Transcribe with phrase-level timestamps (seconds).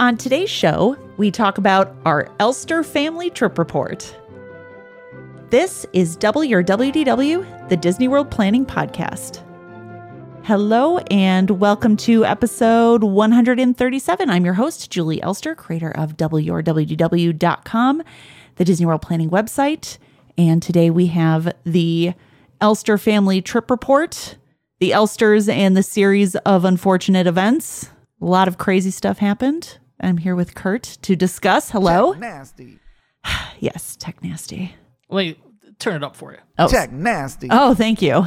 [0.00, 4.16] On today's show, we talk about our Elster family trip report.
[5.50, 9.42] This is WDW, the Disney World Planning Podcast.
[10.44, 14.30] Hello and welcome to episode 137.
[14.30, 18.02] I'm your host, Julie Elster, creator of WRWDW.com,
[18.54, 19.98] the Disney World Planning website.
[20.36, 22.14] And today we have the
[22.60, 24.36] Elster family trip report,
[24.78, 27.90] the Elsters and the series of unfortunate events.
[28.22, 29.78] A lot of crazy stuff happened.
[30.00, 31.70] I'm here with Kurt to discuss.
[31.70, 32.12] Hello.
[32.12, 32.78] Tech nasty.
[33.60, 34.74] Yes, tech nasty.
[35.10, 35.38] Wait,
[35.80, 36.38] turn it up for you.
[36.58, 37.48] Oh, Tech nasty.
[37.50, 38.26] oh, thank you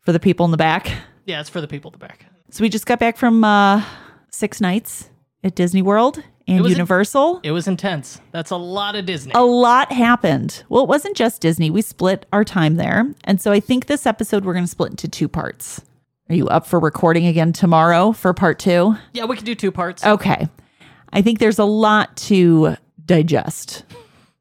[0.00, 0.90] for the people in the back.
[1.24, 2.26] Yeah, it's for the people in the back.
[2.50, 3.84] So we just got back from uh,
[4.32, 5.08] six nights
[5.44, 7.40] at Disney World and was a- Universal.
[7.44, 8.20] It was intense.
[8.32, 9.30] That's a lot of Disney.
[9.36, 10.64] a lot happened.
[10.68, 11.70] Well, it wasn't just Disney.
[11.70, 13.06] We split our time there.
[13.22, 15.80] And so I think this episode we're going to split into two parts.
[16.28, 18.96] Are you up for recording again tomorrow for part two?
[19.12, 20.04] Yeah, we can do two parts.
[20.04, 20.48] Okay.
[21.12, 23.84] I think there's a lot to digest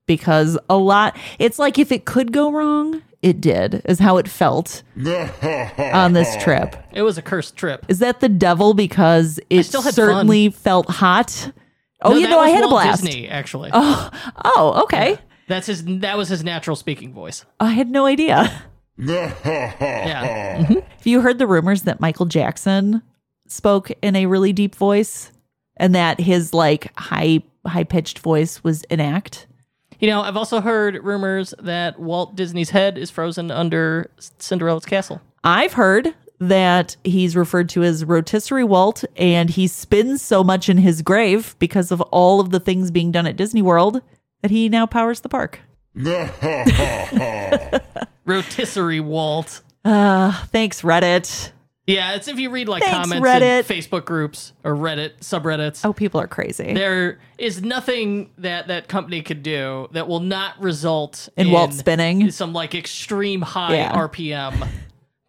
[0.06, 4.28] because a lot, it's like if it could go wrong, it did, is how it
[4.28, 6.76] felt on this trip.
[6.92, 7.86] It was a cursed trip.
[7.88, 11.52] Is that the devil because it still had certainly felt hot?
[12.02, 13.03] Oh, No, you know, I was had a Walt blast.
[13.03, 13.70] Disney, actually.
[13.74, 14.09] Oh,
[14.44, 15.18] oh okay.
[15.48, 15.84] That's his.
[15.86, 17.46] That was his natural speaking voice.
[17.59, 18.64] I had no idea.
[18.98, 20.64] Yeah.
[20.64, 23.02] Have you heard the rumors that Michael Jackson
[23.48, 25.31] spoke in a really deep voice
[25.82, 29.48] and that his like high high pitched voice was an act?
[30.00, 34.09] You know, I've also heard rumors that Walt Disney's head is frozen under
[34.40, 35.22] Cinderella's castle.
[35.44, 40.78] I've heard that he's referred to as rotisserie Walt and he spins so much in
[40.78, 44.02] his grave because of all of the things being done at Disney World
[44.42, 45.59] that he now powers the park.
[48.26, 49.62] Rotisserie Walt.
[49.86, 51.52] Uh, thanks, Reddit.
[51.88, 53.60] Yeah, it's if you read like Thanks, comments Reddit.
[53.60, 55.84] in Facebook groups or Reddit subreddits.
[55.84, 56.74] Oh, people are crazy.
[56.74, 62.30] There is nothing that that company could do that will not result In Walt spinning?
[62.31, 63.94] some like extreme high Yeah.
[63.94, 64.68] RPM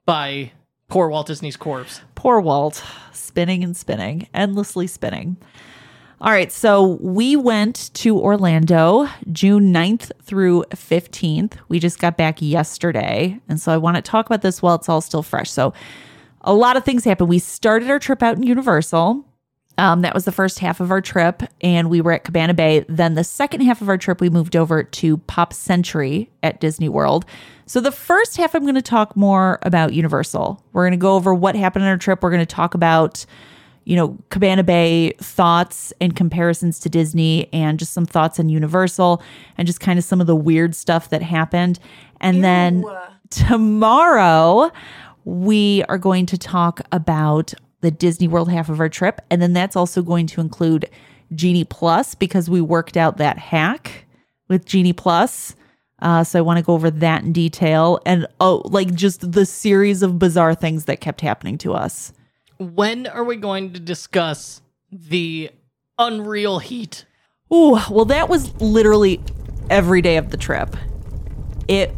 [0.04, 0.52] by
[0.88, 2.02] poor Walt Disney's corpse.
[2.14, 5.38] Poor Walt, spinning and spinning, endlessly spinning.
[6.20, 11.54] All right, so we went to Orlando June 9th through 15th.
[11.68, 13.40] We just got back yesterday.
[13.48, 15.50] And so I want to talk about this while it's all still fresh.
[15.50, 15.72] So
[16.42, 17.28] a lot of things happened.
[17.28, 19.24] We started our trip out in Universal.
[19.78, 22.84] Um, that was the first half of our trip, and we were at Cabana Bay.
[22.90, 26.90] Then the second half of our trip, we moved over to Pop Century at Disney
[26.90, 27.24] World.
[27.64, 30.62] So the first half, I'm going to talk more about Universal.
[30.72, 32.22] We're going to go over what happened on our trip.
[32.22, 33.24] We're going to talk about,
[33.84, 39.22] you know, Cabana Bay thoughts and comparisons to Disney, and just some thoughts on Universal,
[39.56, 41.78] and just kind of some of the weird stuff that happened.
[42.20, 42.84] And then
[43.30, 44.70] tomorrow,
[45.24, 49.20] we are going to talk about the Disney World half of our trip.
[49.30, 50.88] And then that's also going to include
[51.34, 54.06] Genie Plus because we worked out that hack
[54.48, 55.54] with Genie Plus.
[56.00, 59.46] Uh, so I want to go over that in detail and oh, like just the
[59.46, 62.12] series of bizarre things that kept happening to us.
[62.58, 65.50] When are we going to discuss the
[65.98, 67.04] unreal heat?
[67.52, 69.20] Ooh, well, that was literally
[69.70, 70.76] every day of the trip.
[71.68, 71.94] It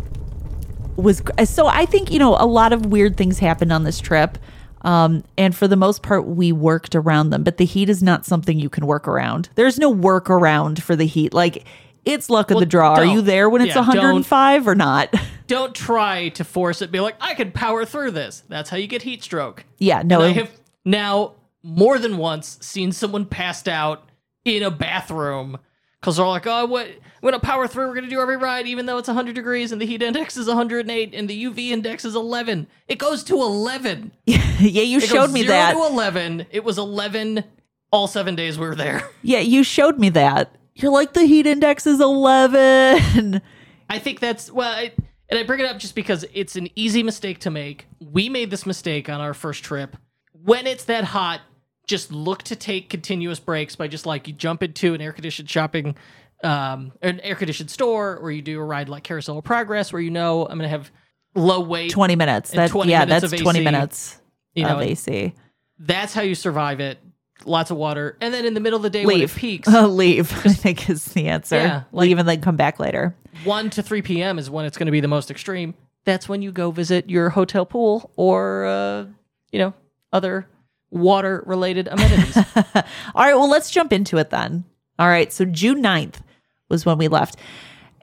[0.97, 1.67] was so.
[1.67, 4.39] I think you know a lot of weird things happened on this trip,
[4.83, 7.43] um, and for the most part, we worked around them.
[7.43, 9.49] But the heat is not something you can work around.
[9.55, 11.33] There's no workaround for the heat.
[11.35, 11.65] Like
[12.05, 12.95] it's luck of the draw.
[12.95, 15.15] Are you there when it's Yeah, 105 or not?
[15.47, 16.91] Don't try to force it.
[16.91, 18.43] Be like, I can power through this.
[18.49, 19.65] That's how you get heat stroke.
[19.79, 20.21] yeah, no.
[20.21, 20.51] I have
[20.85, 24.09] now more than once seen someone passed out
[24.45, 25.59] in a bathroom
[26.05, 26.87] because they're like, oh, what?
[27.23, 27.89] We're gonna power through.
[27.89, 30.47] We're gonna do every ride, even though it's 100 degrees and the heat index is
[30.47, 32.67] 108 and the UV index is 11.
[32.89, 34.13] It goes to 11.
[34.27, 34.43] yeah,
[34.83, 35.73] you It showed me that.
[35.73, 36.45] to 11.
[36.51, 37.43] It was 11
[37.91, 39.09] all seven days we were there.
[39.23, 40.55] Yeah, you showed me that.
[40.75, 43.41] You're like the heat index is 11.
[43.89, 44.93] I think that's well, I,
[45.31, 47.87] and I bring it up just because it's an easy mistake to make.
[47.99, 49.97] We made this mistake on our first trip.
[50.33, 51.41] When it's that hot,
[51.87, 55.49] just look to take continuous breaks by just like you jump into an air conditioned
[55.49, 55.97] shopping,
[56.43, 60.03] um, an air conditioned store, or you do a ride like Carousel of Progress, where
[60.03, 60.91] you know I'm gonna have
[61.35, 61.91] low weight.
[61.91, 62.51] 20 minutes.
[62.53, 64.21] That 20 yeah, minutes that's 20 AC, minutes
[64.55, 65.35] you know, of AC.
[65.79, 66.99] That's how you survive it.
[67.45, 69.37] Lots of water, and then in the middle of the day when it Leave.
[69.37, 70.33] peaks, leave.
[70.47, 71.57] I think is the answer.
[71.57, 73.15] Yeah, like- leave and then come back later.
[73.43, 74.39] 1 to 3 p.m.
[74.39, 75.75] is when it's going to be the most extreme.
[76.05, 79.07] That's when you go visit your hotel pool or, uh,
[79.51, 79.75] you know,
[80.13, 80.47] other
[80.95, 82.37] water related amenities.
[82.57, 84.65] All right, well, let's jump into it then.
[84.99, 86.21] All right, so June 9th
[86.69, 87.37] was when we left.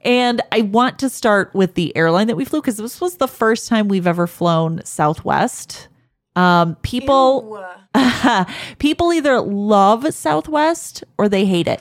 [0.04, 3.28] And I want to start with the airline that we flew because this was the
[3.28, 5.88] first time we've ever flown Southwest.
[6.36, 7.64] Um, people,
[8.80, 11.80] People either love Southwest or they hate it.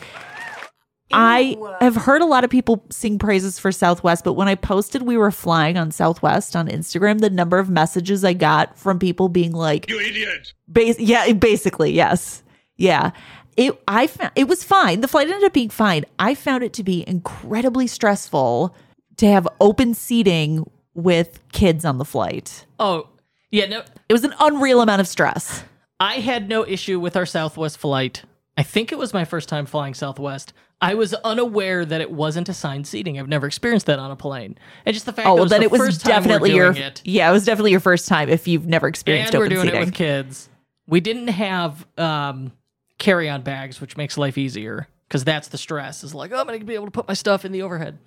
[1.12, 5.02] I have heard a lot of people sing praises for Southwest, but when I posted
[5.02, 9.28] we were flying on Southwest on Instagram, the number of messages I got from people
[9.28, 10.52] being like, You idiot!
[10.68, 12.42] Bas- yeah, basically, yes.
[12.76, 13.10] Yeah.
[13.56, 15.00] It I found it was fine.
[15.00, 16.04] The flight ended up being fine.
[16.18, 18.74] I found it to be incredibly stressful
[19.16, 22.64] to have open seating with kids on the flight.
[22.78, 23.08] Oh,
[23.50, 23.82] yeah, no.
[24.08, 25.64] It was an unreal amount of stress.
[25.98, 28.22] I had no issue with our Southwest flight.
[28.60, 30.52] I think it was my first time flying Southwest.
[30.82, 33.18] I was unaware that it wasn't assigned seating.
[33.18, 34.58] I've never experienced that on a plane.
[34.84, 36.20] And just the fact Oh, that it was then the it was first time we're
[36.20, 39.38] definitely your it, yeah, it was definitely your first time if you've never experienced and
[39.40, 39.80] we're open doing seating.
[39.80, 40.50] it with kids.
[40.86, 42.52] We didn't have um,
[42.98, 46.04] carry-on bags, which makes life easier because that's the stress.
[46.04, 47.98] Is like, oh, I'm going to be able to put my stuff in the overhead.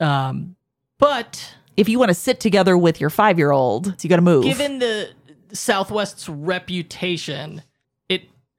[0.00, 0.56] Um,
[0.96, 4.22] but if you want to sit together with your five year old, you got to
[4.22, 4.44] move.
[4.44, 5.10] given the
[5.52, 7.62] Southwest's reputation,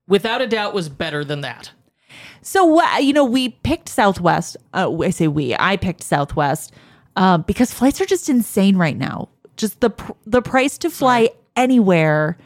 [0.08, 1.72] without a doubt was better than that.
[2.42, 4.58] So what you know, we picked Southwest.
[4.74, 5.56] Uh, I say we.
[5.58, 6.74] I picked Southwest
[7.16, 9.30] um, because flights are just insane right now.
[9.58, 12.38] Just the pr- the price to fly anywhere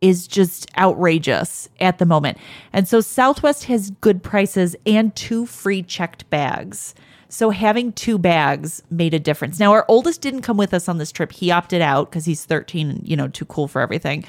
[0.00, 2.38] is just outrageous at the moment.
[2.72, 6.94] And so Southwest has good prices and two free checked bags.
[7.28, 9.58] So having two bags made a difference.
[9.58, 11.32] Now our oldest didn't come with us on this trip.
[11.32, 14.24] He opted out because he's 13 and you know too cool for everything.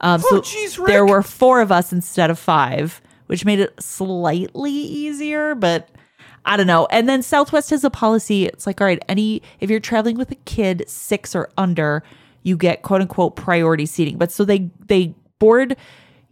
[0.00, 4.72] Um, so jeez, there were four of us instead of five, which made it slightly
[4.72, 5.88] easier, but
[6.44, 6.86] I don't know.
[6.90, 8.46] And then Southwest has a policy.
[8.46, 12.02] It's like, all right, any if you're traveling with a kid six or under,
[12.42, 14.18] you get quote unquote priority seating.
[14.18, 15.76] But so they they board,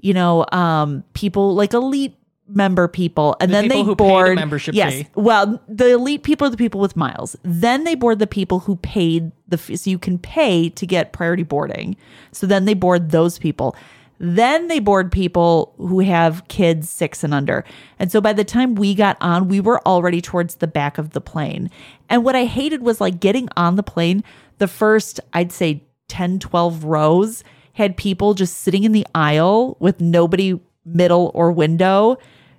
[0.01, 2.15] you know, um, people like elite
[2.55, 5.07] member people, and The then they who pay the board membership Yes, fee.
[5.15, 7.37] well, the elite people are the people with miles.
[7.43, 9.77] Then they board the people who paid the fee.
[9.77, 11.97] So you can pay to get priority boarding.
[12.33, 13.77] So then they board those people.
[14.19, 17.65] Then they board people who have kids six and under.
[17.99, 21.11] And so by the time we got on, we were already towards the back of
[21.11, 21.71] the plane.
[22.09, 24.23] And what I hated was like getting on the plane,
[24.59, 30.01] the first, I'd say 10, 12 rows had people just sitting in the aisle with
[30.01, 32.17] nobody middle or window,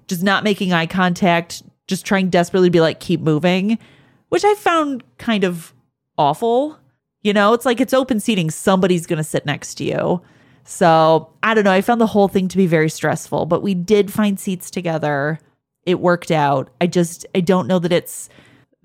[0.07, 3.77] just not making eye contact, just trying desperately to be like, keep moving,
[4.29, 5.73] which I found kind of
[6.17, 6.77] awful.
[7.21, 10.21] You know, it's like it's open seating, somebody's going to sit next to you.
[10.65, 11.71] So I don't know.
[11.71, 15.39] I found the whole thing to be very stressful, but we did find seats together.
[15.85, 16.69] It worked out.
[16.79, 18.29] I just, I don't know that it's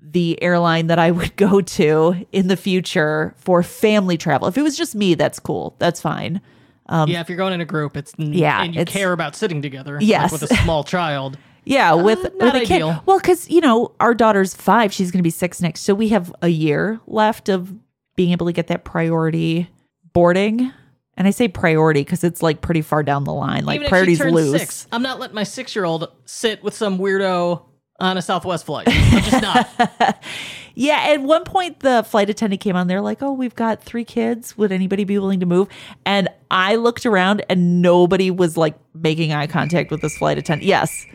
[0.01, 4.47] the airline that I would go to in the future for family travel.
[4.47, 5.75] If it was just me, that's cool.
[5.79, 6.41] That's fine.
[6.89, 9.35] Yeah, if you're going in a group, it's Um, Yeah, and you it's- care about
[9.35, 9.95] sitting together.
[9.95, 10.31] like Yes.
[10.31, 11.37] with a small child.
[11.65, 12.75] Yeah, with, Uh, not with a kid.
[12.75, 13.03] ideal.
[13.05, 16.09] Well, because you know our daughter's five, she's going to be six next, so we
[16.09, 17.73] have a year left of
[18.15, 19.69] being able to get that priority
[20.13, 20.71] boarding.
[21.17, 23.65] And I say priority because it's like pretty far down the line.
[23.65, 24.59] Like Even if she priorities turns loose.
[24.61, 27.61] six, I'm not letting my six year old sit with some weirdo
[27.99, 28.87] on a Southwest flight.
[28.87, 30.23] Just not.
[30.79, 32.87] Yeah, at one point the flight attendant came on.
[32.87, 34.57] They're like, "Oh, we've got three kids.
[34.57, 35.67] Would anybody be willing to move?"
[36.05, 40.65] And I looked around, and nobody was like making eye contact with this flight attendant.
[40.65, 41.05] Yes,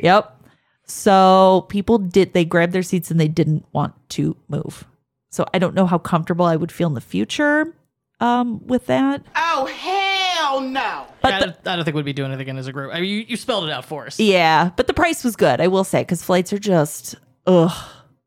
[0.00, 0.42] yep.
[0.86, 2.32] So people did.
[2.32, 4.84] They grabbed their seats and they didn't want to move.
[5.30, 7.75] So I don't know how comfortable I would feel in the future
[8.20, 9.22] um, with that.
[9.36, 11.06] Oh, hell no!
[11.22, 12.72] But Yeah, I, the- don't, I don't think we'd be doing it again as a
[12.72, 12.92] group.
[12.94, 14.18] I mean, you, you spelled it out for us.
[14.18, 17.14] Yeah, but the price was good, I will say, because flights are just
[17.46, 17.72] ugh,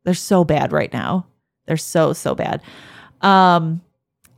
[0.04, 1.26] they're so bad right now.
[1.68, 2.62] They're so so bad.
[3.22, 3.82] Um,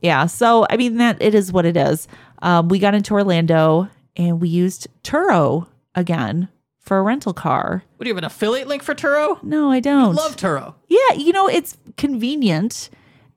[0.00, 0.26] yeah.
[0.26, 2.08] So I mean that it is what it is.
[2.42, 6.48] Um, we got into Orlando and we used Turo again
[6.80, 7.84] for a rental car.
[7.96, 9.40] What do you have an affiliate link for Turo?
[9.44, 10.14] No, I don't.
[10.16, 10.74] Love Turo.
[10.88, 12.90] Yeah, you know, it's convenient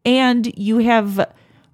[0.03, 1.31] and you have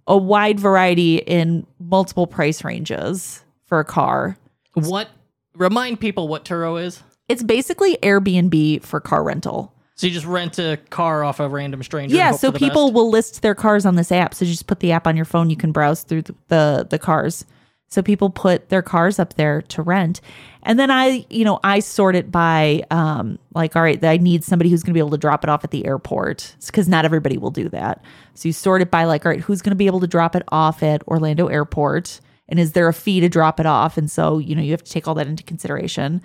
[0.07, 4.37] a wide variety in multiple price ranges for a car.
[4.73, 5.09] What?
[5.55, 7.01] Remind people what Turo is.
[7.27, 9.73] It's basically Airbnb for car rental.
[9.95, 12.15] So you just rent a car off a random stranger.
[12.15, 12.93] Yeah, so people best?
[12.95, 14.33] will list their cars on this app.
[14.33, 16.87] So you just put the app on your phone, you can browse through the, the
[16.89, 17.45] the cars.
[17.91, 20.21] So people put their cars up there to rent.
[20.63, 24.43] And then I, you know, I sort it by um like all right, I need
[24.43, 27.03] somebody who's going to be able to drop it off at the airport cuz not
[27.03, 28.01] everybody will do that.
[28.33, 30.35] So you sort it by like all right, who's going to be able to drop
[30.35, 33.97] it off at Orlando Airport and is there a fee to drop it off?
[33.97, 36.21] And so, you know, you have to take all that into consideration.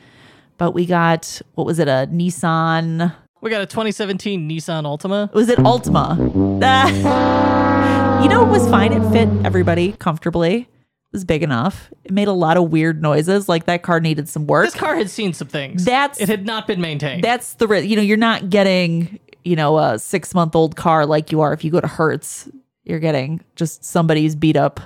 [0.59, 5.33] But we got what was it a Nissan we got a 2017 Nissan Altima.
[5.33, 6.17] was it Ultima?
[6.63, 8.23] Ah.
[8.23, 8.93] you know, it was fine.
[8.93, 10.69] It fit everybody comfortably.
[11.17, 11.91] Was big enough.
[12.05, 13.49] It made a lot of weird noises.
[13.49, 14.67] Like that car needed some work.
[14.67, 15.83] This car had seen some things.
[15.87, 17.25] That's- it had not been maintained.
[17.25, 21.07] That's the ri- you know you're not getting you know a six month old car
[21.07, 22.51] like you are if you go to Hertz.
[22.85, 24.79] You're getting just somebody's beat up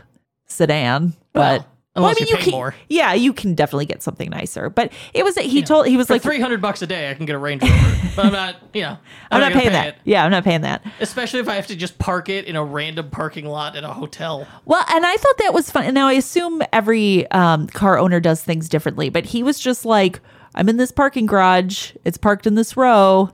[0.47, 1.15] sedan.
[1.33, 1.67] But Well,
[1.97, 2.75] Unless I mean, you, you can, more.
[2.89, 4.71] yeah, you can definitely get something nicer.
[4.71, 7.15] But it was he told he was For like, three hundred bucks a day, I
[7.15, 8.57] can get a Range Rover, but I'm not.
[8.73, 8.99] You know,
[9.33, 9.89] I'm not gonna paying pay that.
[9.89, 9.97] it.
[10.05, 10.85] Yeah, I'm not paying that.
[11.01, 13.89] Especially if I have to just park it in a random parking lot at a
[13.89, 14.47] hotel.
[14.65, 15.93] Well, and I thought that was fun.
[15.93, 20.21] Now I assume every um, car owner does things differently, but he was just like,
[20.55, 21.93] "I'm in this parking garage.
[22.05, 23.31] It's parked in this row."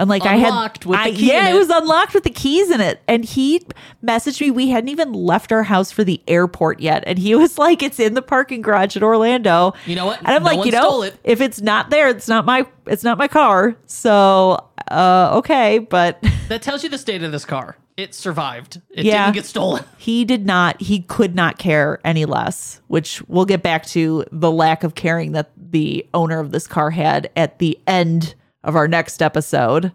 [0.00, 1.58] And like Unlocked I had, with the I- yeah, in it it.
[1.58, 3.02] was unlocked with the keys in it.
[3.06, 3.60] And he
[4.02, 4.50] messaged me.
[4.50, 8.00] We hadn't even left our house for the airport yet, and he was like, "It's
[8.00, 10.18] in the parking garage at Orlando." You know what?
[10.20, 11.16] And I'm No like, you know, it.
[11.22, 13.76] if it's not there, it's not my, it's not my car.
[13.86, 17.76] So, uh, okay, but That tells you the state of this car.
[17.98, 18.80] It survived.
[18.90, 19.24] It Yeah.
[19.26, 19.84] didn't get stolen.
[19.98, 24.50] he did not he could not care any less which we'll get back to the
[24.50, 28.88] lack of caring that the owner of this car had at the end of our
[28.88, 29.92] next episode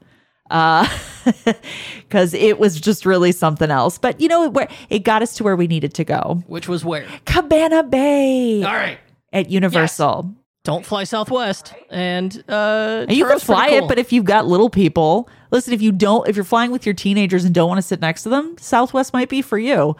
[0.52, 0.88] uh
[2.00, 5.44] because it was just really something else but you know where it got us to
[5.44, 7.08] where we needed to go Which was where?
[7.26, 9.00] cabana bay All right.
[9.34, 13.78] at universal Don't fly Southwest, and uh, And you can fly cool.
[13.86, 16.88] it, but if you've got little people, listen, if you don't, if you're flying with
[16.88, 19.96] your teenagers and don't want to sit next to them, Southwest might be for you.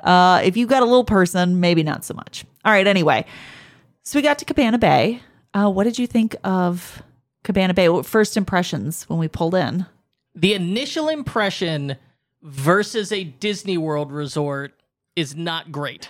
[0.00, 2.44] Uh, if you've got a little person, maybe not so much.
[2.64, 3.24] All right, anyway.
[4.02, 5.20] So we got to Cabana Bay.
[5.54, 7.02] Uh, what did you think of
[7.44, 7.88] Cabana Bay?
[7.88, 9.86] What first impressions when we pulled in?
[10.34, 11.96] the initial impression
[12.42, 14.80] versus a Disney World resort
[15.16, 16.08] is not great.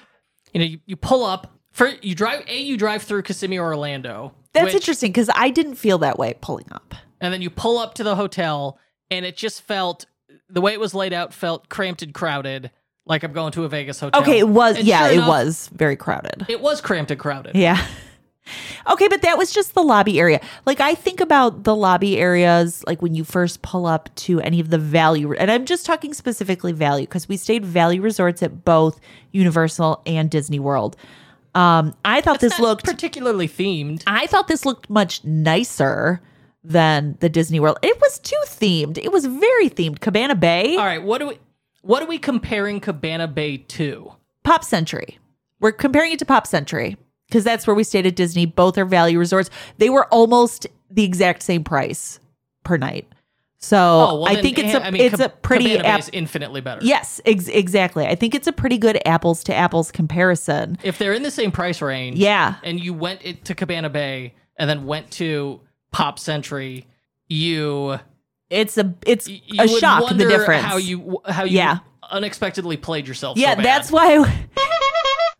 [0.52, 4.32] You know, you, you pull up for you drive a you drive through Kissimmee Orlando.
[4.52, 6.94] That's which- interesting because I didn't feel that way pulling up.
[7.20, 8.78] and then you pull up to the hotel
[9.10, 10.06] and it just felt
[10.48, 12.70] the way it was laid out felt cramped and crowded
[13.06, 15.28] like i'm going to a vegas hotel Okay, it was, And yeah, sure it enough,
[15.28, 16.44] was very crowded.
[16.48, 17.84] it was cramped and crowded Yeah.
[18.90, 20.40] Okay, but that was just the lobby area.
[20.66, 24.60] Like I think about the lobby areas like when you first pull up to any
[24.60, 28.64] of the value and I'm just talking specifically value because we stayed value resorts at
[28.64, 29.00] both
[29.32, 30.96] Universal and Disney World.
[31.54, 36.20] Um I thought this Not looked particularly themed I thought this looked much nicer
[36.62, 37.78] than the Disney World.
[37.82, 38.98] It was too themed.
[38.98, 40.00] It was very themed.
[40.00, 41.38] Cabana Bay, all right what do we
[41.82, 45.18] what are we comparing cabana bay to Pop Century.
[45.60, 46.96] We're comparing it to Pop Century
[47.30, 48.44] because that's where we stayed at Disney.
[48.44, 49.48] Both are value resorts.
[49.78, 52.18] They were almost the exact same price
[52.64, 53.06] per night.
[53.62, 56.80] So oh well I think it's a I mean, it's a pretty app- infinitely better
[56.82, 58.06] yes ex- exactly.
[58.06, 60.78] I think it's a pretty good apples to apples comparison.
[60.82, 62.54] if they're in the same price range Yeah.
[62.64, 65.60] and you went to cabana bay and then went to
[65.92, 66.86] pop century
[67.28, 67.98] you
[68.48, 70.64] It's a it's you a shock the difference.
[70.64, 71.78] how you how you Yeah.
[72.10, 74.16] unexpectedly played yourself yeah, so that's why.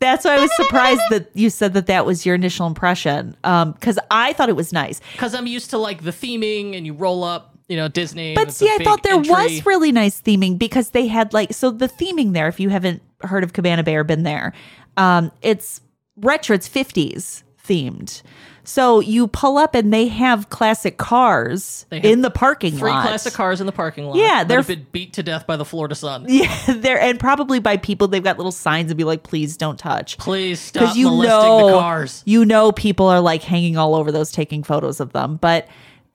[0.00, 3.36] That's why I was surprised that you said that that was your initial impression.
[3.44, 5.00] Um, because I thought it was nice.
[5.12, 8.34] because I'm used to like the theming and you roll up, you know, Disney.
[8.34, 9.30] But see, I thought there entry.
[9.30, 12.48] was really nice theming because they had like so the theming there.
[12.48, 14.54] If you haven't heard of Cabana Bay or been there,
[14.96, 15.82] um, it's
[16.16, 16.54] retro.
[16.54, 18.22] It's fifties themed.
[18.70, 23.02] So you pull up and they have classic cars have in the parking three lot.
[23.02, 24.16] classic cars in the parking lot.
[24.16, 26.26] Yeah, they're been beat to death by the Florida sun.
[26.28, 28.06] Yeah, they're and probably by people.
[28.06, 31.30] They've got little signs and be like, "Please don't touch." Please stop because you molesting
[31.30, 32.22] know the cars.
[32.26, 35.66] you know people are like hanging all over those taking photos of them but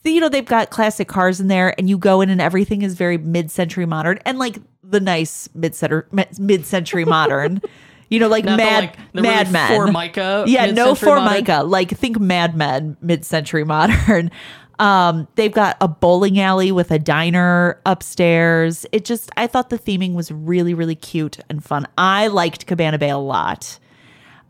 [0.05, 2.93] you know they've got classic cars in there and you go in and everything is
[2.93, 6.03] very mid-century modern and like the nice mid-century
[6.39, 7.61] mid-century modern
[8.09, 11.15] you know like Not the, mad like, the mad really men Formica yeah no mid-century
[11.15, 11.33] modern.
[11.33, 14.31] formica like think mad men mid-century modern
[14.79, 19.79] um they've got a bowling alley with a diner upstairs it just i thought the
[19.79, 23.79] theming was really really cute and fun i liked cabana bay a lot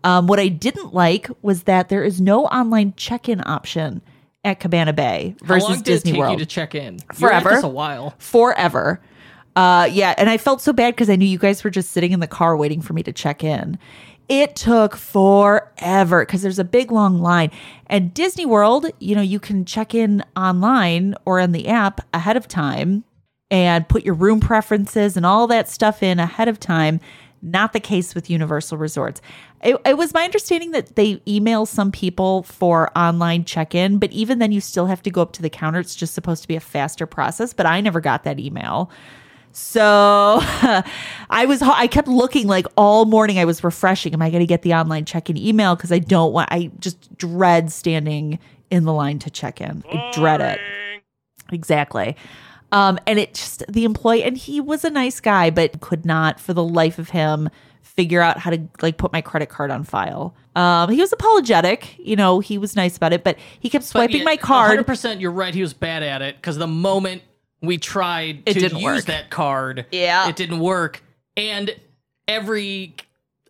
[0.06, 4.04] um, what I didn't like was that there is no online check-in option
[4.44, 6.32] at Cabana Bay How versus long did Disney it take World.
[6.34, 7.00] you to check in?
[7.16, 7.50] Forever.
[7.50, 8.14] this a while.
[8.20, 9.02] Forever.
[9.56, 12.12] Uh, yeah, and I felt so bad because I knew you guys were just sitting
[12.12, 13.78] in the car waiting for me to check in.
[14.28, 17.52] It took forever because there's a big long line.
[17.88, 22.36] And Disney World, you know, you can check in online or on the app ahead
[22.36, 23.04] of time
[23.52, 27.00] and put your room preferences and all that stuff in ahead of time.
[27.44, 29.22] Not the case with Universal Resorts.
[29.64, 34.12] It, it was my understanding that they email some people for online check in, but
[34.12, 35.80] even then, you still have to go up to the counter.
[35.80, 38.90] It's just supposed to be a faster process, but I never got that email.
[39.56, 40.40] So
[41.30, 44.46] I was I kept looking like all morning I was refreshing am I going to
[44.46, 48.92] get the online check-in email because I don't want I just dread standing in the
[48.92, 49.82] line to check in.
[49.90, 50.60] I dread it.
[51.54, 52.18] Exactly.
[52.74, 56.38] Um and it just the employee and he was a nice guy but could not
[56.38, 57.50] for the life of him
[57.82, 60.36] figure out how to like put my credit card on file.
[60.58, 63.88] Um he was apologetic, you know, he was nice about it, but he kept But
[63.88, 64.86] swiping yeah, my card.
[64.86, 65.56] 100% you're right.
[65.56, 67.22] He was bad at it because the moment
[67.62, 69.06] we tried It to didn't use work.
[69.06, 70.28] that card, Yeah.
[70.30, 71.04] it didn't work.
[71.38, 71.76] And
[72.28, 72.96] every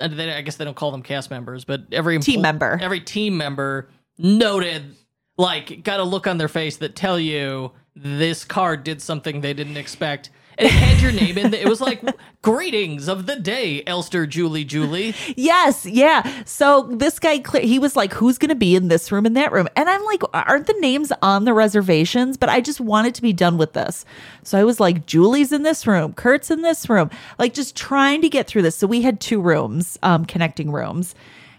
[0.01, 2.79] and they, I guess they don't call them cast members, but every Team empl- member.
[2.81, 4.93] every team member noted,
[5.37, 9.53] like, got a look on their face that tell you this card did something they
[9.53, 10.31] didn't expect.
[10.57, 11.61] And it had your name in it.
[11.61, 12.01] It was like,
[12.41, 15.13] greetings of the day, Elster Julie Julie.
[15.35, 16.43] Yes, yeah.
[16.45, 19.51] So this guy, he was like, "Who's going to be in this room and that
[19.51, 23.21] room?" And I'm like, "Aren't the names on the reservations?" But I just wanted to
[23.21, 24.05] be done with this,
[24.43, 27.09] so I was like, "Julie's in this room, Kurt's in this room,"
[27.39, 28.75] like just trying to get through this.
[28.75, 31.15] So we had two rooms, um, connecting rooms,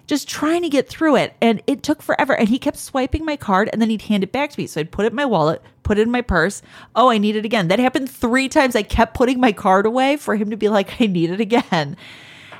[0.07, 2.35] just trying to get through it, and it took forever.
[2.35, 4.67] And he kept swiping my card, and then he'd hand it back to me.
[4.67, 6.62] So I'd put it in my wallet, put it in my purse.
[6.97, 7.69] Oh, I need it again.
[7.69, 8.75] That happened three times.
[8.75, 11.97] I kept putting my card away for him to be like, "I need it again."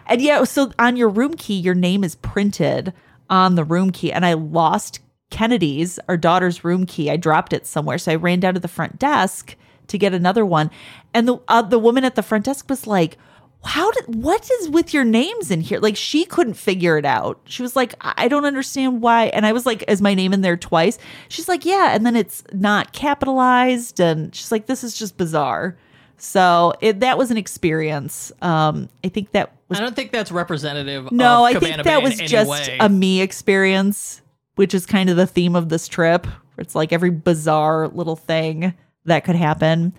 [0.06, 2.92] And yeah, so on your room key, your name is printed
[3.28, 4.12] on the room key.
[4.12, 7.11] And I lost Kennedy's, our daughter's room key.
[7.11, 7.99] I dropped it somewhere.
[7.99, 9.56] So I ran down to the front desk
[9.88, 10.71] to get another one.
[11.12, 13.18] And the uh, the woman at the front desk was like,
[13.66, 15.80] how did what is with your names in here?
[15.80, 17.40] Like she couldn't figure it out.
[17.44, 19.26] She was like, I don't understand why.
[19.26, 20.99] And I was like, is my name in there twice?
[21.28, 21.94] She's like, yeah.
[21.94, 24.00] And then it's not capitalized.
[24.00, 25.76] And she's like, this is just bizarre.
[26.16, 28.32] So it, that was an experience.
[28.40, 31.11] Um, I think that was I don't think that's representative.
[31.12, 32.78] no, of I think that was just way.
[32.80, 34.23] a me experience,
[34.54, 36.26] which is kind of the theme of this trip.
[36.56, 39.92] It's like every bizarre little thing that could happen.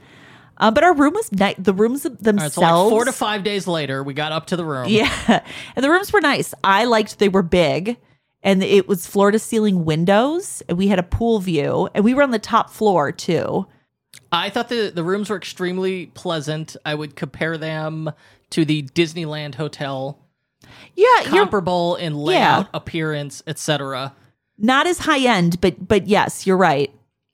[0.59, 1.55] Uh, but our room was nice.
[1.57, 2.55] The rooms All right, themselves.
[2.55, 4.87] so like four to five days later, we got up to the room.
[4.89, 5.43] Yeah.
[5.75, 6.53] And the rooms were nice.
[6.63, 7.97] I liked they were big
[8.43, 12.13] and it was floor to ceiling windows and we had a pool view and we
[12.13, 13.67] were on the top floor too.
[14.31, 16.75] I thought the the rooms were extremely pleasant.
[16.85, 18.11] I would compare them
[18.49, 20.19] to the Disneyland hotel,
[20.95, 24.15] Yeah, comparable in layout, appearance, etc.
[24.57, 26.91] not as high end, but but yes, you're right.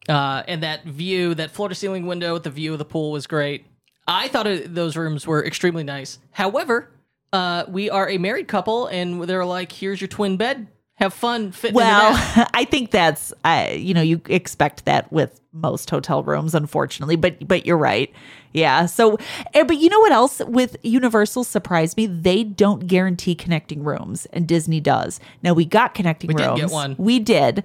[0.10, 3.12] Uh, and that view, that floor to ceiling window with the view of the pool
[3.12, 3.66] was great.
[4.08, 6.20] I thought it, those rooms were extremely nice.
[6.32, 6.90] However,
[7.32, 10.68] uh, we are a married couple, and they're like, "Here's your twin bed.
[10.96, 12.14] Have fun fitting Well.
[12.54, 17.48] I think that's I you know, you expect that with most hotel rooms unfortunately, but
[17.48, 18.14] but you're right.
[18.52, 18.86] Yeah.
[18.86, 19.18] So
[19.56, 22.06] eh, but you know what else with Universal surprised me?
[22.06, 25.20] They don't guarantee connecting rooms and Disney does.
[25.42, 26.62] Now we got connecting We did rooms.
[26.62, 26.96] get one.
[27.00, 27.64] We did.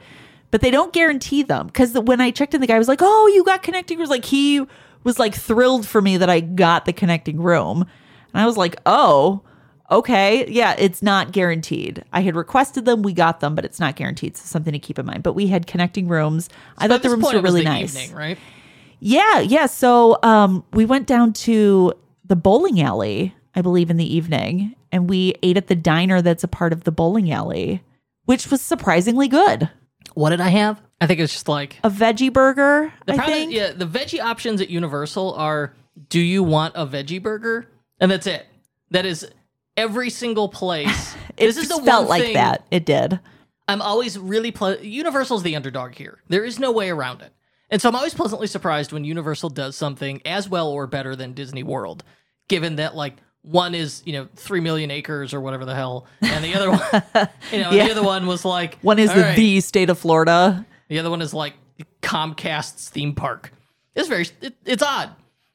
[0.50, 3.30] But they don't guarantee them cuz when I checked in the guy was like, "Oh,
[3.34, 4.64] you got connecting rooms." Like he
[5.04, 7.84] was like thrilled for me that I got the connecting room.
[8.32, 9.42] And I was like, "Oh,
[9.90, 10.48] okay.
[10.48, 12.04] Yeah, it's not guaranteed.
[12.12, 14.36] I had requested them, we got them, but it's not guaranteed.
[14.36, 15.22] So something to keep in mind.
[15.22, 16.48] But we had connecting rooms.
[16.76, 17.96] I thought the rooms were really nice.
[17.96, 18.38] Evening, right?
[19.00, 19.66] Yeah, yeah.
[19.66, 21.92] So um we went down to
[22.24, 26.44] the bowling alley, I believe, in the evening, and we ate at the diner that's
[26.44, 27.82] a part of the bowling alley,
[28.26, 29.70] which was surprisingly good.
[30.14, 30.80] What did I have?
[31.00, 33.52] I think it's just like A veggie burger, The I problem, think.
[33.52, 35.74] yeah, the veggie options at Universal are:
[36.08, 37.66] Do you want a veggie burger?
[38.00, 38.46] And that's it.
[38.90, 39.28] That is
[39.76, 41.14] every single place.
[41.38, 42.66] It this is the felt one like thing that.
[42.72, 43.20] It did.
[43.68, 46.18] I'm always really ple- Universal's the underdog here.
[46.28, 47.32] There is no way around it.
[47.70, 51.32] And so I'm always pleasantly surprised when Universal does something as well or better than
[51.34, 52.02] Disney World,
[52.48, 56.44] given that like one is, you know, 3 million acres or whatever the hell, and
[56.44, 56.80] the other one,
[57.52, 57.86] you know, Yeah.
[57.86, 59.36] the other one was like One is the, right.
[59.36, 60.66] the state of Florida.
[60.88, 61.54] The other one is like
[62.02, 63.52] Comcast's theme park.
[63.94, 65.10] It's very it, it's odd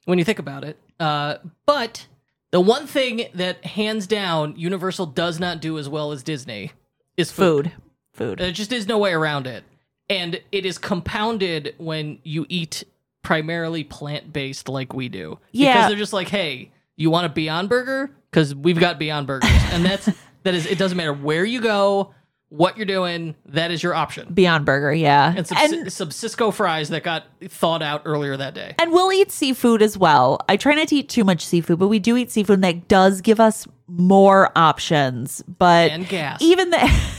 [0.06, 0.78] when you think about it.
[1.00, 2.08] Uh, but
[2.52, 6.72] the one thing that hands down Universal does not do as well as Disney
[7.18, 7.72] is food.
[7.72, 7.74] Food.
[8.14, 8.40] Food.
[8.40, 9.64] There just is no way around it.
[10.10, 12.84] And it is compounded when you eat
[13.24, 15.40] primarily plant based like we do.
[15.52, 15.74] Yeah.
[15.74, 18.16] Because they're just like, hey, you want a Beyond Burger?
[18.32, 19.50] Because we've got Beyond Burgers.
[19.72, 20.06] And that's
[20.44, 22.14] that is it doesn't matter where you go,
[22.50, 24.32] what you're doing, that is your option.
[24.34, 25.34] Beyond Burger, yeah.
[25.36, 28.76] And some, and some Sysco fries that got thawed out earlier that day.
[28.78, 30.40] And we'll eat seafood as well.
[30.48, 32.88] I try not to eat too much seafood, but we do eat seafood and that
[32.88, 35.42] does give us more options.
[35.48, 36.42] But And gas.
[36.42, 37.12] even the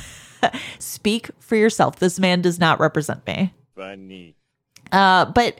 [0.79, 1.97] speak for yourself.
[1.97, 3.53] This man does not represent me.
[3.75, 4.37] Funny.
[4.93, 5.59] Uh, but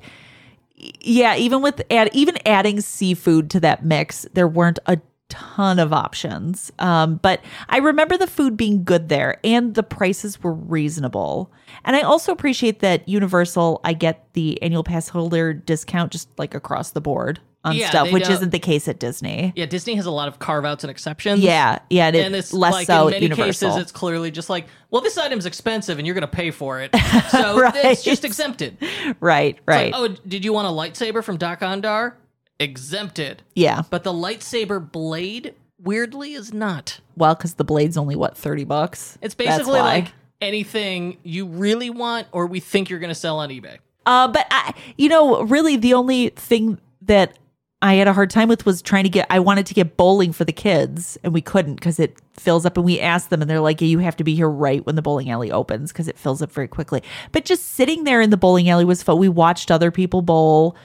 [1.01, 5.93] yeah, even with add, even adding seafood to that mix, there weren't a ton of
[5.93, 6.71] options.
[6.79, 11.51] Um, but I remember the food being good there and the prices were reasonable.
[11.85, 16.55] And I also appreciate that Universal, I get the annual pass holder discount just like
[16.55, 19.53] across the board on Yeah, stuff, which don't- isn't the case at Disney.
[19.57, 21.41] Yeah, Disney has a lot of carve outs and exceptions.
[21.41, 23.71] Yeah, yeah, and, and it's less like so in many Universal.
[23.71, 26.95] cases it's clearly just like well this item's expensive and you're gonna pay for it
[27.31, 27.75] so Right.
[27.77, 28.77] it's just exempted
[29.21, 29.93] right, right.
[29.93, 32.13] like, oh did you want a lightsaber from Dok-Ondar
[32.61, 33.83] exempted yeah.
[33.91, 39.19] but the lightsaber blade weirdly is not Well, because the blade's only what thirty bucks.
[39.21, 43.79] it's basically like anything you really want or we think you're gonna sell on ebay
[44.07, 47.39] Uh, but I, you know, really, the only thing that
[47.85, 50.33] I had a hard time with was trying to get I wanted to get bowling
[50.33, 53.51] for the kids and we couldn't because it fills up and we asked them and
[53.51, 56.09] they're like, yeah, you have to be here right when the bowling alley opens because
[56.09, 57.03] it fills up very quickly.
[57.31, 59.19] But just sitting there in the bowling alley was fun.
[59.19, 60.77] We watched other people bowl.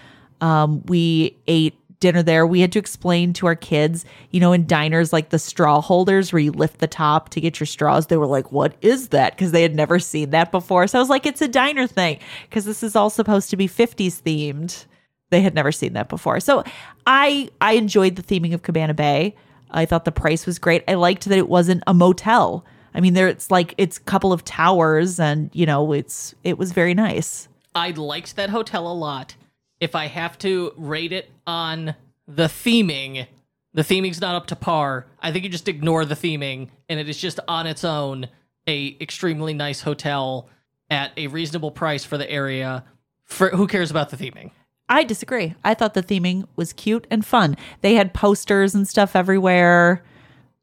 [0.42, 2.46] Um, we ate dinner there.
[2.46, 6.34] We had to explain to our kids, you know, in diners like the straw holders
[6.34, 8.08] where you lift the top to get your straws.
[8.08, 10.86] They were like, "What is that?" because they had never seen that before.
[10.88, 13.70] So I was like, "It's a diner thing because this is all supposed to be
[13.70, 14.86] 50s themed."
[15.30, 16.40] They had never seen that before.
[16.40, 16.64] So
[17.06, 19.36] I I enjoyed the theming of Cabana Bay.
[19.72, 20.84] I thought the price was great.
[20.88, 22.66] I liked that it wasn't a motel.
[22.94, 26.58] I mean, there it's like it's a couple of towers and, you know, it's it
[26.58, 27.48] was very nice.
[27.76, 29.36] I liked that hotel a lot.
[29.80, 31.96] If I have to rate it on
[32.28, 33.28] the theming,
[33.74, 35.06] the theming's not up to par.
[35.22, 38.28] I think you just ignore the theming and it is just on its own
[38.68, 40.50] a extremely nice hotel
[40.90, 42.84] at a reasonable price for the area.
[43.24, 44.52] For who cares about the theming?
[44.90, 45.54] I disagree.
[45.64, 47.56] I thought the theming was cute and fun.
[47.82, 50.04] They had posters and stuff everywhere.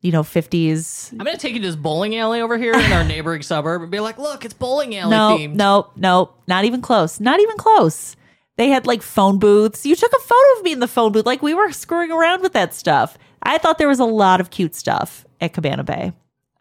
[0.02, 1.12] You know, 50s.
[1.12, 3.90] I'm gonna take you to this bowling alley over here in our neighboring suburb and
[3.90, 5.54] be like, look, it's bowling alley No, themed.
[5.54, 7.18] no, no, not even close.
[7.18, 8.14] Not even close.
[8.56, 9.84] They had like phone booths.
[9.86, 11.26] You took a photo of me in the phone booth.
[11.26, 13.16] Like we were screwing around with that stuff.
[13.42, 16.12] I thought there was a lot of cute stuff at Cabana Bay.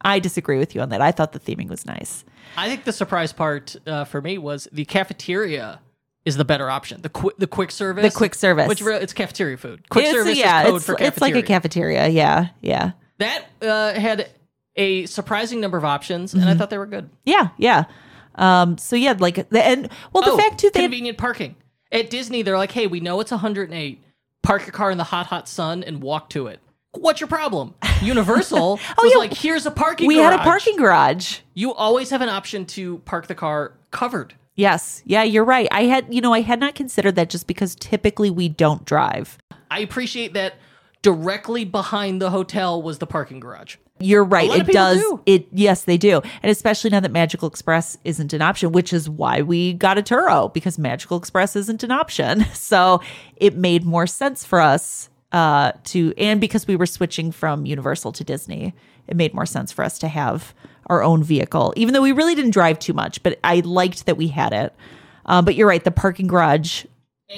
[0.01, 1.01] I disagree with you on that.
[1.01, 2.23] I thought the theming was nice.
[2.57, 5.79] I think the surprise part uh, for me was the cafeteria
[6.25, 7.01] is the better option.
[7.01, 8.11] The quick the quick service.
[8.13, 8.67] The quick service.
[8.67, 9.87] Which re- it's cafeteria food.
[9.89, 11.99] Quick It's- service yeah, is code it's, for it's like a cafeteria.
[12.01, 12.07] cafeteria.
[12.09, 12.91] Yeah, yeah.
[13.19, 14.29] That uh, had
[14.75, 16.51] a surprising number of options, and Mm-hmm.
[16.51, 17.09] I thought they were good.
[17.25, 17.85] Yeah, yeah.
[18.35, 21.55] Um, so yeah, like the and well the oh, fact too they convenient parking
[21.91, 22.41] at Disney.
[22.41, 24.03] They're like, hey, we know it's 108.
[24.43, 26.59] Park your car in the hot, hot sun and walk to it.
[26.93, 27.73] What's your problem?
[28.01, 29.17] Universal was Oh, yeah.
[29.17, 30.07] like, here's a parking.
[30.07, 31.39] we had a parking garage.
[31.53, 34.33] You always have an option to park the car covered.
[34.55, 35.03] Yes.
[35.05, 35.67] Yeah, you're right.
[35.71, 39.37] I had, you know, I had not considered that just because typically we don't drive.
[39.69, 40.55] I appreciate that.
[41.01, 43.75] Directly behind the hotel was the parking garage.
[43.99, 44.49] You're right.
[44.49, 44.97] It does.
[44.97, 45.21] do.
[45.25, 46.21] It yes, they do.
[46.43, 50.01] And especially now that Magical Express isn't an option, which is why we got a
[50.01, 52.45] Turo because Magical Express isn't an option.
[52.55, 53.01] So
[53.35, 58.11] it made more sense for us uh to and because we were switching from Universal
[58.13, 58.73] to Disney,
[59.07, 60.53] it made more sense for us to have
[60.87, 61.73] our own vehicle.
[61.75, 64.73] Even though we really didn't drive too much, but I liked that we had it.
[65.25, 66.85] Um, but you're right, the parking garage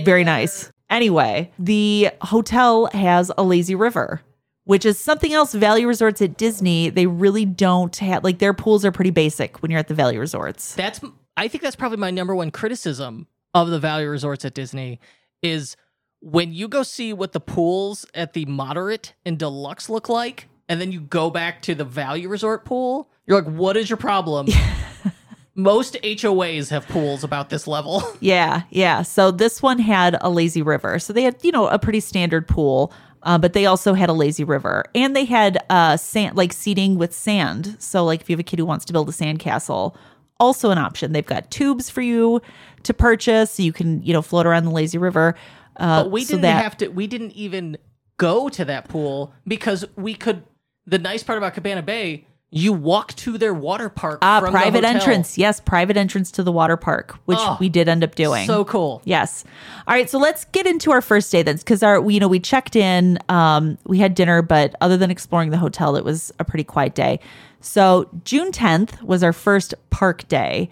[0.03, 0.71] very nice.
[0.89, 4.21] Anyway, the hotel has a lazy river,
[4.63, 5.53] which is something else.
[5.53, 9.71] value resorts at Disney, they really don't have like their pools are pretty basic when
[9.71, 10.75] you're at the value resorts.
[10.75, 11.01] That's
[11.35, 14.99] I think that's probably my number one criticism of the value resorts at Disney
[15.41, 15.75] is
[16.19, 20.79] when you go see what the pools at the moderate and deluxe look like, and
[20.81, 24.47] then you go back to the value resort pool, you're like, what is your problem?
[25.55, 28.03] Most HOAs have pools about this level.
[28.19, 29.01] Yeah, yeah.
[29.01, 30.99] So this one had a lazy river.
[30.99, 32.91] So they had, you know, a pretty standard pool,
[33.23, 36.97] uh, but they also had a lazy river, and they had uh sand, like seating
[36.97, 37.75] with sand.
[37.79, 39.97] So like if you have a kid who wants to build a sand castle,
[40.39, 41.11] also an option.
[41.11, 42.41] They've got tubes for you
[42.83, 45.33] to purchase, so you can, you know, float around the lazy river.
[45.77, 46.87] Uh, But we so didn't that- have to.
[46.89, 47.77] We didn't even
[48.17, 50.43] go to that pool because we could.
[50.87, 54.19] The nice part about Cabana Bay, you walk to their water park.
[54.21, 54.95] Ah, from the private hotel.
[55.01, 55.37] entrance.
[55.37, 58.47] Yes, private entrance to the water park, which Oh, we did end up doing.
[58.47, 59.01] So cool.
[59.03, 59.43] Yes.
[59.85, 60.09] All right.
[60.09, 62.77] So let's get into our first day then, because our, we, you know, we checked
[62.77, 66.63] in, um, we had dinner, but other than exploring the hotel, it was a pretty
[66.63, 67.19] quiet day.
[67.59, 70.69] So June 10th was our first park day.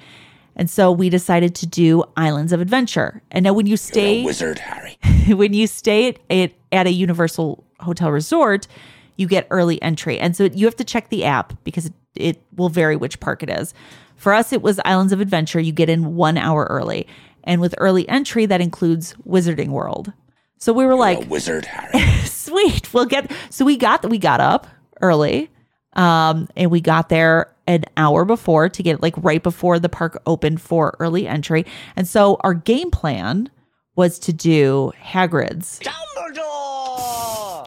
[0.55, 3.21] And so we decided to do Islands of Adventure.
[3.31, 4.97] And now when you stay Wizard Harry.
[5.35, 8.67] when you stay at, at, at a Universal Hotel Resort,
[9.15, 10.19] you get early entry.
[10.19, 13.43] And so you have to check the app because it, it will vary which park
[13.43, 13.73] it is.
[14.15, 15.59] For us, it was Islands of Adventure.
[15.59, 17.07] You get in one hour early.
[17.43, 20.13] And with early entry, that includes Wizarding World.
[20.57, 22.05] So we were like, Wizard Harry.
[22.25, 23.31] sweet, we'll get.
[23.49, 24.67] So we got that we got up
[25.01, 25.51] early,
[25.93, 30.21] um, and we got there an hour before to get like right before the park
[30.25, 31.65] opened for early entry.
[31.95, 33.49] And so our game plan
[33.95, 36.14] was to do Hagrid's, Dumbledore!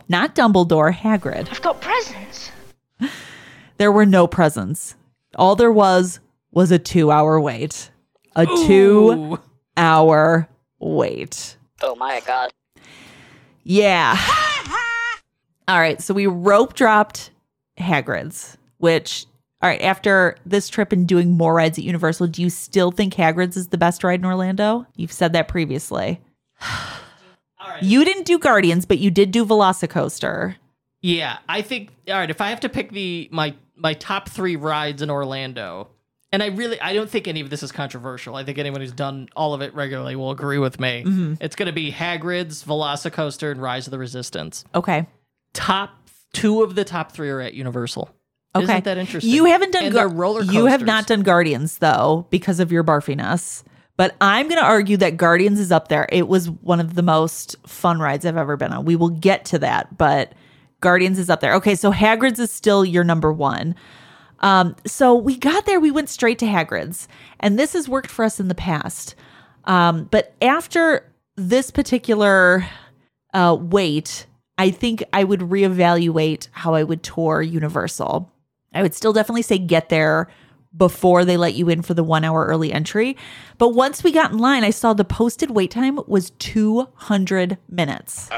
[0.08, 1.48] Not Dumbledore, Hagrid.
[1.50, 2.50] I've got presents.
[3.78, 4.96] There were no presents.
[5.36, 7.90] All there was was a two hour wait.
[8.34, 9.38] A two
[9.76, 10.48] hour
[10.80, 11.56] wait.
[11.82, 12.50] Oh my god.
[13.62, 14.18] Yeah.
[15.68, 16.00] all right.
[16.00, 17.30] So we rope dropped
[17.78, 19.26] Hagrid's, which,
[19.62, 23.14] all right, after this trip and doing more rides at Universal, do you still think
[23.14, 24.86] Hagrid's is the best ride in Orlando?
[24.96, 26.20] You've said that previously.
[27.68, 27.83] Right.
[27.83, 30.57] You didn't do Guardians, but you did do Velocicoaster.
[31.00, 31.90] Yeah, I think.
[32.09, 35.88] All right, if I have to pick the my my top three rides in Orlando,
[36.33, 38.35] and I really I don't think any of this is controversial.
[38.35, 41.04] I think anyone who's done all of it regularly will agree with me.
[41.07, 41.35] Mm-hmm.
[41.40, 44.64] It's going to be Hagrid's, Velocicoaster, and Rise of the Resistance.
[44.74, 45.07] Okay.
[45.52, 45.90] Top
[46.33, 48.11] two of the top three are at Universal.
[48.54, 48.64] Okay.
[48.64, 49.33] Isn't that interesting?
[49.33, 52.72] You haven't done and Gar- they're roller You have not done Guardians though because of
[52.72, 53.62] your barfiness.
[53.98, 56.08] But I'm going to argue that Guardians is up there.
[56.11, 58.84] It was one of the most fun rides I've ever been on.
[58.84, 60.34] We will get to that, but
[60.80, 61.52] Guardians is up there.
[61.54, 63.74] Okay, so Hagrid's is still your number one.
[64.38, 67.08] Um, so we got there, we went straight to Hagrid's,
[67.40, 69.16] and this has worked for us in the past.
[69.64, 72.68] Um, but after this particular
[73.34, 74.26] uh, wait,
[74.58, 78.32] I think I would reevaluate how I would tour Universal.
[78.72, 80.28] I would still definitely say get there
[80.78, 83.16] before they let you in for the one hour early entry.
[83.58, 88.30] But once we got in line, I saw the posted wait time was 200 minutes.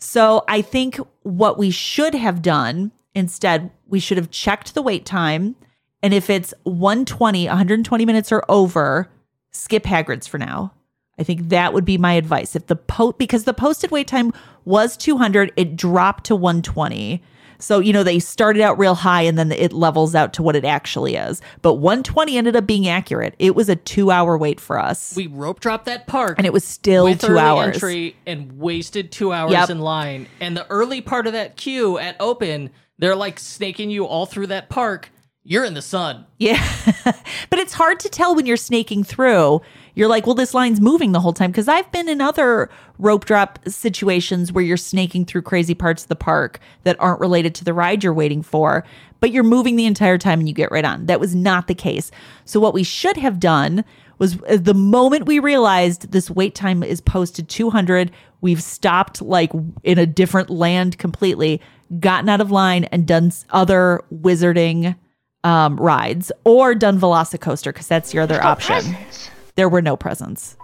[0.00, 5.06] So I think what we should have done instead, we should have checked the wait
[5.06, 5.56] time.
[6.02, 9.08] And if it's 120, 120 minutes or over,
[9.50, 10.72] skip Hagrid's for now.
[11.18, 12.54] I think that would be my advice.
[12.54, 14.32] If the po because the posted wait time
[14.64, 17.22] was 200, it dropped to 120.
[17.58, 20.54] So, you know, they started out real high and then it levels out to what
[20.56, 21.40] it actually is.
[21.62, 23.34] But 120 ended up being accurate.
[23.38, 25.14] It was a two hour wait for us.
[25.16, 27.74] we rope dropped that park and it was still two early hours.
[27.74, 29.70] entry and wasted two hours Yep.
[29.70, 30.28] in line.
[30.40, 34.48] And the early part of that queue at open, they're like snaking you all through
[34.48, 35.10] that park.
[35.44, 36.26] You're in the sun.
[36.38, 36.62] Yeah.
[37.04, 39.62] but it's hard to tell when you're snaking through.
[39.98, 41.50] You're like, well, this line's moving the whole time.
[41.50, 46.08] Because I've been in other rope drop situations where you're snaking through crazy parts of
[46.08, 48.84] the park that aren't related to the ride you're waiting for,
[49.18, 51.06] but you're moving the entire time and you get right on.
[51.06, 52.12] That was not the case.
[52.44, 53.84] So, what we should have done
[54.18, 59.50] was uh, the moment we realized this wait time is posted 200, we've stopped like
[59.82, 61.60] in a different land completely,
[61.98, 64.94] gotten out of line and done other wizarding
[65.42, 68.76] um, rides or done Velocicoaster because that's your other option.
[68.76, 69.30] Presents.
[69.58, 70.56] There were no presents.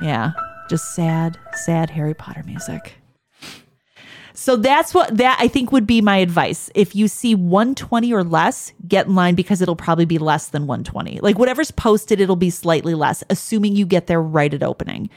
[0.00, 0.32] Yeah,
[0.70, 2.94] just sad, sad Harry Potter music.
[4.32, 6.70] So that's what that I think would be my advice.
[6.74, 10.66] If you see 120 or less, get in line because it'll probably be less than
[10.66, 11.20] 120.
[11.20, 15.10] Like whatever's posted, it'll be slightly less, assuming you get there right at opening.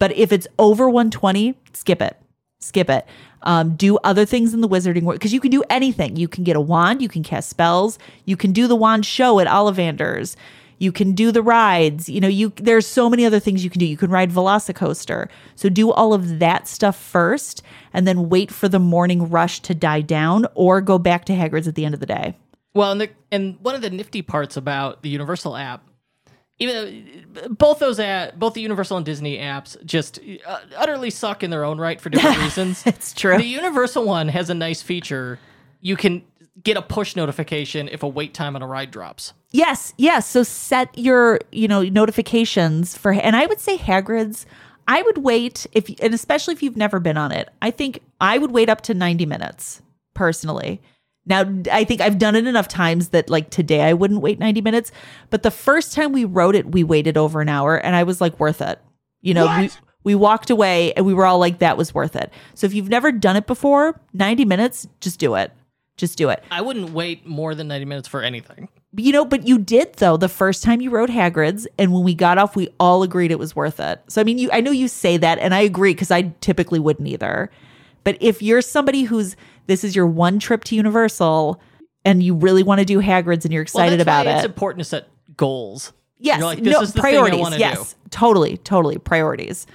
[0.00, 2.16] But if it's over 120, skip it.
[2.58, 3.06] Skip it.
[3.42, 6.16] Um, do other things in the wizarding world because you can do anything.
[6.16, 9.38] You can get a wand, you can cast spells, you can do the wand show
[9.38, 10.36] at Ollivander's,
[10.78, 12.08] you can do the rides.
[12.08, 13.86] You know, you there's so many other things you can do.
[13.86, 15.28] You can ride Velocicoaster.
[15.56, 19.74] So do all of that stuff first, and then wait for the morning rush to
[19.74, 22.36] die down, or go back to Hagrid's at the end of the day.
[22.74, 25.88] Well, and the, and one of the nifty parts about the Universal app,
[26.58, 31.50] even both those app, both the Universal and Disney apps, just uh, utterly suck in
[31.50, 32.84] their own right for different reasons.
[32.86, 33.36] It's true.
[33.36, 35.38] The Universal one has a nice feature.
[35.80, 36.24] You can
[36.62, 39.32] get a push notification if a wait time on a ride drops.
[39.50, 40.28] Yes, yes.
[40.28, 44.46] So set your, you know, notifications for and I would say Hagrid's
[44.86, 47.48] I would wait if and especially if you've never been on it.
[47.62, 49.82] I think I would wait up to 90 minutes
[50.14, 50.80] personally.
[51.26, 54.60] Now, I think I've done it enough times that like today I wouldn't wait 90
[54.60, 54.92] minutes,
[55.30, 58.20] but the first time we wrote it, we waited over an hour and I was
[58.20, 58.78] like worth it.
[59.22, 59.70] You know, we
[60.02, 62.30] we walked away and we were all like that was worth it.
[62.54, 65.50] So if you've never done it before, 90 minutes, just do it.
[65.96, 66.42] Just do it.
[66.50, 68.68] I wouldn't wait more than 90 minutes for anything.
[68.96, 72.14] You know, but you did though the first time you rode Hagrid's, and when we
[72.14, 74.00] got off, we all agreed it was worth it.
[74.08, 76.78] So I mean, you I know you say that, and I agree because I typically
[76.78, 77.50] wouldn't either.
[78.04, 79.34] But if you're somebody who's
[79.66, 81.60] this is your one trip to Universal,
[82.04, 84.80] and you really want to do Hagrid's, and you're excited that's about it, It's important
[84.80, 85.92] to set goals.
[86.18, 89.66] yes, You're like, this no is the thing I priorities, yes, totally, totally priorities.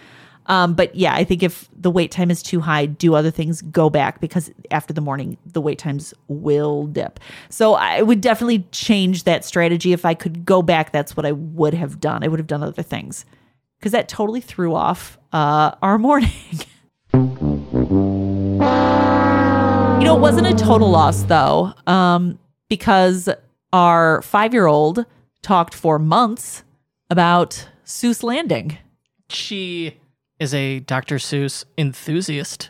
[0.50, 3.62] Um, but yeah, I think if the wait time is too high, do other things,
[3.62, 7.20] go back because after the morning, the wait times will dip.
[7.50, 9.94] So I would definitely change that strategy.
[9.94, 12.24] If I could go back, that's what I would have done.
[12.24, 13.26] I would have done other things
[13.80, 16.32] because that totally threw off uh, our morning.
[17.14, 17.20] you
[20.06, 23.30] know, it wasn't a total loss though, um, because
[23.72, 25.06] our five year old
[25.44, 26.64] talked for months
[27.12, 28.80] about Seuss Landing.
[29.30, 29.99] She
[30.40, 31.16] is a Dr.
[31.16, 32.70] Seuss enthusiast.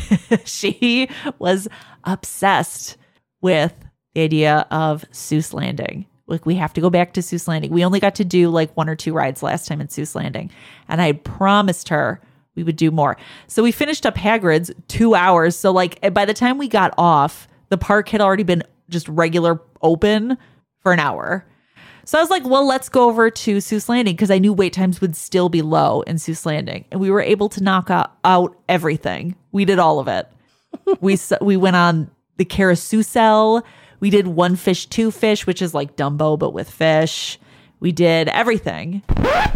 [0.44, 1.68] she was
[2.04, 2.96] obsessed
[3.40, 3.74] with
[4.14, 6.06] the idea of Seuss Landing.
[6.26, 7.72] Like we have to go back to Seuss Landing.
[7.72, 10.50] We only got to do like one or two rides last time in Seuss Landing,
[10.88, 12.20] and I promised her
[12.54, 13.16] we would do more.
[13.46, 15.56] So we finished up Hagrid's two hours.
[15.56, 19.08] So like eh, by the time we got off, the park had already been just
[19.08, 20.36] regular open
[20.80, 21.46] for an hour.
[22.10, 24.72] So I was like, well, let's go over to Seuss Landing because I knew wait
[24.72, 28.16] times would still be low in Seuss Landing, and we were able to knock out,
[28.24, 29.36] out everything.
[29.52, 30.26] We did all of it.
[31.00, 33.62] we we went on the carousel.
[34.00, 37.38] We did one fish, two fish, which is like Dumbo but with fish.
[37.78, 39.04] We did everything.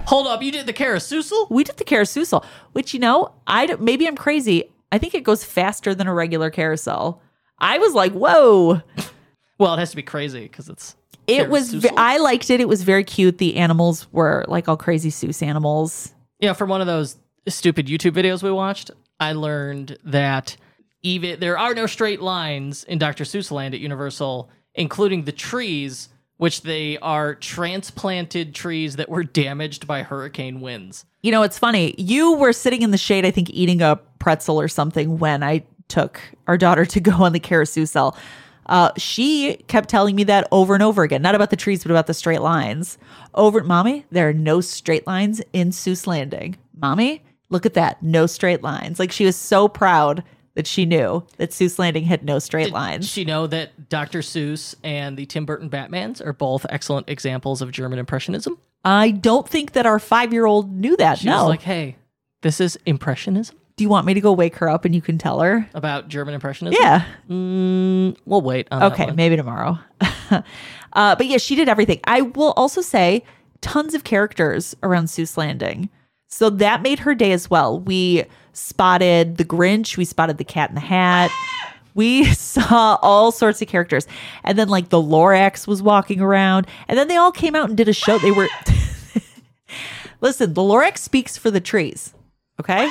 [0.07, 1.49] Hold up, you did the carousel?
[1.51, 4.71] We did the carousel, which you know, I maybe I'm crazy.
[4.93, 7.21] I think it goes faster than a regular carousel.
[7.59, 8.81] I was like, whoa.
[9.57, 10.97] Well, it has to be crazy because it's.
[11.27, 11.73] It was.
[11.73, 12.61] ve- I liked it.
[12.61, 13.39] It was very cute.
[13.39, 16.13] The animals were like all crazy Seuss animals.
[16.39, 17.17] Yeah, from one of those
[17.49, 20.57] stupid YouTube videos we watched, I learned that
[21.03, 23.25] even there are no straight lines in Dr.
[23.25, 26.09] Seuss Land at Universal, including the trees,
[26.39, 31.05] which they are transplanted trees that were damaged by hurricane winds.
[31.23, 31.95] You know, it's funny.
[31.99, 35.65] You were sitting in the shade, I think, eating a pretzel or something when I
[35.89, 38.17] took our daughter to go on the carousel.
[38.67, 41.91] Uh, she kept telling me that over and over again, not about the trees, but
[41.91, 42.99] about the straight lines.
[43.35, 46.57] Over, mommy, there are no straight lines in Seuss Landing.
[46.77, 48.99] Mommy, look at that, no straight lines.
[48.99, 50.25] Like she was so proud
[50.55, 53.09] that she knew that Seuss Landing had no straight Did lines.
[53.09, 54.21] she know that Dr.
[54.21, 58.59] Seuss and the Tim Burton Batmans are both excellent examples of German Impressionism?
[58.85, 61.19] I don't think that our five year old knew that.
[61.19, 61.41] She no.
[61.41, 61.97] was like, hey,
[62.43, 63.57] this is Impressionism?
[63.77, 65.69] Do you want me to go wake her up and you can tell her?
[65.75, 66.81] About German Impressionism?
[66.81, 67.05] Yeah.
[67.29, 69.79] Mm, we'll wait Okay, maybe tomorrow.
[70.31, 70.43] uh,
[70.93, 71.99] but yeah, she did everything.
[72.05, 73.25] I will also say
[73.61, 75.89] tons of characters around Seuss Landing.
[76.29, 77.81] So that made her day as well.
[77.81, 81.31] We spotted the Grinch, we spotted the Cat in the Hat.
[81.95, 84.07] We saw all sorts of characters.
[84.45, 86.69] And then like the Lorax was walking around.
[86.87, 88.19] And then they all came out and did a show.
[88.19, 88.49] They were
[90.21, 92.15] Listen, the Lorax speaks for the trees.
[92.61, 92.89] Okay?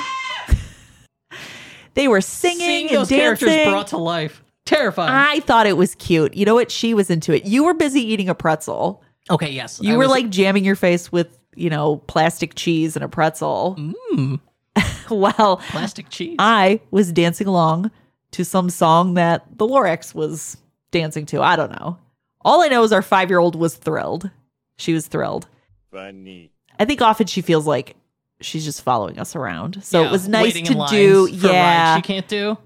[1.94, 3.48] They were singing Seeing and those dancing.
[3.48, 4.42] characters brought to life.
[4.64, 5.12] Terrifying.
[5.12, 6.34] I thought it was cute.
[6.34, 6.70] You know what?
[6.70, 7.44] She was into it.
[7.44, 9.02] You were busy eating a pretzel.
[9.30, 9.78] okay, yes.
[9.82, 13.08] You I were was- like jamming your face with, you know, plastic cheese and a
[13.08, 13.76] pretzel.
[14.12, 14.40] Mm.
[15.10, 16.36] well, plastic cheese.
[16.38, 17.90] I was dancing along
[18.32, 20.56] to some song that the Lorax was
[20.90, 21.42] dancing to.
[21.42, 21.98] I don't know.
[22.40, 24.30] All I know is our five year old was thrilled.
[24.78, 25.46] She was thrilled.
[25.92, 26.50] Funny.
[26.78, 27.96] I think often she feels like
[28.44, 29.82] she's just following us around.
[29.84, 31.28] So Yeah, it was nice to do.
[31.30, 31.96] Yeah.
[31.96, 32.56] she can't do.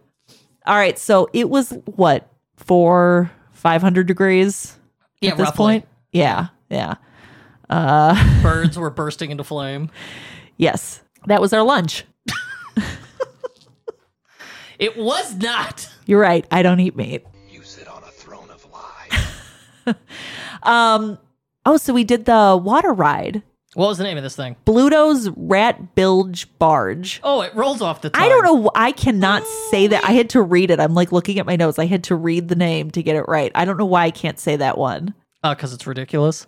[0.66, 0.98] All right.
[0.98, 4.76] So it was what, four, 500 degrees
[5.20, 5.56] Yeah, at this roughly.
[5.56, 5.88] point?
[6.12, 6.48] Yeah.
[6.70, 6.94] Yeah.
[7.70, 9.90] Uh, Birds were bursting into flame.
[10.56, 11.02] Yes.
[11.26, 12.04] That was our lunch.
[14.78, 15.88] It was not.
[16.06, 16.46] You're right.
[16.52, 17.26] I don't eat meat.
[17.50, 19.96] You sit on a throne of lies.
[20.62, 21.18] Um,
[21.66, 23.42] oh, so we did the water ride.
[23.78, 24.56] What was the name of this thing?
[24.64, 27.20] Bluto's Rat Bilge Barge.
[27.22, 28.20] Oh, it rolls off the tongue.
[28.20, 28.72] I don't know.
[28.74, 30.02] I cannot say that.
[30.04, 30.80] I had to read it.
[30.80, 31.78] I'm like looking at my notes.
[31.78, 33.52] I had to read the name to get it right.
[33.54, 35.14] I don't know why I can't say that one.
[35.44, 36.44] Uh, because it's ridiculous.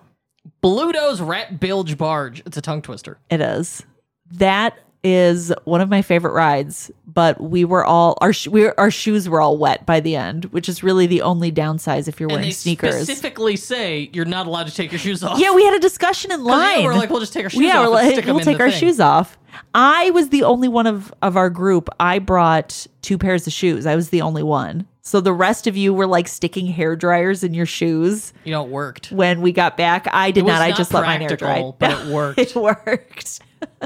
[0.61, 2.43] Bluto's Rat Bilge Barge.
[2.47, 3.21] It's a tongue twister.
[3.31, 3.85] It is.
[4.33, 8.91] That is one of my favorite rides, but we were all our sh- we our
[8.91, 12.29] shoes were all wet by the end, which is really the only downside if you're
[12.29, 12.95] And wearing sneakers.
[12.97, 15.39] specifically say you're not allowed to take your shoes off.
[15.39, 16.85] yeah, we had a discussion in 'Cause, yeah, line.
[16.85, 18.79] we're like, we'll just take our shoes yeah, off We're like, we'll take our thing.
[18.81, 19.39] shoes off.
[19.75, 21.89] I was the only one of of our group.
[21.99, 23.87] I brought two pairs of shoes.
[23.87, 24.87] I was the only one.
[25.03, 28.65] So the rest of you were like sticking hair dryers in your shoes You know,
[28.65, 29.11] it worked.
[29.11, 30.07] when we got back.
[30.13, 30.63] I did was not.
[30.63, 31.73] I just let my hair dry.
[31.79, 32.39] but it worked.
[32.39, 33.41] it worked.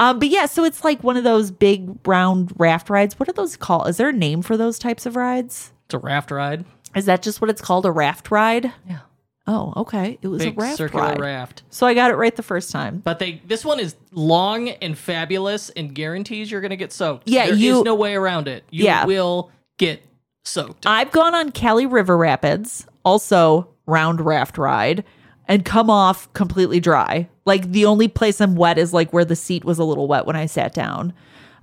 [0.00, 3.16] um, but yeah, so it's like one of those big round raft rides.
[3.20, 3.86] What are those called?
[3.88, 5.72] Is there a name for those types of rides?
[5.84, 6.64] It's a raft ride.
[6.96, 7.86] Is that just what it's called?
[7.86, 8.72] A raft ride?
[8.88, 8.98] Yeah.
[9.46, 10.18] Oh, okay.
[10.22, 11.20] It was Big a raft circular ride.
[11.20, 11.62] raft.
[11.70, 12.98] So I got it right the first time.
[13.04, 17.28] But they this one is long and fabulous and guarantees you're gonna get soaked.
[17.28, 18.64] Yeah, There is you- no way around it.
[18.70, 19.04] You Yeah.
[19.06, 20.02] will get
[20.44, 20.86] soaked.
[20.86, 25.04] I've gone on Kali River Rapids, also round raft ride,
[25.50, 27.28] and come off completely dry.
[27.44, 30.24] Like the only place I'm wet is like where the seat was a little wet
[30.24, 31.12] when I sat down.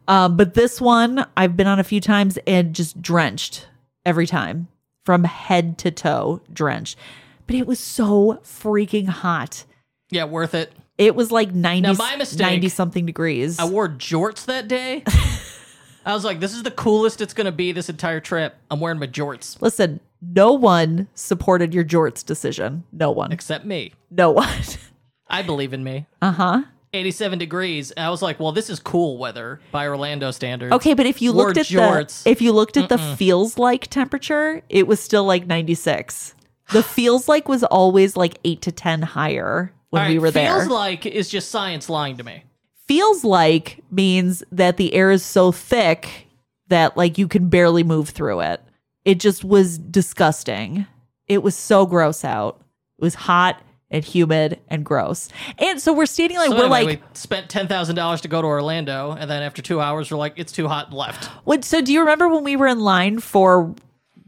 [0.07, 3.67] Um, but this one I've been on a few times and just drenched
[4.05, 4.67] every time
[5.05, 6.97] from head to toe, drenched.
[7.47, 9.63] But it was so freaking hot.
[10.11, 10.73] yeah, worth it.
[10.97, 13.57] It was like 90, Now, my mistake- 90 something degrees.
[13.59, 15.03] I wore jorts that day.
[16.05, 18.55] I was like, this is the coolest it's gonna be this entire trip.
[18.71, 19.61] I'm wearing my jorts.
[19.61, 22.83] Listen, no one supported your jorts decision.
[22.91, 23.31] No one.
[23.31, 23.93] Except me.
[24.09, 24.61] No one.
[25.27, 26.05] I believe in me.
[26.21, 26.63] uh huh.
[26.93, 27.91] 87 degrees.
[27.91, 30.71] And I was like, well, this is cool weather by Orlando standards.
[30.73, 32.23] Okay, but if you Wore looked at jorts.
[32.23, 36.33] the if you looked at the feels like temperature, it was still like 96.
[36.71, 40.31] The feels like was always like 8 to 10 higher when All we right, were
[40.31, 40.59] there.
[40.59, 42.43] Feels like is just science lying to me.
[42.87, 46.27] feels like means that the air is so thick
[46.69, 48.61] that like you can barely move through it.
[49.07, 50.85] It just was disgusting.
[51.27, 52.61] It was so gross out.
[52.99, 55.29] It was hot and humid and gross.
[55.57, 58.27] And so we're standing like So we're anyway, like we spent ten thousand dollars to
[58.27, 61.25] go to Orlando, and then after two hours, we're like, it's too hot, and left.
[61.45, 63.73] What, so do you remember when we were in line for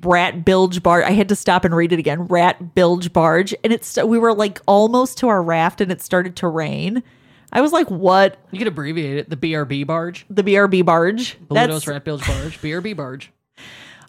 [0.02, 1.04] rat bilge barge.
[1.04, 2.28] I had to stop and read it again.
[2.28, 6.38] Rat bilge barge, and it's we were like almost to our raft, and it started
[6.38, 7.04] to rain.
[7.52, 8.38] I was like, "What?
[8.52, 9.30] You could abbreviate it.
[9.30, 10.26] The BRB barge.
[10.30, 11.38] The BRB barge?
[11.50, 12.62] Blutos Rat Bilge barge.
[12.62, 13.32] BRB barge.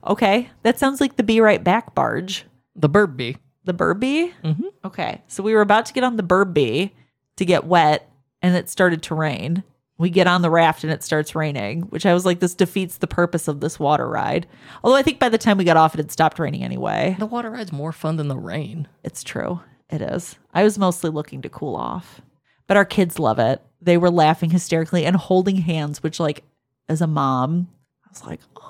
[0.07, 0.51] Okay.
[0.63, 2.45] That sounds like the Be Right Back barge.
[2.77, 4.33] The Burb The Burby?
[4.45, 4.67] Mm-hmm.
[4.85, 5.23] Okay.
[5.27, 6.93] So we were about to get on the Burby
[7.37, 8.11] to get wet,
[8.43, 9.63] and it started to rain.
[9.99, 12.97] We get on the raft and it starts raining, which I was like, this defeats
[12.97, 14.47] the purpose of this water ride.
[14.83, 17.17] Although I think by the time we got off, it had stopped raining anyway.
[17.19, 18.89] The water ride's more fun than the rain.
[19.05, 19.61] It's true.
[19.91, 20.37] It is.
[20.55, 22.23] I was mostly looking to cool off,
[22.67, 23.61] but our kids love it.
[23.83, 26.45] They were laughing hysterically and holding hands, which, like,
[26.89, 27.69] as a mom,
[28.07, 28.70] I was like, oh.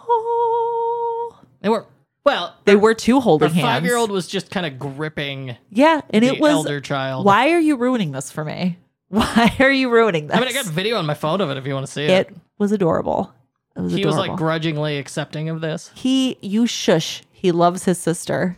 [1.60, 1.86] They were
[2.24, 2.54] well.
[2.64, 3.64] They were two holding Our hands.
[3.66, 6.52] five year old was just kind of gripping Yeah, and the it was.
[6.52, 7.24] elder child.
[7.26, 8.78] Why are you ruining this for me?
[9.08, 10.36] Why are you ruining this?
[10.36, 12.04] I mean, I got video on my phone of it if you want to see
[12.04, 12.28] it.
[12.28, 13.32] it was adorable.
[13.76, 15.90] It was he was like grudgingly accepting of this.
[15.94, 17.22] he, you shush.
[17.32, 18.56] He loves his sister.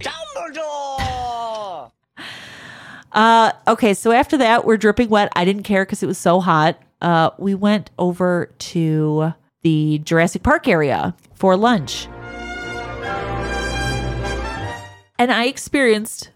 [0.00, 1.90] Dumbledore!
[3.12, 5.28] Uh, okay, so after that, we're dripping wet.
[5.36, 6.80] I didn't care because it was so hot.
[7.00, 9.32] Uh, we went over to
[9.62, 12.08] the Jurassic Park area for lunch.
[15.18, 16.30] And I experienced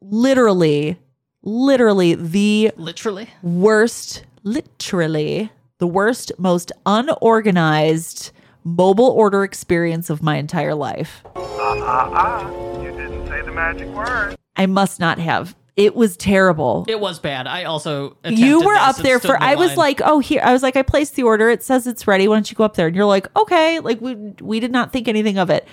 [0.00, 0.98] literally,
[1.42, 3.28] literally the Literally.
[3.42, 8.32] worst, literally the worst, most unorganized
[8.64, 11.22] mobile order experience of my entire life.
[11.36, 12.82] Ah, ah, ah.
[12.82, 14.36] you didn't say the magic word.
[14.56, 15.54] I must not have.
[15.76, 16.84] It was terrible.
[16.88, 17.46] It was bad.
[17.46, 19.76] I also you were up there for I was line.
[19.76, 21.48] like, "Oh, here." I was like, "I placed the order.
[21.50, 22.26] It says it's ready.
[22.26, 24.92] Why don't you go up there?" And you're like, "Okay." Like we we did not
[24.92, 25.68] think anything of it.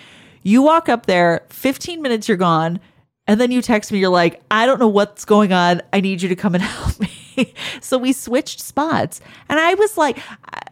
[0.46, 2.80] You walk up there, 15 minutes you're gone,
[3.26, 5.82] and then you text me you're like, "I don't know what's going on.
[5.92, 9.20] I need you to come and help me." so we switched spots.
[9.50, 10.20] And I was like,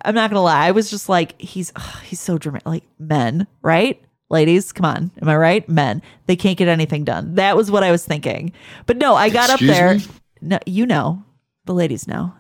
[0.06, 0.68] I'm not going to lie.
[0.68, 2.68] I was just like, he's ugh, he's so dramatic.
[2.68, 4.00] Like men, right?
[4.30, 5.12] Ladies, come on.
[5.22, 5.68] Am I right?
[5.68, 6.02] Men.
[6.28, 7.36] They can't get anything done.
[7.36, 8.54] That was what I was thinking.
[8.86, 9.96] But no, I got Excuse up there.
[9.96, 10.02] me?
[10.42, 11.24] No, you know.
[11.66, 12.34] The ladies know.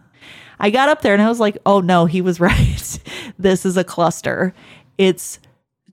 [0.59, 2.99] I got up there and I was like, "Oh no, he was right.
[3.39, 4.53] this is a cluster.
[4.97, 5.39] It's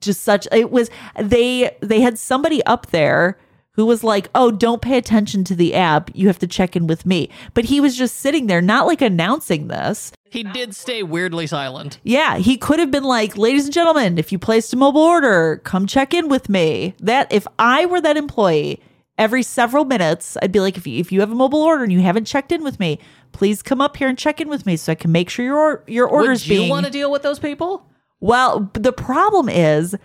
[0.01, 0.89] just such it was
[1.19, 3.37] they they had somebody up there
[3.75, 6.11] who was like, "Oh, don't pay attention to the app.
[6.13, 9.01] You have to check in with me." But he was just sitting there not like
[9.01, 10.11] announcing this.
[10.29, 11.99] he did stay weirdly silent.
[12.03, 15.61] Yeah, he could have been like, "Ladies and gentlemen, if you placed a mobile order,
[15.63, 18.81] come check in with me." That if I were that employee,
[19.17, 21.93] every several minutes, I'd be like, "If you, if you have a mobile order and
[21.93, 22.99] you haven't checked in with me,
[23.31, 25.83] please come up here and check in with me so I can make sure your
[25.87, 27.85] your order's Would you being." want to deal with those people?
[28.21, 29.95] Well, the problem is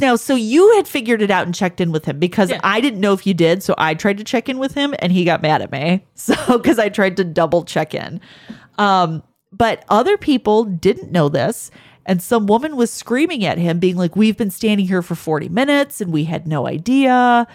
[0.00, 2.60] now, so you had figured it out and checked in with him because Yeah.
[2.62, 3.62] I didn't know if you did.
[3.62, 6.04] So I tried to check in with him and he got mad at me.
[6.14, 8.20] So, because I tried to double check in.
[8.78, 11.70] Um, but other people didn't know this.
[12.06, 15.48] And some woman was screaming at him, being like, We've been standing here for 40
[15.48, 17.46] minutes and we had no idea.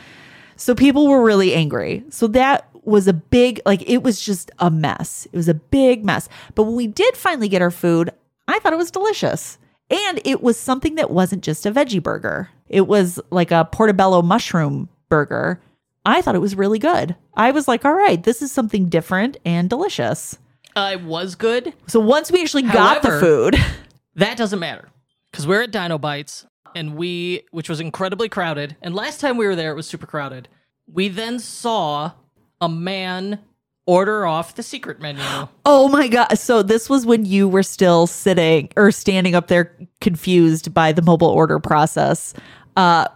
[0.58, 2.04] So people were really angry.
[2.10, 5.28] So that was a big, like, it was just a mess.
[5.32, 6.28] It was a big mess.
[6.56, 8.10] But when we did finally get our food,
[8.48, 9.58] I thought it was delicious.
[9.90, 14.22] And it was something that wasn't just a veggie burger, it was like a portobello
[14.22, 15.62] mushroom burger.
[16.06, 17.16] I thought it was really good.
[17.34, 20.38] I was like, all right, this is something different and delicious.
[20.76, 21.74] Uh, it was good.
[21.88, 23.56] So once we actually got the food,
[24.18, 24.90] That doesn't matter
[25.32, 28.76] because we're at Dino Bites and we, which was incredibly crowded.
[28.82, 30.50] And last time we were there, it was super crowded.
[30.92, 32.14] We then saw
[32.60, 33.40] a man
[33.88, 35.24] order off the secret menu.
[35.66, 36.36] Oh my God.
[36.36, 41.02] So this was when you were still sitting or standing up there confused by the
[41.02, 42.36] mobile order process.
[42.76, 43.08] Uh,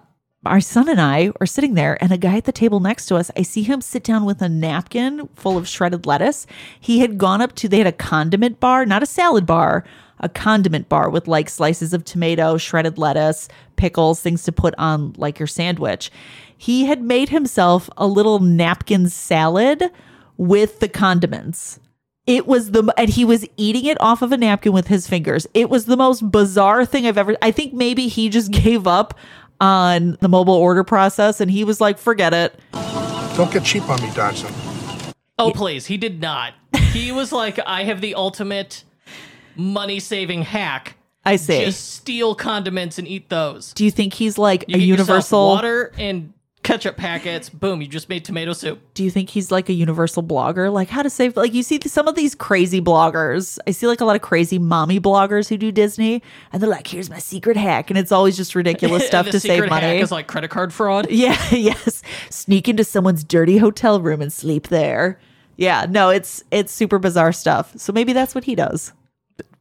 [0.44, 3.16] our son and I are sitting there, and a guy at the table next to
[3.16, 6.48] us, I see him sit down with a napkin full of shredded lettuce.
[6.80, 9.84] He had gone up to, they had a condiment bar, not a salad bar,
[10.20, 15.14] a condiment bar with like slices of tomato, shredded lettuce, pickles, things to put on
[15.18, 16.12] like your sandwich.
[16.58, 19.92] He had made himself a little napkin salad
[20.42, 21.80] with the condiments.
[22.26, 25.46] It was the and he was eating it off of a napkin with his fingers.
[25.54, 29.14] It was the most bizarre thing I've ever I think maybe he just gave up
[29.60, 32.60] on the mobile order process and he was like forget it.
[33.36, 34.52] Don't get cheap on me, Dodgson.
[35.38, 35.86] Oh, please.
[35.86, 36.54] He did not.
[36.92, 38.84] He was like, I have the ultimate
[39.56, 40.98] money saving hack.
[41.24, 41.66] I see.
[41.66, 43.74] Just steal condiments and eat those.
[43.74, 46.34] Do you think he's like You a get universal water and
[46.64, 47.49] ketchup packets.
[47.49, 48.80] Boom, you just made tomato soup.
[48.93, 50.72] Do you think he's like a universal blogger?
[50.72, 53.57] Like how to save like you see some of these crazy bloggers.
[53.68, 56.88] I see like a lot of crazy mommy bloggers who do Disney and they're like
[56.88, 59.86] here's my secret hack and it's always just ridiculous stuff to save money.
[59.86, 61.07] hack is like credit card fraud.
[61.22, 62.01] Yeah, yes.
[62.30, 65.20] Sneak into someone's dirty hotel room and sleep there.
[65.57, 67.74] Yeah, no, it's it's super bizarre stuff.
[67.78, 68.93] So maybe that's what he does.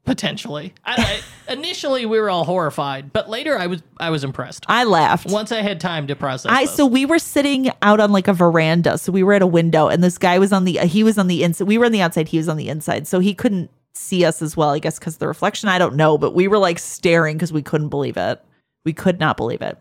[0.04, 0.74] Potentially.
[0.84, 4.64] I, I, initially, we were all horrified, but later, I was I was impressed.
[4.68, 5.30] I laughed.
[5.30, 6.50] Once I had time to process.
[6.50, 6.74] I this.
[6.74, 8.98] so we were sitting out on like a veranda.
[8.98, 11.26] So we were at a window and this guy was on the he was on
[11.26, 11.66] the inside.
[11.66, 13.06] We were on the outside, he was on the inside.
[13.06, 16.16] So he couldn't see us as well, I guess cuz the reflection, I don't know,
[16.16, 18.42] but we were like staring cuz we couldn't believe it.
[18.84, 19.78] We could not believe it.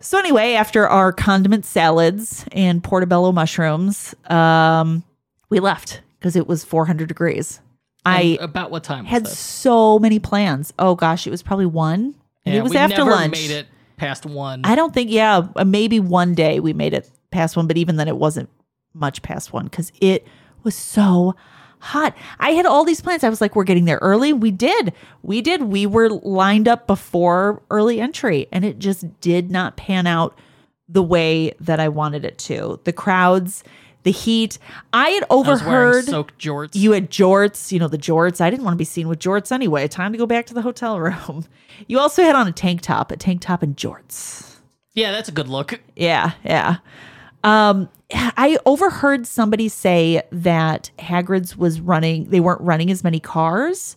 [0.00, 5.04] So anyway, after our condiment salads and portobello mushrooms, um
[5.50, 7.60] we left because it was 400 degrees.
[8.04, 9.38] I about what time had this?
[9.38, 10.72] so many plans.
[10.78, 12.14] Oh gosh, it was probably 1.
[12.44, 13.32] Yeah, it was we after never lunch.
[13.32, 14.62] Made it past one.
[14.64, 17.96] I don't think, yeah, uh, maybe one day we made it past one, but even
[17.96, 18.48] then it wasn't
[18.94, 20.26] much past one because it
[20.64, 21.36] was so
[21.78, 22.16] hot.
[22.40, 23.22] I had all these plans.
[23.24, 24.32] I was like, we're getting there early.
[24.32, 24.92] We did.
[25.22, 25.62] We did.
[25.62, 30.36] We were lined up before early entry and it just did not pan out
[30.88, 32.80] the way that I wanted it to.
[32.84, 33.64] The crowds,
[34.02, 34.58] the heat.
[34.92, 36.74] I had I overheard soaked jorts.
[36.74, 38.40] you had jorts, you know, the jorts.
[38.40, 39.86] I didn't want to be seen with jorts anyway.
[39.88, 41.44] Time to go back to the hotel room.
[41.86, 44.56] You also had on a tank top, a tank top and jorts.
[44.94, 45.80] yeah, that's a good look.
[45.96, 46.76] Yeah, yeah.
[47.44, 53.96] Um, I overheard somebody say that Hagrid's was running, they weren't running as many cars.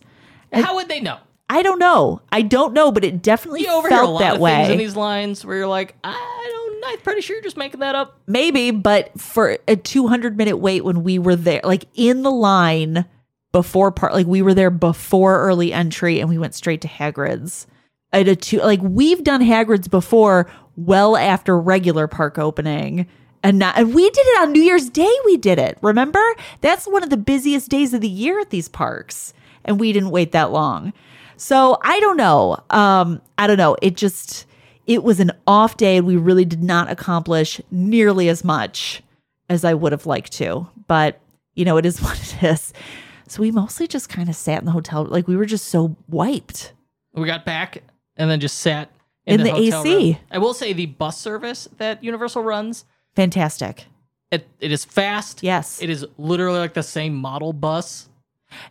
[0.52, 1.18] How would they know?
[1.48, 2.22] I don't know.
[2.32, 4.78] I don't know, but it definitely You overhear a felt lot that of things in
[4.78, 6.55] these lines where you're like, I don't.
[6.84, 8.20] I'm pretty sure you're just making that up.
[8.26, 13.06] Maybe, but for a 200 minute wait when we were there, like in the line
[13.52, 17.66] before part, like we were there before early entry and we went straight to Hagrid's.
[18.12, 23.06] At a two, like we've done Hagrid's before, well after regular park opening.
[23.42, 25.12] And, not, and we did it on New Year's Day.
[25.24, 25.78] We did it.
[25.82, 26.22] Remember?
[26.60, 29.32] That's one of the busiest days of the year at these parks.
[29.64, 30.92] And we didn't wait that long.
[31.36, 32.58] So I don't know.
[32.70, 33.76] Um, I don't know.
[33.82, 34.46] It just,
[34.86, 39.02] it was an off day and we really did not accomplish nearly as much
[39.48, 40.68] as I would have liked to.
[40.86, 41.20] But,
[41.54, 42.72] you know, it is what it is.
[43.28, 45.04] So we mostly just kind of sat in the hotel.
[45.04, 46.72] Like we were just so wiped.
[47.14, 47.82] We got back
[48.16, 48.90] and then just sat
[49.26, 50.06] in, In the hotel AC.
[50.12, 50.16] room.
[50.30, 52.84] I will say the bus service that Universal runs,
[53.16, 53.86] Fantastic.
[54.30, 55.42] it, it is fast.
[55.42, 55.82] Yes.
[55.82, 58.08] It is literally like the same model bus.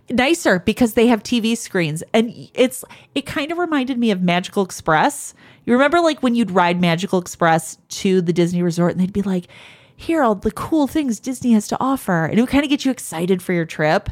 [0.09, 2.83] Nicer because they have TV screens and it's
[3.13, 5.33] it kind of reminded me of Magical Express.
[5.65, 9.21] You remember like when you'd ride Magical Express to the Disney resort and they'd be
[9.21, 9.47] like,
[9.95, 12.69] "Here are all the cool things Disney has to offer." And it would kind of
[12.69, 14.09] get you excited for your trip.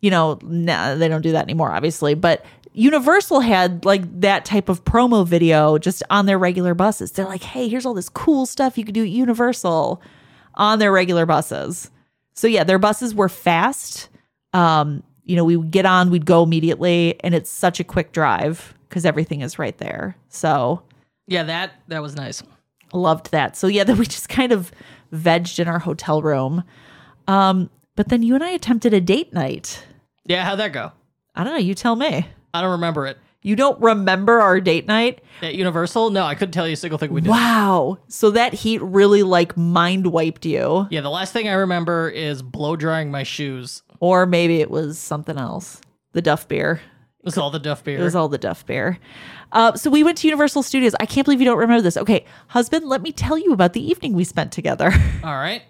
[0.00, 4.68] You know, nah, they don't do that anymore obviously, but Universal had like that type
[4.68, 7.12] of promo video just on their regular buses.
[7.12, 10.02] They're like, "Hey, here's all this cool stuff you could do at Universal."
[10.56, 11.90] on their regular buses.
[12.34, 14.08] So yeah, their buses were fast.
[14.56, 18.12] Um, you know, we would get on, we'd go immediately, and it's such a quick
[18.12, 20.16] drive because everything is right there.
[20.28, 20.82] So
[21.26, 22.42] Yeah, that that was nice.
[22.92, 23.56] loved that.
[23.56, 24.70] So yeah, then we just kind of
[25.12, 26.62] vegged in our hotel room.
[27.28, 29.82] Um, but then you and I attempted a date night.
[30.24, 30.92] Yeah, how'd that go?
[31.34, 32.26] I don't know, you tell me.
[32.54, 33.18] I don't remember it.
[33.42, 35.20] You don't remember our date night?
[35.40, 36.10] At Universal?
[36.10, 37.30] No, I couldn't tell you a single thing we did.
[37.30, 37.98] Wow.
[38.08, 40.88] So that heat really like mind wiped you.
[40.90, 43.82] Yeah, the last thing I remember is blow drying my shoes.
[44.00, 45.80] Or maybe it was something else.
[46.12, 46.80] The Duff beer.
[47.20, 47.98] It was all the Duff beer.
[47.98, 49.00] It was all the Duff Beer.
[49.50, 50.94] Uh, so we went to Universal Studios.
[51.00, 51.96] I can't believe you don't remember this.
[51.96, 54.92] Okay, husband, let me tell you about the evening we spent together.
[55.24, 55.62] all right.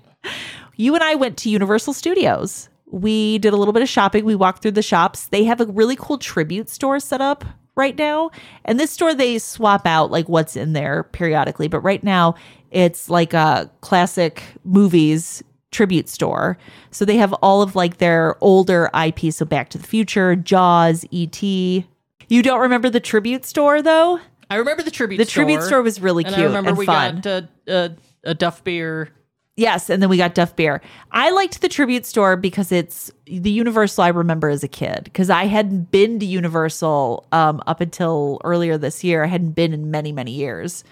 [0.77, 2.68] you and I went to Universal Studios.
[2.91, 4.27] We did a little bit of shopping.
[4.27, 5.29] We walked through the shops.
[5.29, 7.43] They have a really cool tribute store set up
[7.74, 8.31] right now.
[8.66, 11.68] And this store, they swap out like what's in there periodically.
[11.68, 12.35] But right now,
[12.70, 15.43] it's like a classic movies
[15.77, 16.57] tribute store.
[16.91, 19.33] So they have all of like their older IP.
[19.33, 21.87] So Back to the Future, Jaws, E.T.
[22.29, 24.18] You don't remember the tribute store though?
[24.51, 25.45] I remember the tribute The store.
[25.45, 27.20] tribute store was really and cute I remember and we fun.
[27.20, 27.89] got uh, uh,
[28.24, 29.11] a Duff beer.
[29.59, 30.83] Yes, and then we got Duff Beer.
[31.12, 35.31] I liked the tribute store because it's the Universal I remember as a kid because
[35.31, 39.24] I hadn't been to Universal um, up until earlier this year.
[39.24, 40.85] I hadn't been in many, many years.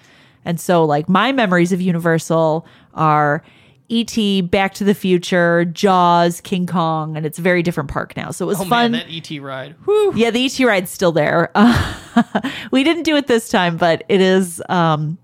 [0.45, 2.65] And so, like, my memories of Universal
[2.95, 3.43] are
[3.89, 8.31] E.T., Back to the Future, Jaws, King Kong, and it's a very different park now.
[8.31, 8.91] So it was Oh fun.
[8.91, 9.75] man, that ET ride.
[9.85, 10.13] Whew.
[10.15, 11.51] Yeah, the ET ride's still there.
[12.71, 15.17] we didn't do it this time, but it is um,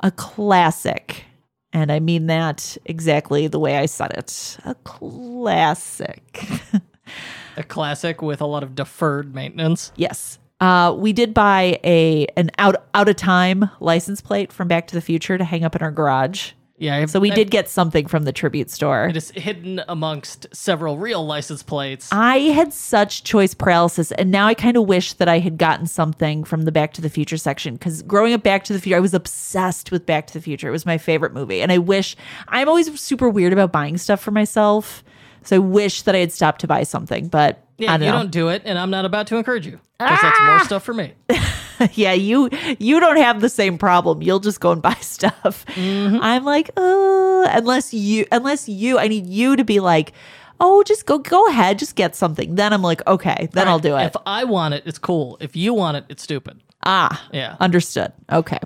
[0.00, 1.24] a classic.
[1.72, 4.58] And I mean that exactly the way I said it.
[4.64, 6.44] A classic.
[7.56, 9.90] A classic with a lot of deferred maintenance.
[9.96, 10.38] yes.
[10.60, 14.94] Uh, we did buy a an out out of time license plate from Back to
[14.94, 16.52] the Future to hang up in our garage.
[16.80, 19.04] Yeah, I've- So we I- did get something from the tribute store.
[19.04, 22.08] It is hidden amongst several real license plates.
[22.10, 25.86] I had such choice paralysis, and now I kind of wish that I had gotten
[25.86, 28.96] something from the Back to the Future section because growing up Back to the Future,
[28.96, 30.68] I was obsessed with Back to the Future.
[30.68, 32.16] It was my favorite movie, and I wish
[32.48, 35.04] I'm always super weird about buying stuff for myself.
[35.42, 38.18] So I wish that I had stopped to buy something, but Yeah, don't you know.
[38.18, 40.46] don't do it, and I'm not about to encourage you because that's Ah!
[40.56, 41.12] more stuff for me.
[41.94, 44.22] yeah, you you don't have the same problem.
[44.22, 45.64] You'll just go and buy stuff.
[45.74, 46.18] Mm-hmm.
[46.20, 50.12] I'm like, oh, unless you, unless you, I need you to be like,
[50.60, 52.54] oh, just go, go ahead, just get something.
[52.54, 54.04] Then I'm like, okay, then I'll do it.
[54.04, 55.38] If I want it, it's cool.
[55.40, 56.60] If you want it, it's stupid.
[56.84, 57.56] ah, Yeah.
[57.60, 58.12] understood.
[58.30, 58.58] Okay.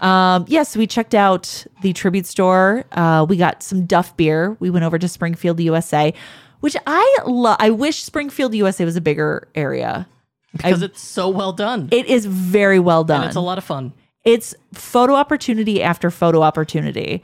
[0.00, 2.84] Um, yes, we checked out the tribute store.
[2.92, 4.56] Uh, we got some Duff beer.
[4.60, 6.14] We went over to Springfield, USA,
[6.60, 7.56] which I love.
[7.60, 10.08] I wish Springfield, USA was a bigger area.
[10.52, 11.88] because it's so well done.
[11.92, 13.20] It is very well done.
[13.22, 13.92] and it's a lot of fun.
[14.24, 17.22] it's photo opportunity after photo opportunity.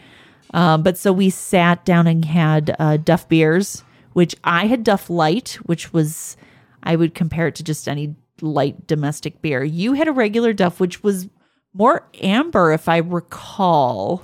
[0.52, 3.82] Um, but so we sat down and had uh, Duff beers,
[4.12, 6.36] which I had Duff Light, which was
[6.84, 9.64] I would compare it to just any light domestic beer.
[9.64, 11.28] You had a regular Duff, which was
[11.72, 14.22] more amber, if I recall.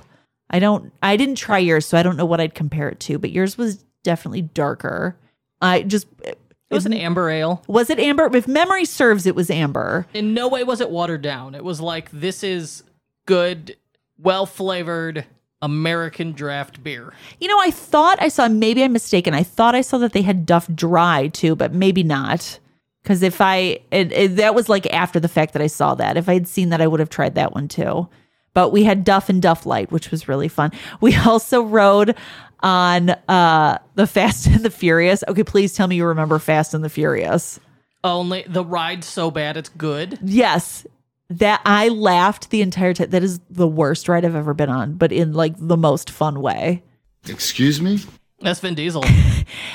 [0.49, 0.93] I don't.
[1.03, 3.17] I didn't try yours, so I don't know what I'd compare it to.
[3.19, 5.15] But yours was definitely darker.
[5.61, 6.37] I just It
[6.69, 7.63] was an amber ale.
[7.67, 8.29] was it amber?
[8.35, 10.07] If memory serves, it was amber.
[10.13, 11.55] In no way was it watered down.
[11.55, 12.83] It was like this is
[13.25, 13.77] good,
[14.17, 15.25] well flavored
[15.61, 17.13] American draft beer.
[17.39, 19.33] You know, I thought I saw, maybe I'm mistaken.
[19.35, 22.59] I thought I saw that they had Duff Dry too, but maybe not.
[23.03, 26.17] Because if I, it, it, that was like after the fact that I saw that.
[26.17, 28.07] If I had seen that, I would have tried that one too.
[28.53, 30.71] But we had Duff and Duff Light, which was really fun.
[30.99, 32.15] We also rode
[32.63, 35.23] on uh the Fast and the Furious.
[35.27, 37.59] Okay, please tell me you remember Fast and the Furious.
[38.03, 40.19] Only the ride's so bad it's good.
[40.23, 40.85] Yes.
[41.29, 43.11] That I laughed the entire time.
[43.11, 46.41] That is the worst ride I've ever been on, but in like the most fun
[46.41, 46.83] way.
[47.27, 47.99] Excuse me?
[48.41, 49.03] That's Vin Diesel.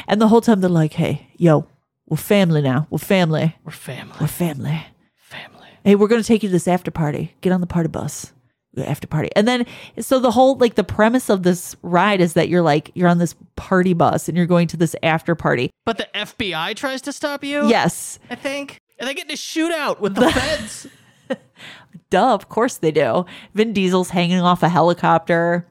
[0.09, 1.67] And the whole time they're like, hey, yo,
[2.07, 2.87] we're family now.
[2.91, 3.57] We're family.
[3.65, 4.17] We're family.
[4.21, 4.87] We're family.
[5.17, 5.69] Family.
[5.85, 7.35] Hey, we're going to take you to this after party.
[7.41, 8.33] Get on the party bus.
[8.77, 9.31] After party.
[9.35, 9.67] And then,
[9.99, 13.19] so the whole, like, the premise of this ride is that you're like, you're on
[13.19, 15.71] this party bus and you're going to this after party.
[15.85, 17.67] But the FBI tries to stop you?
[17.69, 18.19] Yes.
[18.29, 18.81] I think.
[18.99, 20.87] And they get in a shootout with the feds.
[22.11, 23.25] Duh, of course they do.
[23.55, 25.67] Vin Diesel's hanging off a helicopter.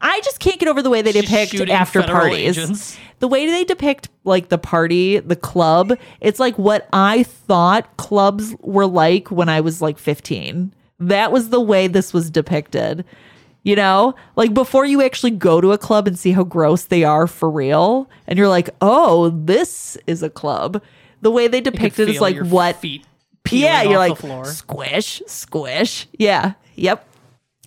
[0.00, 2.58] I just can't get over the way they Just depict after parties.
[2.58, 2.98] agents.
[3.20, 8.54] The way they depict like the party, the club, it's like what I thought clubs
[8.60, 10.74] were like when I was like 15.
[11.08, 13.04] That was the way this was depicted.
[13.64, 17.04] You know, like before you actually go to a club and see how gross they
[17.04, 20.82] are for real, and you're like, oh, this is a club.
[21.20, 23.06] The way they depict it is like what feet
[23.50, 26.06] yeah, you're like squish, squish.
[26.18, 27.08] Yeah, yep.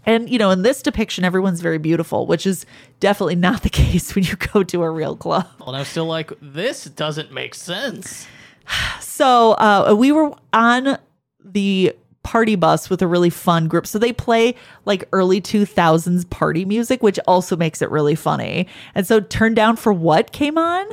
[0.06, 2.66] And you know, in this depiction, everyone's very beautiful, which is
[3.00, 5.48] definitely not the case when you go to a real club.
[5.66, 8.28] And I was still like, this doesn't make sense.
[9.00, 10.98] So uh, we were on
[11.44, 11.96] the
[12.26, 13.86] party bus with a really fun group.
[13.88, 18.68] So they play like early 2000s party music, which also makes it really funny.
[18.96, 20.88] And so Turn Down for What came on.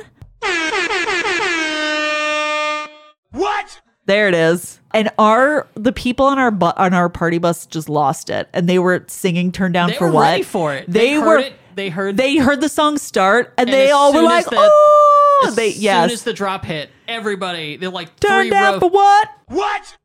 [3.31, 3.81] What?
[4.05, 4.79] There it is.
[4.93, 8.69] And our the people on our bu- on our party bus just lost it, and
[8.69, 10.85] they were singing "Turn Down They for were What." ready for it.
[10.87, 11.37] They, They heard were.
[11.39, 11.53] it.
[11.75, 14.59] They heard- They heard the song start, and, And they all were like, as that-
[14.71, 16.11] "Oh!" As They soon yes.
[16.11, 19.29] as the drop hit, everybody, they're like Turn down row- for what?
[19.47, 19.97] What?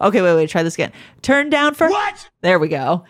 [0.00, 0.50] Okay, wait, wait.
[0.50, 0.92] Try this again.
[1.22, 2.28] Turn down for What?
[2.40, 3.04] There we go.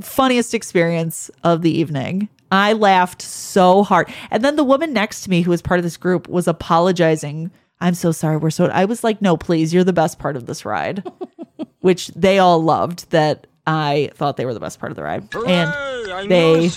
[0.00, 2.28] Funniest experience of the evening.
[2.50, 4.08] I laughed so hard.
[4.30, 7.50] And then the woman next to me, who was part of this group, was apologizing.
[7.80, 8.36] I'm so sorry.
[8.36, 8.66] We're so.
[8.66, 9.72] I was like, no, please.
[9.72, 11.06] You're the best part of this ride,
[11.80, 15.28] which they all loved that I thought they were the best part of the ride.
[15.46, 16.70] and they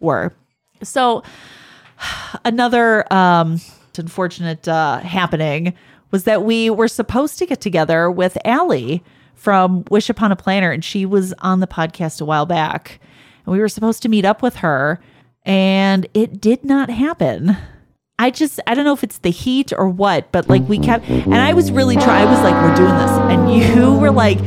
[0.00, 0.34] were.
[0.82, 1.22] So
[2.44, 3.60] another um,
[3.98, 5.74] unfortunate uh, happening
[6.10, 9.02] was that we were supposed to get together with Allie
[9.34, 13.00] from Wish Upon a Planner, and she was on the podcast a while back.
[13.46, 15.00] And we were supposed to meet up with her,
[15.44, 17.56] and it did not happen.
[18.18, 21.08] I just, I don't know if it's the heat or what, but like we kept,
[21.08, 23.10] and I was really trying, I was like, we're doing this.
[23.12, 24.38] And you were like,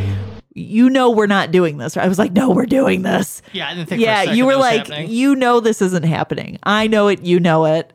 [0.54, 1.96] you know, we're not doing this.
[1.96, 4.02] I was like, no, we're doing this Yeah, I didn't think.
[4.02, 5.10] yeah, you were like, happening.
[5.10, 6.60] you know, this isn't happening.
[6.64, 7.24] I know it.
[7.24, 7.94] You know it.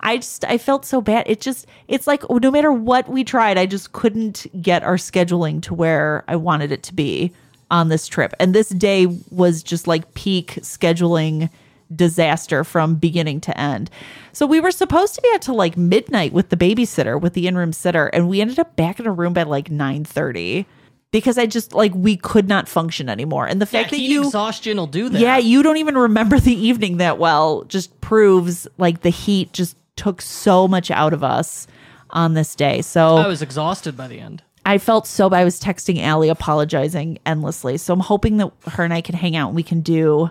[0.00, 1.24] I just, I felt so bad.
[1.28, 5.62] It just, it's like no matter what we tried, I just couldn't get our scheduling
[5.62, 7.32] to where I wanted it to be
[7.70, 8.34] on this trip.
[8.40, 11.50] And this day was just like peak scheduling
[11.94, 13.90] disaster from beginning to end.
[14.32, 17.46] So we were supposed to be out to like midnight with the babysitter, with the
[17.46, 20.66] in-room sitter, and we ended up back in a room by like 9:30
[21.12, 23.46] because I just like we could not function anymore.
[23.46, 25.20] And the yeah, fact that heat you exhaustion will do that.
[25.20, 27.64] yeah, you don't even remember the evening that well.
[27.64, 31.66] Just proves like the heat just took so much out of us
[32.08, 32.80] on this day.
[32.80, 34.42] So I was exhausted by the end.
[34.64, 35.40] I felt so bad.
[35.40, 37.76] I was texting Allie apologizing endlessly.
[37.76, 40.30] So I'm hoping that her and I can hang out and we can do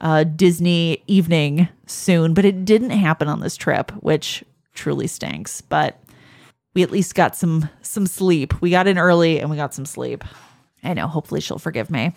[0.00, 2.34] a Disney evening soon.
[2.34, 4.44] But it didn't happen on this trip, which
[4.74, 5.60] truly stinks.
[5.60, 6.00] But
[6.74, 8.60] we at least got some some sleep.
[8.60, 10.24] We got in early and we got some sleep.
[10.82, 11.06] I know.
[11.06, 12.12] Hopefully she'll forgive me.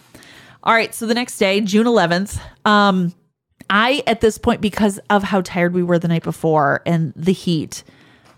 [0.63, 0.93] All right.
[0.93, 3.13] So the next day, June 11th, um,
[3.69, 7.33] I at this point because of how tired we were the night before and the
[7.33, 7.83] heat,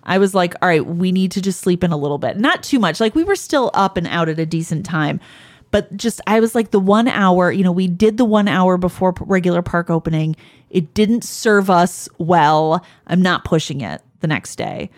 [0.04, 2.38] I was like, all right, we need to just sleep in a little bit.
[2.38, 3.00] Not too much.
[3.00, 5.20] Like we were still up and out at a decent time.
[5.70, 8.78] But just I was like the 1 hour, you know, we did the 1 hour
[8.78, 10.36] before regular park opening.
[10.70, 12.86] It didn't serve us well.
[13.08, 14.90] I'm not pushing it the next day.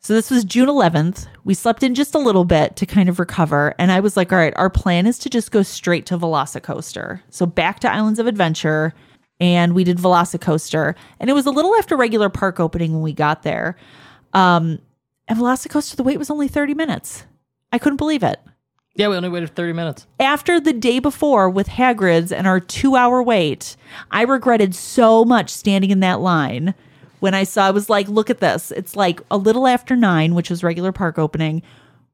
[0.00, 1.26] So this was June 11th.
[1.44, 3.74] We slept in just a little bit to kind of recover.
[3.78, 7.22] And I was like, all right, our plan is to just go straight to Velocicoaster.
[7.30, 8.92] So back to Islands of Adventure.
[9.40, 10.94] And we did Velocicoaster.
[11.20, 13.76] And it was a little after regular park opening when we got there.
[14.32, 14.78] Um,
[15.28, 17.24] and Velocicoaster, the wait was only 30 minutes.
[17.72, 18.40] I couldn't believe it.
[18.96, 20.06] Yeah, we only waited 30 minutes.
[20.20, 23.76] After the day before with Hagrid's and our two hour wait,
[24.12, 26.74] I regretted so much standing in that line
[27.18, 28.70] when I saw I was like, look at this.
[28.70, 31.62] It's like a little after nine, which was regular park opening.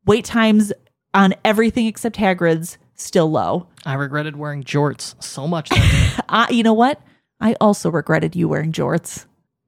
[0.06, 0.72] Wait times
[1.12, 3.66] on everything except Hagrid's still low.
[3.84, 5.68] I regretted wearing jorts so much.
[5.68, 5.76] That
[6.16, 6.22] day.
[6.30, 7.02] Uh, you know what?
[7.40, 9.26] I also regretted you wearing jorts.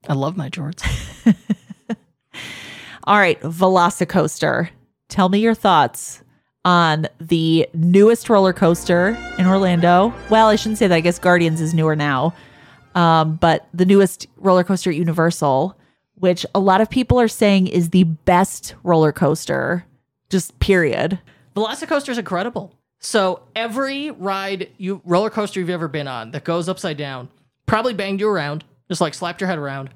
[0.08, 0.84] I love my jorts.
[3.04, 4.68] All right, Velocicoaster.
[5.08, 6.22] Tell me your thoughts
[6.64, 10.14] on the newest roller coaster in Orlando.
[10.30, 10.94] Well, I shouldn't say that.
[10.94, 12.34] I guess Guardians is newer now.
[12.94, 15.76] Um, but the newest roller coaster at Universal,
[16.14, 19.84] which a lot of people are saying is the best roller coaster,
[20.28, 21.18] just period.
[21.56, 22.74] Velocicoaster is incredible.
[22.98, 27.28] So every ride you roller coaster you've ever been on that goes upside down
[27.66, 29.90] probably banged you around, just like slapped your head around,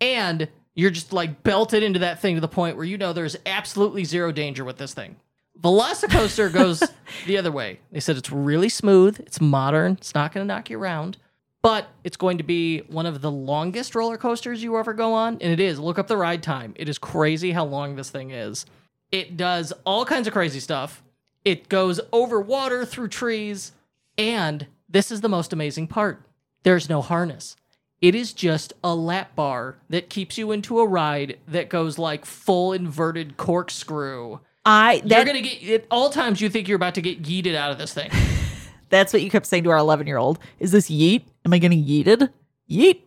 [0.00, 3.36] and you're just like belted into that thing to the point where you know there's
[3.46, 5.16] absolutely zero danger with this thing.
[5.60, 6.82] Velocicoaster goes
[7.26, 7.80] the other way.
[7.90, 11.18] They said it's really smooth, it's modern, it's not going to knock you around,
[11.62, 15.34] but it's going to be one of the longest roller coasters you ever go on,
[15.40, 15.78] and it is.
[15.78, 16.72] Look up the ride time.
[16.76, 18.66] It is crazy how long this thing is.
[19.12, 21.02] It does all kinds of crazy stuff.
[21.44, 23.72] It goes over water, through trees,
[24.16, 26.22] and this is the most amazing part.
[26.62, 27.56] There's no harness.
[28.00, 32.24] It is just a lap bar that keeps you into a ride that goes like
[32.24, 34.40] full inverted corkscrew.
[34.64, 37.70] I You're gonna get at all times you think you're about to get yeeted out
[37.70, 38.10] of this thing.
[38.88, 40.38] that's what you kept saying to our 11 year old.
[40.58, 41.24] Is this yeet?
[41.44, 42.28] Am I getting yeeted?
[42.70, 43.02] Yeet.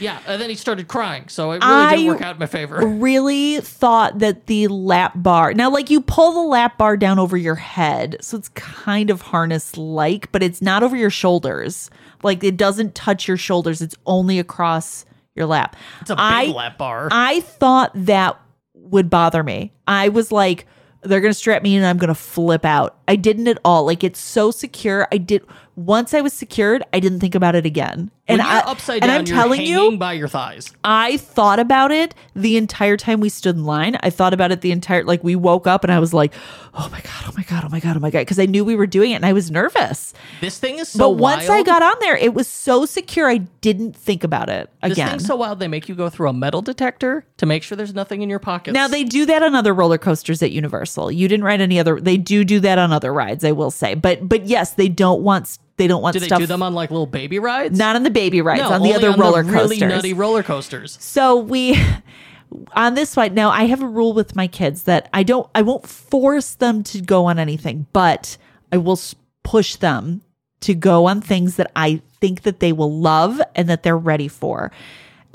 [0.00, 2.46] Yeah, and then he started crying, so it really I- didn't work out in my
[2.46, 2.80] favor.
[2.80, 7.18] I really thought that the lap bar now like you pull the lap bar down
[7.18, 11.90] over your head so it's kind of harness like but it's not over your shoulders.
[12.22, 13.80] Like it doesn't touch your shoulders.
[13.80, 15.76] It's only across your lap.
[16.00, 17.08] It's a big I- lap bar.
[17.10, 18.38] i thought that
[18.74, 19.72] would bother me.
[19.86, 20.66] I was like
[21.02, 24.04] they're gonna strap me in and i'm gonna flip out i didn't at all like
[24.04, 25.42] it's so secure i did
[25.74, 29.10] once i was secured i didn't think about it again and you're I, upside and
[29.10, 30.72] down, i'm you're telling you by your thighs.
[30.84, 33.96] I thought about it the entire time we stood in line.
[34.02, 36.34] I thought about it the entire like we woke up and I was like,
[36.74, 38.64] "Oh my god, oh my god, oh my god, oh my god," because I knew
[38.64, 40.12] we were doing it and I was nervous.
[40.42, 43.28] This thing is so but once I got on there, it was so secure.
[43.28, 45.08] I didn't think about it this again.
[45.08, 47.94] thing's so wild they make you go through a metal detector to make sure there's
[47.94, 48.74] nothing in your pockets.
[48.74, 51.12] now they do that on other roller coasters at Universal.
[51.12, 51.98] You didn't ride any other.
[51.98, 53.44] They do do that on other rides.
[53.44, 56.40] I will say, but but yes, they don't want they don't want do they stuff.
[56.40, 57.78] do them on like little baby rides?
[57.78, 59.80] not on the baby rides, no, on the other on roller the coasters.
[59.80, 60.98] really nutty roller coasters.
[61.00, 61.80] So we
[62.72, 65.62] on this one now I have a rule with my kids that I don't I
[65.62, 68.36] won't force them to go on anything, but
[68.72, 69.00] I will
[69.44, 70.22] push them
[70.60, 74.28] to go on things that I think that they will love and that they're ready
[74.28, 74.72] for.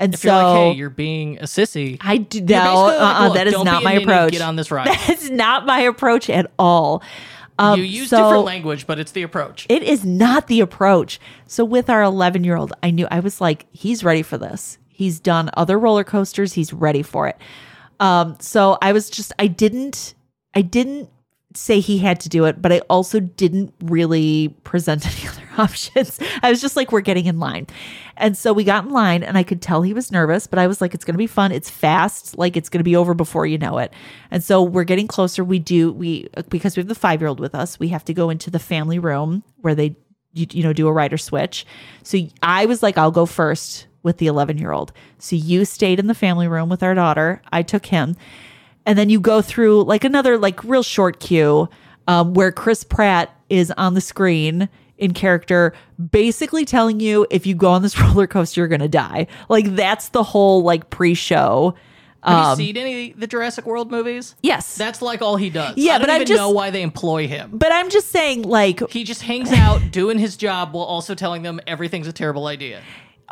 [0.00, 1.98] And If so you're like, hey, you're being a sissy.
[2.00, 4.32] I do no, like, uh-uh, that is not my approach.
[4.32, 4.88] Get on this ride.
[4.88, 7.02] That's not my approach at all.
[7.58, 9.66] Um, you use so- different language, but it's the approach.
[9.68, 11.20] it is not the approach.
[11.46, 14.78] So with our 11 year old, I knew I was like, he's ready for this.
[14.88, 16.52] He's done other roller coasters.
[16.52, 17.36] He's ready for it.
[18.00, 20.14] Um, so I was just, I didn't,
[20.54, 21.10] I didn't
[21.54, 26.18] say he had to do it, but I also didn't really present any other options.
[26.42, 27.66] I was just like, we're getting in line.
[28.16, 30.66] And so we got in line and I could tell he was nervous, but I
[30.66, 31.52] was like, it's going to be fun.
[31.52, 32.38] It's fast.
[32.38, 33.92] Like it's going to be over before you know it.
[34.30, 35.44] And so we're getting closer.
[35.44, 38.14] We do, we, because we have the five year old with us, we have to
[38.14, 39.96] go into the family room where they,
[40.32, 41.66] you, you know, do a rider switch.
[42.02, 44.92] So I was like, I'll go first with the 11 year old.
[45.18, 47.42] So you stayed in the family room with our daughter.
[47.52, 48.16] I took him
[48.86, 51.68] and then you go through like another like real short queue
[52.06, 55.72] um, where Chris Pratt is on the screen in character,
[56.10, 59.26] basically telling you if you go on this roller coaster, you're gonna die.
[59.48, 61.74] Like that's the whole like pre-show.
[62.22, 64.34] Have Um, you seen any of the Jurassic World movies?
[64.42, 65.76] yes, That's like all he does.
[65.76, 67.50] Yeah, I don't but even just- know why they employ him.
[67.52, 71.42] but I'm just saying like He just hangs out doing his job while also telling
[71.42, 72.80] them everything's a terrible idea.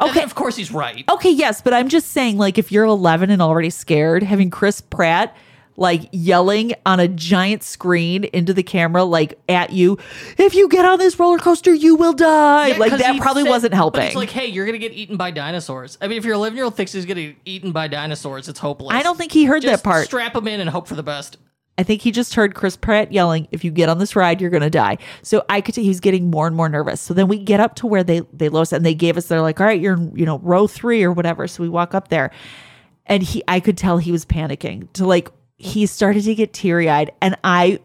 [0.00, 0.22] Okay.
[0.22, 1.04] of course, he's right.
[1.08, 4.80] Okay, yes, but I'm just saying, like, if you're 11 and already scared, having Chris
[4.80, 5.36] Pratt
[5.76, 9.98] like yelling on a giant screen into the camera, like at you,
[10.38, 12.68] if you get on this roller coaster, you will die.
[12.68, 14.02] Yeah, like that probably said- wasn't helping.
[14.02, 15.98] It's like, hey, you're gonna get eaten by dinosaurs.
[16.00, 18.58] I mean, if your 11 year old thinks he's gonna get eaten by dinosaurs, it's
[18.58, 18.94] hopeless.
[18.94, 20.06] I don't think he heard Just that part.
[20.06, 21.38] Strap him in and hope for the best.
[21.78, 24.50] I think he just heard Chris Pratt yelling, "If you get on this ride, you're
[24.50, 27.00] gonna die." So I could he's getting more and more nervous.
[27.00, 29.26] So then we get up to where they they load us, and they gave us.
[29.26, 31.94] They're like, "All right, you're in, you know row three or whatever." So we walk
[31.94, 32.30] up there,
[33.06, 34.92] and he, I could tell he was panicking.
[34.92, 35.30] To like,
[35.62, 37.78] he started to get teary eyed, and I.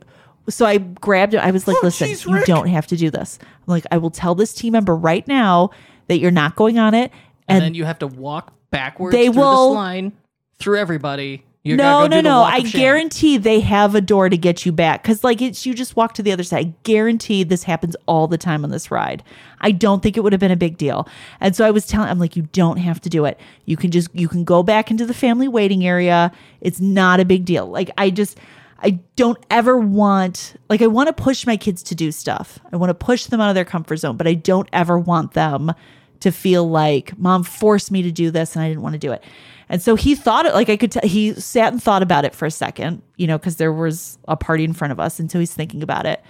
[0.50, 1.38] So I grabbed it.
[1.38, 3.98] I was like, oh, "Listen, jeez, you don't have to do this." I'm like, "I
[3.98, 5.72] will tell this team member right now
[6.08, 7.12] that you're not going on it."
[7.48, 10.14] And, And, then you have to walk backwards They through will- this line
[10.58, 11.44] through everybody.
[11.68, 12.44] You no, no, no.
[12.44, 15.98] I guarantee they have a door to get you back because, like, it's you just
[15.98, 16.66] walk to the other side.
[16.66, 19.22] I guarantee this happens all the time on this ride.
[19.60, 21.10] I don't think it would have been a big deal.
[21.42, 23.38] And so I was telling, I'm like, you don't have to do it.
[23.66, 26.32] You can just, you can go back into the family waiting area.
[26.62, 27.68] It's not a big deal.
[27.68, 28.40] Like, I just,
[28.80, 32.60] I don't ever want, like, I want to push my kids to do stuff.
[32.72, 35.34] I want to push them out of their comfort zone, but I don't ever want
[35.34, 35.74] them
[36.22, 39.12] to feel like mom forced me to do this and I didn't want to do
[39.12, 39.24] it.
[39.70, 42.34] And so he thought it like I could tell he sat and thought about it
[42.34, 45.20] for a second, you know, because there was a party in front of us.
[45.20, 46.22] And so he's thinking about it.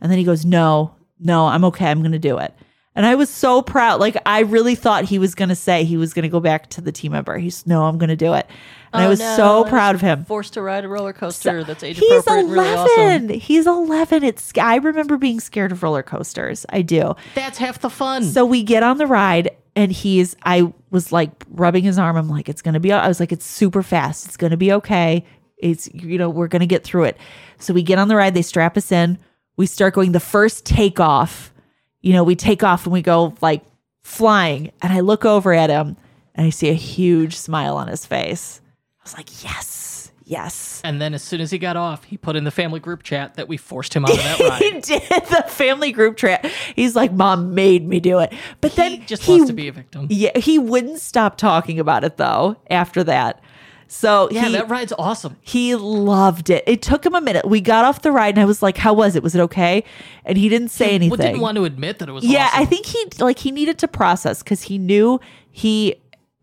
[0.00, 1.86] And then he goes, No, no, I'm okay.
[1.90, 2.54] I'm going to do it.
[2.94, 4.00] And I was so proud.
[4.00, 6.70] Like, I really thought he was going to say he was going to go back
[6.70, 7.36] to the team member.
[7.36, 8.46] He's, No, I'm going to do it.
[8.94, 10.24] And I Oh, was no, so proud of him.
[10.24, 13.24] Forced to ride a roller coaster that's age He's appropriate and really 11.
[13.26, 13.40] awesome.
[13.40, 14.22] He's 11.
[14.24, 16.64] It's, I remember being scared of roller coasters.
[16.70, 17.14] I do.
[17.34, 18.24] That's half the fun.
[18.24, 22.16] So we get on the ride and he's I was like rubbing his arm.
[22.16, 24.24] I'm like, it's gonna be I was like, it's super fast.
[24.24, 25.26] It's gonna be okay.
[25.58, 27.18] It's you know, we're gonna get through it.
[27.58, 29.18] So we get on the ride, they strap us in,
[29.58, 31.52] we start going the first takeoff,
[32.00, 33.62] you know, we take off and we go like
[34.04, 34.72] flying.
[34.80, 35.98] And I look over at him
[36.34, 38.62] and I see a huge smile on his face.
[38.98, 39.95] I was like, yes,
[40.26, 40.82] yes.
[40.84, 43.34] and then as soon as he got off, he put in the family group chat
[43.34, 46.44] that we forced him out of that He did the family group trip.
[46.74, 48.34] He's like, Mom made me do it.
[48.60, 50.06] But then he just he wants to be a victim.
[50.10, 53.40] Yeah, he wouldn't stop talking about it though after that.
[53.88, 55.36] So Yeah, he, that ride's awesome.
[55.42, 56.64] he loved it.
[56.66, 57.46] It took him a minute.
[57.46, 59.22] We got off the ride and I was like, "How was it?
[59.22, 59.84] Was it okay?"
[60.24, 61.10] And he didn't say anything.
[61.10, 62.62] Well, didn't want to admit that it was yeah, awesome.
[62.62, 65.20] I think he like he needed to process because he knew
[65.50, 65.94] he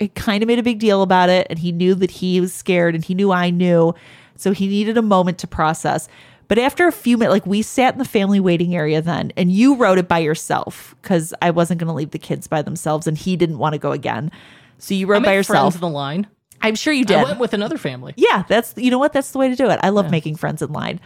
[0.10, 2.96] kind of made a big deal about it, and he knew that he was scared,
[2.96, 3.94] and he knew I knew,
[4.36, 6.08] so he needed a moment to process.
[6.48, 9.52] But after a few minutes, like we sat in the family waiting area then, and
[9.52, 13.08] you wrote it by yourself because I wasn't going to leave the kids by themselves,
[13.08, 14.32] and he didn't want to go again.
[14.78, 15.76] So you wrote by friends yourself.
[15.76, 16.28] in the line.
[16.62, 17.18] I'm sure you did.
[17.18, 18.14] I went with another family.
[18.16, 19.80] Yeah, that's you know what that's the way to do it.
[19.84, 21.00] I love making friends in line.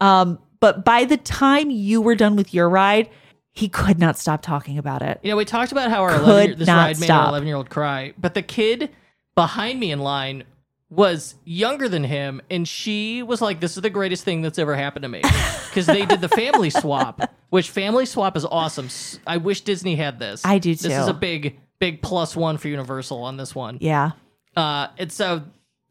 [0.00, 3.08] Um, but by the time you were done with your ride,
[3.56, 5.18] he could not stop talking about it.
[5.22, 7.48] You know, we talked about how our Could 11 year, this ride made our 11
[7.48, 8.90] year old cry, but the kid
[9.34, 10.44] behind me in line
[10.90, 14.76] was younger than him, and she was like, "This is the greatest thing that's ever
[14.76, 15.22] happened to me,"
[15.68, 18.88] because they did the family swap, which family swap is awesome.
[19.26, 20.44] I wish Disney had this.
[20.44, 20.88] I do too.
[20.88, 23.78] This is a big, big plus one for Universal on this one.
[23.80, 24.12] Yeah.
[24.54, 25.42] Uh, and so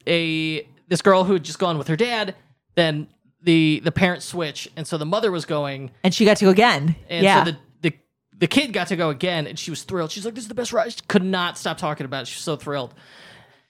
[0.08, 2.36] a this girl who had just gone with her dad,
[2.76, 3.08] then
[3.46, 6.52] the the parents switch, and so the mother was going, And she got to go
[6.52, 6.96] again.
[7.10, 7.44] and yeah.
[7.46, 7.94] so the, the
[8.38, 10.12] the kid got to go again, and she was thrilled.
[10.12, 12.28] She's like, "This is the best ride." She could not stop talking about it.
[12.28, 12.94] She's so thrilled.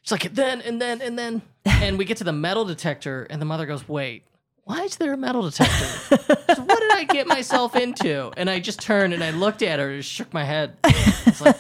[0.02, 3.40] She's like, "Then and then and then," and we get to the metal detector, and
[3.42, 4.24] the mother goes, "Wait,
[4.64, 5.86] why is there a metal detector?
[6.56, 9.80] So what did I get myself into?" And I just turned and I looked at
[9.80, 10.78] her and shook my head.
[10.86, 11.58] It's like,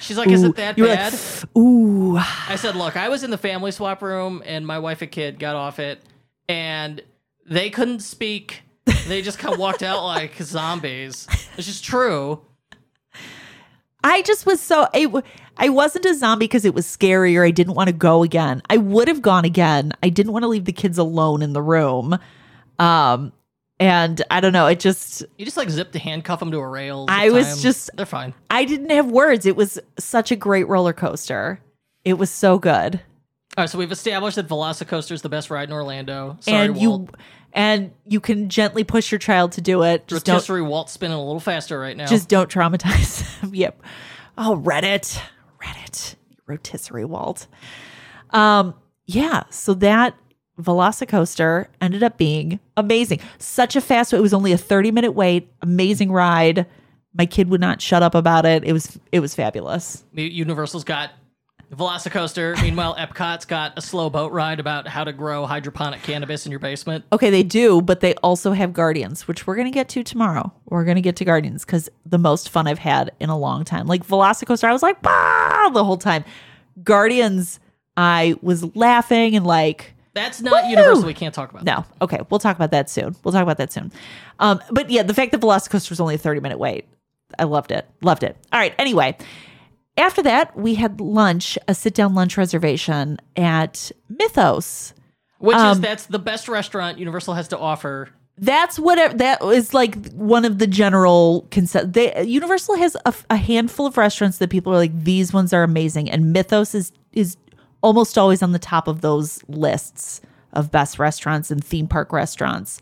[0.00, 0.50] she's like, "Is Ooh.
[0.50, 1.14] it that You were like, bad?"
[1.58, 2.16] Ooh.
[2.16, 5.38] I said, "Look, I was in the family swap room, and my wife and kid
[5.38, 6.00] got off it,
[6.48, 7.02] and
[7.46, 8.62] they couldn't speak.
[9.06, 11.26] They just kind of walked out like zombies.
[11.56, 12.42] It's just true.
[14.04, 15.08] I just was so it,
[15.56, 18.62] I wasn't a zombie because it was scary or I didn't want to go again.
[18.68, 19.92] I would have gone again.
[20.02, 22.18] I didn't want to leave the kids alone in the room.
[22.78, 23.32] Um
[23.78, 26.68] and I don't know, it just You just like zip the handcuff them to a
[26.68, 27.06] rail.
[27.08, 28.34] I was just- they're fine.
[28.50, 29.46] I didn't have words.
[29.46, 31.60] It was such a great roller coaster.
[32.04, 33.00] It was so good.
[33.56, 36.38] All right, so we've established that Velocicoaster is the best ride in Orlando.
[36.40, 37.10] Sorry, and you Walt.
[37.52, 40.06] and you can gently push your child to do it.
[40.08, 42.06] Just don't rotisserie Walt spinning a little faster right now.
[42.06, 43.54] just don't traumatize them.
[43.54, 43.82] yep.
[44.38, 45.20] Oh, Reddit.
[45.62, 46.14] Reddit.
[46.46, 47.46] Rotisserie Walt.
[48.30, 48.74] Um,
[49.04, 50.16] yeah, so that
[50.58, 53.20] Velocicoaster ended up being amazing.
[53.38, 56.66] Such a fast it was only a 30 minute wait, amazing ride.
[57.14, 58.64] My kid would not shut up about it.
[58.64, 60.02] It was it was fabulous.
[60.14, 61.10] Universal's got
[61.76, 62.60] Velocicoaster.
[62.62, 66.58] Meanwhile, Epcot's got a slow boat ride about how to grow hydroponic cannabis in your
[66.60, 67.04] basement.
[67.12, 70.52] Okay, they do, but they also have Guardians, which we're going to get to tomorrow.
[70.66, 73.64] We're going to get to Guardians because the most fun I've had in a long
[73.64, 73.86] time.
[73.86, 76.24] Like Velocicoaster, I was like, bah, the whole time.
[76.82, 77.60] Guardians,
[77.96, 80.70] I was laughing and like, That's not Woo!
[80.70, 81.04] Universal.
[81.04, 81.64] We can't talk about.
[81.64, 81.78] That.
[81.78, 83.16] No, okay, we'll talk about that soon.
[83.24, 83.92] We'll talk about that soon.
[84.38, 86.86] Um, but yeah, the fact that Velocicoaster was only a 30 minute wait,
[87.38, 87.88] I loved it.
[88.02, 88.36] Loved it.
[88.52, 89.16] All right, anyway.
[89.96, 94.94] After that, we had lunch, a sit down lunch reservation at Mythos.
[95.38, 98.08] Which is Um, that's the best restaurant Universal has to offer.
[98.38, 103.36] that's what that is like one of the general concept they universal has a, a
[103.36, 107.36] handful of restaurants that people are like these ones are amazing and mythos is is
[107.82, 110.22] almost always on the top of those lists
[110.54, 112.80] of best restaurants and theme park restaurants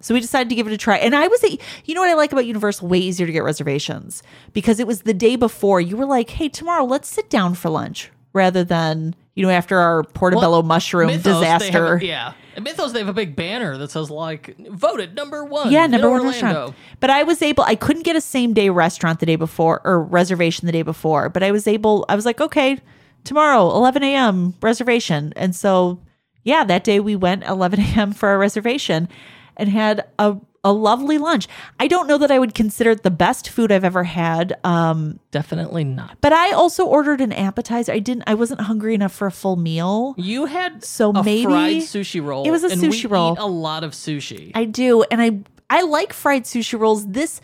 [0.00, 1.42] so we decided to give it a try and i was
[1.84, 4.22] you know what i like about universal way easier to get reservations
[4.52, 7.68] because it was the day before you were like hey tomorrow let's sit down for
[7.70, 12.32] lunch rather than you know after our portobello Well, mushroom Mythos, they have- disaster yeah.
[12.56, 15.70] At Mythos, they have a big banner that says like voted number one.
[15.70, 16.46] Yeah, number one Orlando.
[16.48, 16.74] restaurant.
[16.98, 17.62] But I was able.
[17.62, 21.28] I couldn't get a same day restaurant the day before or reservation the day before.
[21.28, 22.04] But I was able.
[22.08, 22.78] I was like, okay,
[23.22, 24.54] tomorrow, 11 a.m.
[24.60, 25.32] reservation.
[25.36, 26.00] And so,
[26.42, 28.12] yeah, that day we went 11 a.m.
[28.12, 29.08] for our reservation
[29.56, 31.48] and had a a lovely lunch.
[31.78, 34.58] I don't know that I would consider it the best food I've ever had.
[34.62, 36.18] Um, Definitely not.
[36.20, 37.92] but I also ordered an appetizer.
[37.92, 38.24] I didn't.
[38.26, 40.14] I wasn't hungry enough for a full meal.
[40.18, 42.44] You had So a maybe- fried sushi roll.
[42.46, 43.32] It was a and sushi we roll.
[43.32, 44.52] Eat a lot of sushi.
[44.54, 45.38] I do, and I
[45.70, 47.06] I like fried sushi rolls.
[47.06, 47.40] This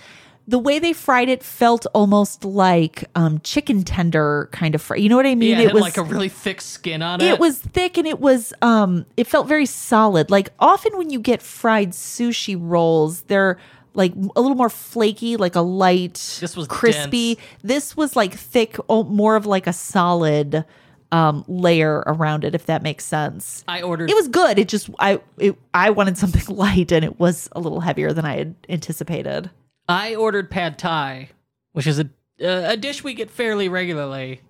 [0.49, 4.97] the way they fried it felt almost like um chicken tender kind of fry.
[4.97, 5.51] You know what I mean?
[5.51, 7.27] yeah, it, it had was like a really thick skin on it.
[7.27, 10.31] it was thick and it was um it felt very solid.
[10.31, 13.59] Like often when you get fried sushi rolls, they're
[13.95, 17.37] like a little more flaky, like a light, This was crispy.
[17.37, 17.47] dense.
[17.63, 20.65] This was like thick, more of like a solid
[21.13, 23.65] um layer around it, if that makes sense.
[23.67, 24.11] I ordered.
[24.11, 24.59] It was good.
[24.59, 28.25] It just I it, I wanted something light and it was a little heavier than
[28.25, 29.51] I had anticipated.
[29.89, 31.31] I ordered pad thai,
[31.73, 32.05] which is a
[32.43, 34.41] uh, a dish we get fairly regularly.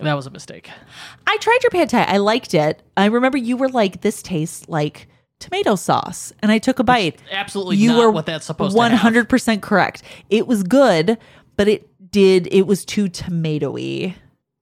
[0.00, 0.68] That was a mistake.
[1.26, 2.04] I tried your pad thai.
[2.04, 2.82] I liked it.
[2.96, 5.08] I remember you were like, "This tastes like
[5.40, 7.18] tomato sauce," and I took a bite.
[7.30, 10.02] Absolutely you not were what that's supposed one to hundred percent correct.
[10.28, 11.18] It was good,
[11.56, 12.48] but it did.
[12.52, 14.14] It was too tomatoey.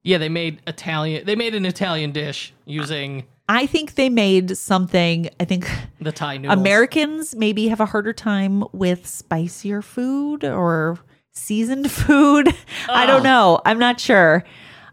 [0.02, 1.24] Yeah, they made Italian.
[1.24, 5.28] They made an Italian dish using I think they made something.
[5.38, 5.70] I think
[6.00, 6.58] the Thai noodles.
[6.58, 10.98] Americans maybe have a harder time with spicier food or
[11.32, 12.48] seasoned food.
[12.88, 13.60] I don't know.
[13.66, 14.44] I'm not sure.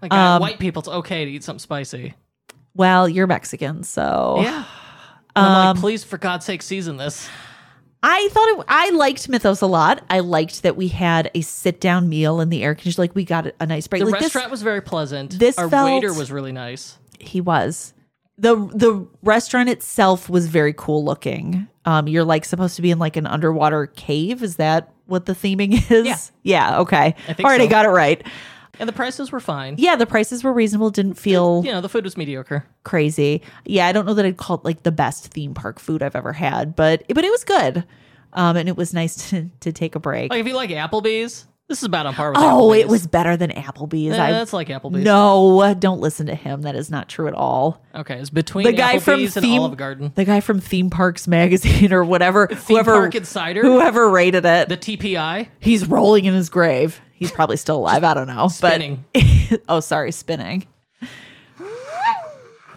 [0.01, 2.13] Like, um, white people, it's okay to eat something spicy.
[2.75, 4.65] Well, you're Mexican, so Yeah.
[5.35, 7.29] I'm Um, like, please, for God's sake, season this.
[8.03, 10.03] I thought it, I liked Mythos a lot.
[10.09, 13.03] I liked that we had a sit down meal in the air conditioner.
[13.03, 14.01] Like we got a nice break.
[14.03, 15.37] The like restaurant was very pleasant.
[15.37, 16.97] this Our felt- waiter was really nice.
[17.19, 17.93] he was
[18.41, 21.67] the the restaurant itself was very cool looking.
[21.85, 24.43] Um, you're like supposed to be in like an underwater cave.
[24.43, 26.05] Is that what the theming is?
[26.05, 26.17] Yeah.
[26.43, 26.79] Yeah.
[26.81, 27.15] Okay.
[27.27, 27.61] I think All right.
[27.61, 27.69] I so.
[27.69, 28.25] got it right.
[28.79, 29.75] And the prices were fine.
[29.77, 30.89] Yeah, the prices were reasonable.
[30.89, 32.65] Didn't feel You know, the food was mediocre.
[32.83, 33.41] crazy.
[33.65, 36.15] Yeah, I don't know that I'd call it like the best theme park food I've
[36.15, 37.85] ever had, but but it was good.
[38.33, 40.31] Um, and it was nice to to take a break.
[40.31, 42.79] Like, if you like Applebee's, this is about on par with oh, Applebee's.
[42.81, 44.11] it was better than Applebee's.
[44.17, 45.05] Eh, I that's like Applebee's.
[45.05, 46.63] no, don't listen to him.
[46.63, 47.81] That is not true at all.
[47.95, 50.11] Okay, it's between The guy from Applebee's and theme, Olive Garden.
[50.13, 53.61] the guy from Theme Parks Magazine or whatever, Theme whoever Park Insider?
[53.61, 55.47] whoever rated it, The TPI.
[55.61, 56.99] he's rolling in his grave.
[57.13, 58.03] He's probably still alive.
[58.03, 58.49] I don't know.
[58.49, 59.05] Spinning.
[59.13, 60.67] But oh, sorry, spinning.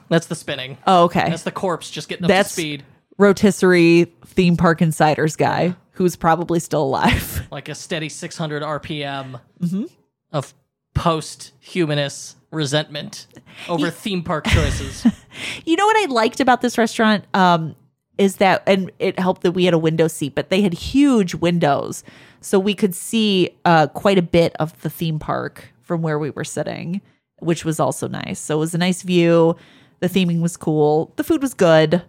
[0.08, 0.78] That's the spinning.
[0.86, 1.30] Oh, okay.
[1.30, 2.84] That's the corpse just getting up That's to speed.
[3.18, 7.46] rotisserie theme park insiders guy who's probably still alive.
[7.50, 9.84] Like a steady 600 RPM Mm-hmm.
[10.32, 10.52] of
[10.94, 13.26] post humanist resentment
[13.68, 15.06] over theme park choices.
[15.64, 17.74] You know what I liked about this restaurant um,
[18.18, 21.34] is that, and it helped that we had a window seat, but they had huge
[21.34, 22.04] windows,
[22.40, 26.30] so we could see uh, quite a bit of the theme park from where we
[26.30, 27.00] were sitting,
[27.40, 28.38] which was also nice.
[28.38, 29.56] So it was a nice view.
[29.98, 31.12] The theming was cool.
[31.16, 32.02] The food was good.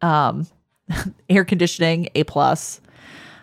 [0.00, 0.48] Um,
[1.30, 2.80] air conditioning, a plus.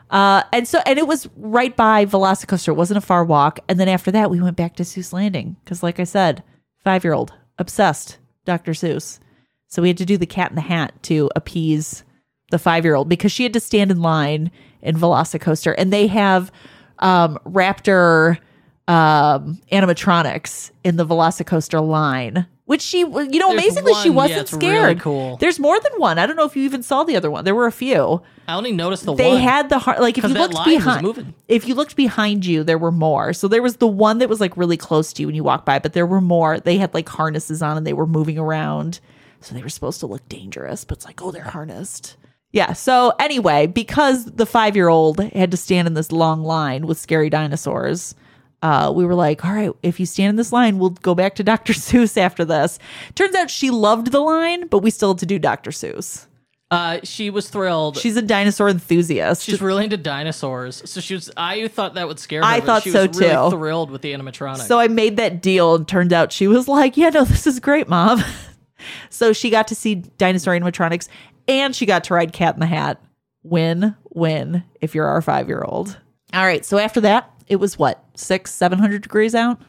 [0.09, 2.69] Uh, and so, and it was right by Velocicoaster.
[2.69, 3.59] It wasn't a far walk.
[3.67, 6.43] And then after that, we went back to Seuss Landing because, like I said,
[6.83, 8.71] five year old obsessed Dr.
[8.71, 9.19] Seuss.
[9.67, 12.03] So we had to do the cat in the hat to appease
[12.49, 14.51] the five year old because she had to stand in line
[14.81, 16.51] in Velocicoaster, and they have
[16.99, 18.39] um, Raptor
[18.87, 24.41] um, animatronics in the Velocicoaster line, Which she, you know, There's amazingly, she one, yeah,
[24.41, 24.99] wasn't really scared.
[24.99, 25.37] cool.
[25.37, 26.19] There's more than one.
[26.19, 27.43] I don't know if you even saw the other one.
[27.43, 28.21] There were a few.
[28.47, 29.37] I only noticed the they one.
[29.37, 29.99] They had the heart.
[29.99, 33.33] Like if you looked behind, if you looked behind you, there were more.
[33.33, 35.65] So there was the one that was like really close to you when you walked
[35.65, 36.59] by, but there were more.
[36.59, 38.99] They had like harnesses on and they were moving around.
[39.41, 42.17] So they were supposed to look dangerous, but it's like, oh, they're harnessed.
[42.51, 42.73] Yeah.
[42.73, 46.99] So anyway, because the five year old had to stand in this long line with
[46.99, 48.13] scary dinosaurs,
[48.61, 51.35] uh, we were like, all right, if you stand in this line, we'll go back
[51.35, 51.73] to Dr.
[51.73, 52.79] Seuss after this.
[53.15, 55.71] Turns out she loved the line, but we still had to do Dr.
[55.71, 56.25] Seuss.
[56.71, 57.97] uh, she was thrilled.
[57.97, 59.43] She's a dinosaur enthusiast.
[59.43, 61.31] She's really into dinosaurs, so she was.
[61.35, 62.45] I thought that would scare her.
[62.45, 63.57] I thought she so, was really too.
[63.57, 64.67] Thrilled with the animatronic.
[64.67, 67.59] So I made that deal, and turned out she was like, "Yeah, no, this is
[67.59, 68.23] great, mom."
[69.09, 71.07] so she got to see dinosaur animatronics,
[71.47, 73.01] and she got to ride Cat in the Hat.
[73.41, 74.63] Win, win.
[74.79, 75.97] If you're our five year old.
[76.33, 76.63] All right.
[76.63, 79.59] So after that, it was what six, seven hundred degrees out.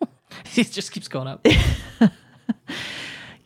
[0.56, 1.46] it just keeps going up.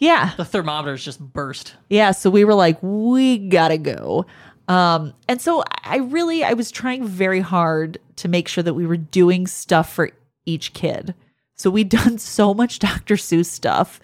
[0.00, 1.74] Yeah, the thermometers just burst.
[1.90, 2.12] yeah.
[2.12, 4.24] So we were like, we gotta go.
[4.66, 8.86] Um, and so I really, I was trying very hard to make sure that we
[8.86, 10.10] were doing stuff for
[10.46, 11.14] each kid.
[11.54, 13.16] So we'd done so much Dr.
[13.16, 14.00] Seuss stuff.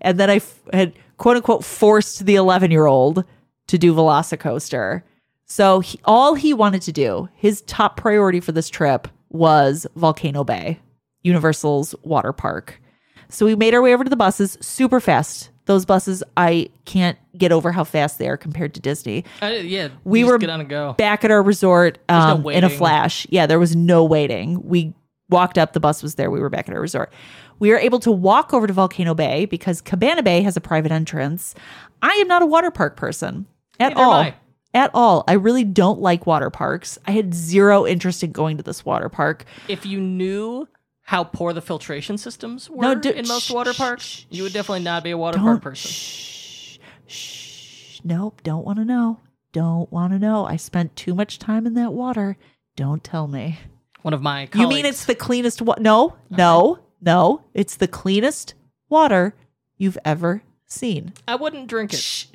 [0.00, 3.24] And then I f- had quote unquote forced the 11 year old
[3.66, 5.02] to do Velocicoaster.
[5.44, 10.44] So he, all he wanted to do, his top priority for this trip was Volcano
[10.44, 10.80] Bay,
[11.22, 12.80] Universal's water park.
[13.28, 15.50] So we made our way over to the buses super fast.
[15.66, 19.24] Those buses, I can't get over how fast they are compared to Disney.
[19.42, 20.92] I, yeah, We were get on and go.
[20.92, 23.26] Back at our resort no um, in a flash.
[23.30, 24.62] Yeah, there was no waiting.
[24.62, 24.94] We
[25.30, 26.30] walked up, the bus was there.
[26.30, 27.12] We were back at our resort.
[27.58, 30.92] We were able to walk over to Volcano Bay because Cabana Bay has a private
[30.92, 31.54] entrance.
[32.02, 33.46] I am not a water park person
[33.80, 34.32] at Neither am all.
[34.74, 35.22] At all.
[35.28, 36.98] I really don't like water parks.
[37.06, 39.44] I had zero interest in going to this water park.
[39.68, 40.66] If you knew
[41.02, 44.42] how poor the filtration systems were No, do- in most shh, water parks, shh, you
[44.42, 45.90] would definitely not be a water park person.
[45.90, 48.00] Shh, shh.
[48.02, 49.20] Nope, don't want to know.
[49.52, 50.44] Don't want to know.
[50.44, 52.36] I spent too much time in that water.
[52.74, 53.60] Don't tell me.
[54.02, 55.80] One of my You mean it's the cleanest water?
[55.80, 57.44] No, no, no.
[57.54, 58.54] It's the cleanest
[58.88, 59.34] water
[59.76, 61.12] you've ever seen.
[61.28, 62.00] I wouldn't drink it.
[62.00, 62.26] Shh.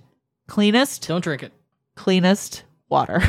[0.47, 1.51] Cleanest, Don't drink it.
[1.99, 3.21] Cleanest water.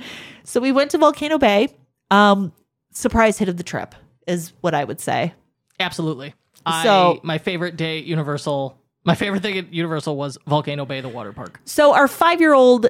[0.44, 1.68] so we went to Volcano Bay.
[2.10, 2.52] Um,
[2.90, 3.94] surprise hit of the trip
[4.26, 5.34] is what I would say.
[5.78, 6.34] Absolutely.
[6.82, 11.02] So- I, my favorite day at Universal, my favorite thing at Universal was Volcano Bay,
[11.02, 11.60] the water park.
[11.66, 12.86] So our five year old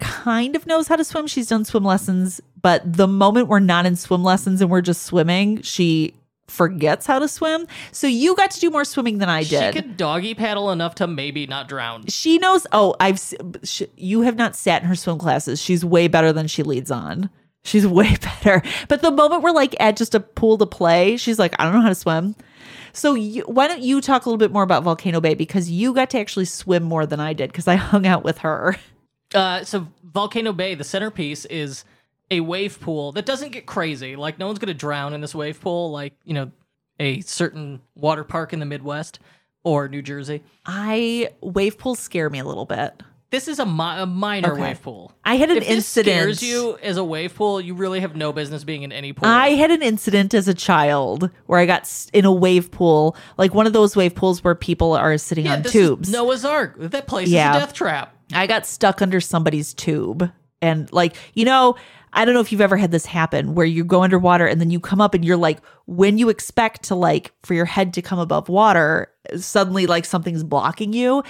[0.00, 1.26] kind of knows how to swim.
[1.28, 5.04] She's done swim lessons, but the moment we're not in swim lessons and we're just
[5.04, 6.12] swimming, she
[6.54, 7.66] forgets how to swim.
[7.92, 9.74] So you got to do more swimming than I did.
[9.74, 12.06] She could doggy paddle enough to maybe not drown.
[12.06, 12.66] she knows.
[12.72, 13.16] Oh, I've.
[13.16, 13.34] s-
[13.64, 15.60] sh you have not sat in her swim classes.
[15.60, 17.28] She's way better than she leads on.
[17.64, 18.62] She's way better.
[18.88, 21.74] But the moment we're like at just a pool to play, she's like, I don't
[21.74, 22.36] know how to swim.
[22.92, 25.92] So you, why don't you talk a little bit more about Volcano Bay because you
[25.92, 28.76] got to actually swim more than I did because I hung out with her.
[29.34, 31.84] Uh, so Volcano Bay, the centerpiece is
[32.30, 34.16] a wave pool that doesn't get crazy.
[34.16, 36.50] Like no one's gonna drown in this wave pool, like you know,
[37.00, 39.18] a certain water park in the Midwest
[39.62, 40.42] or New Jersey.
[40.66, 43.02] I wave pools scare me a little bit.
[43.30, 44.62] This is a, mi- a minor Okay.
[44.62, 45.12] wave pool.
[45.24, 46.36] I had an if this incident.
[46.36, 49.26] scares you as a wave pool, you really have no business being in any pool.
[49.26, 53.52] I had an incident as a child where I got in a wave pool, like
[53.52, 56.10] one of those wave pools where people are sitting yeah, on this tubes.
[56.12, 56.74] Noah's Ark.
[56.78, 57.50] That place Yeah.
[57.50, 58.14] is a death trap.
[58.32, 60.30] I got stuck under somebody's tube.
[60.62, 61.74] And like, you know,
[62.14, 64.70] I don't know if you've ever had this happen where you go underwater and then
[64.70, 68.02] you come up and you're like, when you expect to like for your head to
[68.02, 71.22] come above water, suddenly like something's blocking you.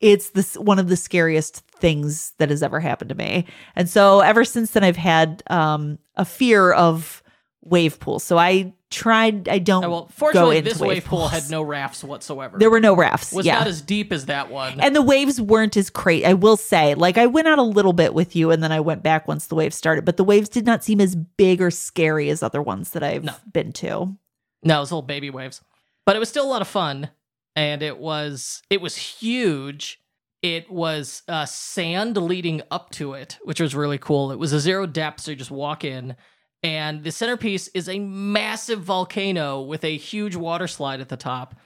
[0.00, 3.46] It's this one of the scariest things that has ever happened to me.
[3.76, 7.22] And so ever since then I've had um a fear of
[7.62, 8.24] wave pools.
[8.24, 12.04] So I tried I don't Uh, well, go fortunately, this wave pool had no rafts
[12.04, 12.58] whatsoever.
[12.58, 13.32] there were no rafts.
[13.32, 13.58] It was yeah.
[13.58, 14.78] not as deep as that one.
[14.80, 16.24] And the waves weren't as crazy.
[16.24, 18.80] I will say, like I went out a little bit with you, and then I
[18.80, 20.04] went back once the waves started.
[20.04, 23.24] But the waves did not seem as big or scary as other ones that I've
[23.24, 23.34] No.
[23.52, 24.16] been to.
[24.62, 25.60] No, it was little baby waves.
[26.06, 27.10] But it was still a lot of fun.
[27.56, 29.98] And it was it was huge.
[30.42, 34.32] It was uh, sand leading up to it, which was really cool.
[34.32, 36.16] It was a zero depth, so you just walk in.
[36.62, 41.56] And the centerpiece is a massive volcano with a huge water slide at the top.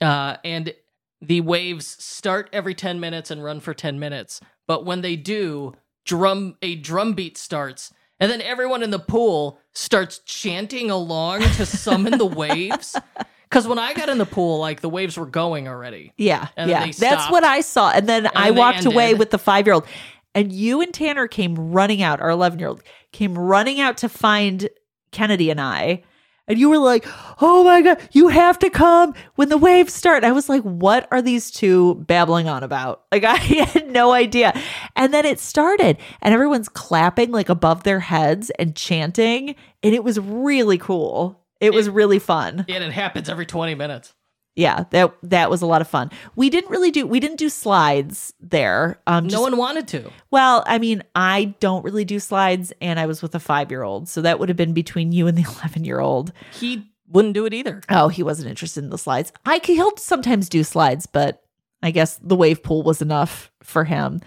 [0.00, 0.74] Uh, and
[1.20, 4.40] the waves start every 10 minutes and run for 10 minutes.
[4.66, 5.74] But when they do,
[6.04, 7.92] drum a drum beat starts.
[8.20, 12.96] And then everyone in the pool starts chanting along to summon the waves.
[13.42, 16.12] Because when I got in the pool, like the waves were going already.
[16.16, 17.90] Yeah, And then yeah, that's what I saw.
[17.90, 19.86] And then I then walked away with the five year old,
[20.34, 22.20] and you and Tanner came running out.
[22.20, 22.82] Our eleven year old
[23.12, 24.68] came running out to find
[25.10, 26.02] Kennedy and I.
[26.46, 27.06] And you were like,
[27.40, 30.18] oh my God, you have to come when the waves start.
[30.18, 33.04] And I was like, what are these two babbling on about?
[33.14, 34.60] Like, I had no idea.
[34.96, 39.54] And then it started, and everyone's clapping like above their heads and chanting.
[39.84, 41.40] And it was really cool.
[41.60, 42.64] It was really fun.
[42.68, 44.12] And it happens every 20 minutes.
[44.56, 46.10] Yeah, that that was a lot of fun.
[46.36, 49.00] We didn't really do we didn't do slides there.
[49.06, 50.10] Um, no one wanted to.
[50.30, 53.82] well, I mean, I don't really do slides, and I was with a five year
[53.82, 56.32] old, so that would have been between you and the eleven year old.
[56.52, 57.80] He wouldn't do it either.
[57.88, 59.32] Oh, he wasn't interested in the slides.
[59.44, 61.42] I could, he'll sometimes do slides, but
[61.82, 64.20] I guess the wave pool was enough for him.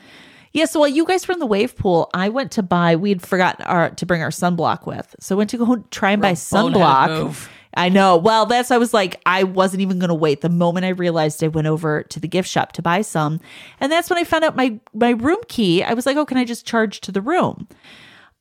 [0.53, 2.95] Yeah, so while you guys were in the wave pool, I went to buy.
[2.95, 6.21] We'd forgotten our to bring our sunblock with, so I went to go try and
[6.21, 7.49] buy sunblock.
[7.77, 8.17] I know.
[8.17, 10.41] Well, that's I was like, I wasn't even going to wait.
[10.41, 13.39] The moment I realized I went over to the gift shop to buy some,
[13.79, 15.83] and that's when I found out my my room key.
[15.83, 17.67] I was like, oh, can I just charge to the room?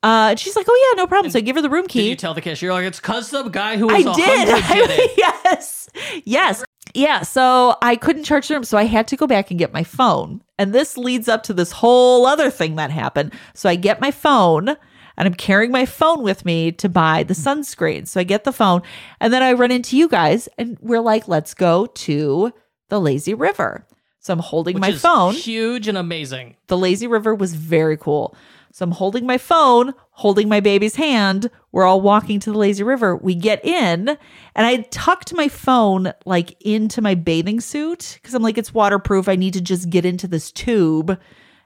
[0.03, 1.31] Uh, and she's like, oh yeah, no problem.
[1.33, 2.09] So I give her the room Did key.
[2.11, 4.47] you tell the cashier like it's cause some guy who I was a did.
[4.69, 5.11] did it?
[5.19, 5.89] yes.
[6.25, 6.65] Yes.
[6.95, 7.23] Yeah.
[7.23, 9.83] So I couldn't charge the room, So I had to go back and get my
[9.83, 10.43] phone.
[10.59, 13.33] And this leads up to this whole other thing that happened.
[13.55, 14.77] So I get my phone
[15.17, 18.07] and I'm carrying my phone with me to buy the sunscreen.
[18.07, 18.83] So I get the phone
[19.21, 22.53] and then I run into you guys and we're like, let's go to
[22.89, 23.87] the lazy river.
[24.21, 26.57] So I'm holding Which my phone huge and amazing.
[26.67, 28.37] the lazy river was very cool.
[28.73, 31.49] So I'm holding my phone, holding my baby's hand.
[31.73, 33.17] We're all walking to the lazy river.
[33.17, 34.19] We get in, and
[34.67, 39.31] I tucked my phone like into my bathing suit because I'm like, it's waterproof.
[39.31, 41.19] I need to just get into this tube,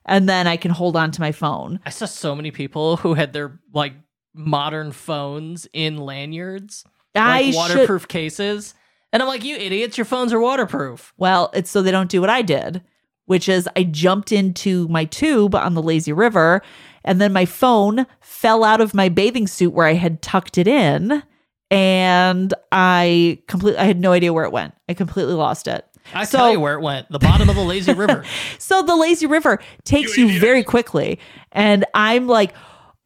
[0.06, 1.80] and then I can hold on to my phone.
[1.84, 3.94] I saw so many people who had their like
[4.34, 8.74] modern phones in lanyards, I like should- waterproof cases.
[9.12, 11.12] And I'm like, you idiots, your phones are waterproof.
[11.16, 12.80] Well, it's so they don't do what I did,
[13.24, 16.62] which is I jumped into my tube on the lazy river,
[17.04, 20.68] and then my phone fell out of my bathing suit where I had tucked it
[20.68, 21.24] in,
[21.72, 24.74] and I completely I had no idea where it went.
[24.88, 25.84] I completely lost it.
[26.14, 27.10] I So- tell you where it went.
[27.10, 28.24] The bottom of the lazy river.
[28.58, 31.18] So the lazy river takes you very quickly.
[31.52, 32.52] And I'm like,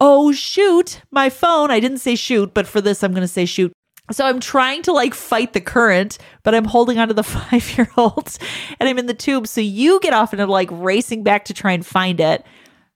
[0.01, 1.71] oh, shoot, my phone.
[1.71, 3.73] I didn't say shoot, but for this, I'm going to say shoot.
[4.13, 7.89] So I'm trying to like fight the current, but I'm holding onto the five year
[7.97, 8.37] old
[8.79, 9.47] and I'm in the tube.
[9.47, 12.45] So you get off and I'm like racing back to try and find it,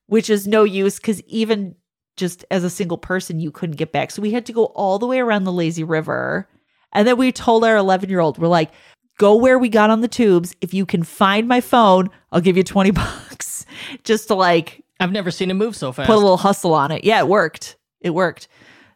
[0.06, 1.74] which is no use because even
[2.18, 4.10] just as a single person, you couldn't get back.
[4.10, 6.46] So we had to go all the way around the lazy river.
[6.92, 8.70] And then we told our 11 year old, we're like,
[9.18, 10.56] go where we got on the tubes.
[10.60, 13.66] If you can find my phone, I'll give you 20 bucks
[14.04, 16.06] just to like I've never seen him move so fast.
[16.06, 17.04] put a little hustle on it.
[17.04, 17.76] Yeah, it worked.
[18.00, 18.48] It worked.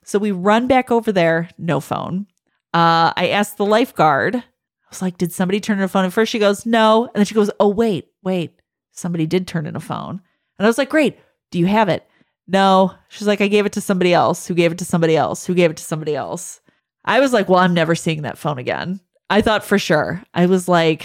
[0.05, 2.27] So we run back over there, no phone.
[2.75, 4.43] Uh, I asked the lifeguard, I
[4.91, 6.05] was like, did somebody turn in a phone?
[6.05, 7.05] At first she goes, no.
[7.05, 8.53] And then she goes, oh, wait, wait.
[8.91, 10.21] Somebody did turn in a phone.
[10.59, 11.19] And I was like, great.
[11.51, 12.07] Do you have it?
[12.49, 12.95] No.
[13.09, 15.55] She's like, I gave it to somebody else who gave it to somebody else who
[15.55, 16.61] gave it to somebody else.
[17.05, 19.01] I was like, well, I'm never seeing that phone again.
[19.33, 20.23] I thought for sure.
[20.35, 21.05] I was like,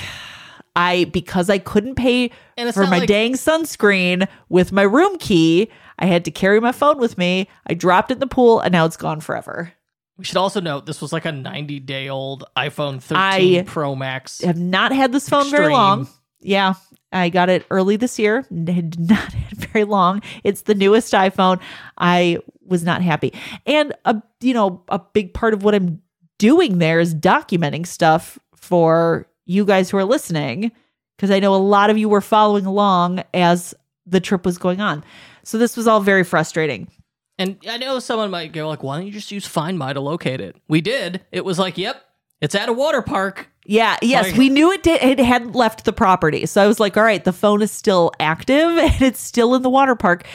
[0.75, 2.31] I, because I couldn't pay
[2.73, 6.99] for my like- dang sunscreen with my room key, I had to carry my phone
[6.99, 7.47] with me.
[7.65, 9.73] I dropped it in the pool and now it's gone forever.
[10.17, 13.95] We should also note this was like a 90 day old iPhone 13 I- Pro
[13.95, 14.43] Max.
[14.43, 16.07] I have not had this phone very long.
[16.39, 16.73] Yeah,
[17.11, 18.45] I got it early this year.
[18.51, 20.21] Did not had very long.
[20.43, 21.59] It's the newest iPhone.
[21.97, 23.33] I was not happy,
[23.65, 26.01] and a you know a big part of what I'm
[26.37, 30.71] doing there is documenting stuff for you guys who are listening
[31.15, 33.73] because I know a lot of you were following along as
[34.05, 35.03] the trip was going on.
[35.43, 36.89] So this was all very frustrating.
[37.39, 40.01] And I know someone might go like, why don't you just use Find My to
[40.01, 40.55] locate it?
[40.67, 41.21] We did.
[41.31, 42.03] It was like, yep,
[42.41, 43.49] it's at a water park.
[43.65, 46.45] Yeah, yes, Like- we knew it did it had left the property.
[46.45, 49.61] So I was like, all right, the phone is still active and it's still in
[49.61, 50.25] the water park.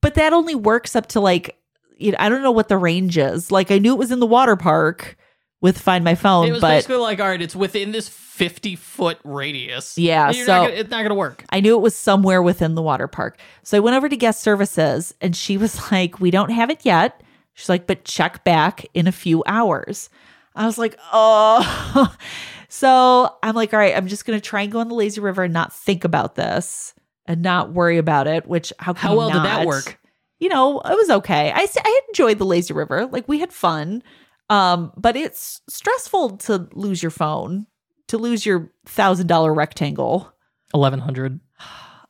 [0.00, 1.56] But that only works up to like
[1.96, 3.50] you know, I don't know what the range is.
[3.50, 5.16] Like I knew it was in the water park
[5.60, 8.76] with Find My Phone, it was but basically like, all right, it's within this 50
[8.76, 9.98] foot radius.
[9.98, 11.44] Yeah, so- not gonna, it's not going to work.
[11.50, 13.38] I knew it was somewhere within the water park.
[13.64, 16.84] So I went over to guest services and she was like, We don't have it
[16.84, 17.22] yet.
[17.54, 20.10] She's like, But check back in a few hours.
[20.54, 22.14] I was like, Oh.
[22.68, 25.20] so I'm like, All right, I'm just going to try and go on the lazy
[25.20, 26.94] river and not think about this
[27.26, 29.98] and not worry about it, which how can How well did that work?
[30.38, 31.50] You know, it was okay.
[31.52, 33.06] I, I enjoyed the lazy river.
[33.06, 34.04] Like we had fun.
[34.50, 37.66] Um, but it's stressful to lose your phone,
[38.08, 40.32] to lose your thousand dollar rectangle.
[40.72, 41.40] 1100.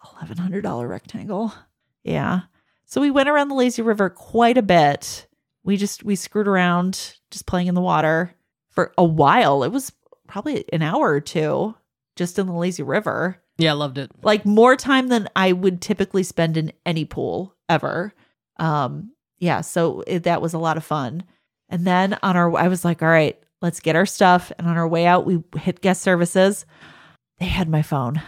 [0.03, 1.53] $1100 rectangle.
[2.03, 2.43] Yeah.
[2.87, 5.27] So we went around the lazy river quite a bit.
[5.63, 8.35] We just we screwed around just playing in the water
[8.71, 9.63] for a while.
[9.63, 9.93] It was
[10.27, 11.75] probably an hour or two
[12.17, 13.37] just in the lazy river.
[13.59, 14.11] Yeah, I loved it.
[14.23, 18.15] Like more time than I would typically spend in any pool ever.
[18.59, 21.23] Um yeah, so it, that was a lot of fun.
[21.69, 24.53] And then on our, I was like, all right, let's get our stuff.
[24.59, 26.65] And on our way out, we hit guest services.
[27.39, 28.23] They had my phone.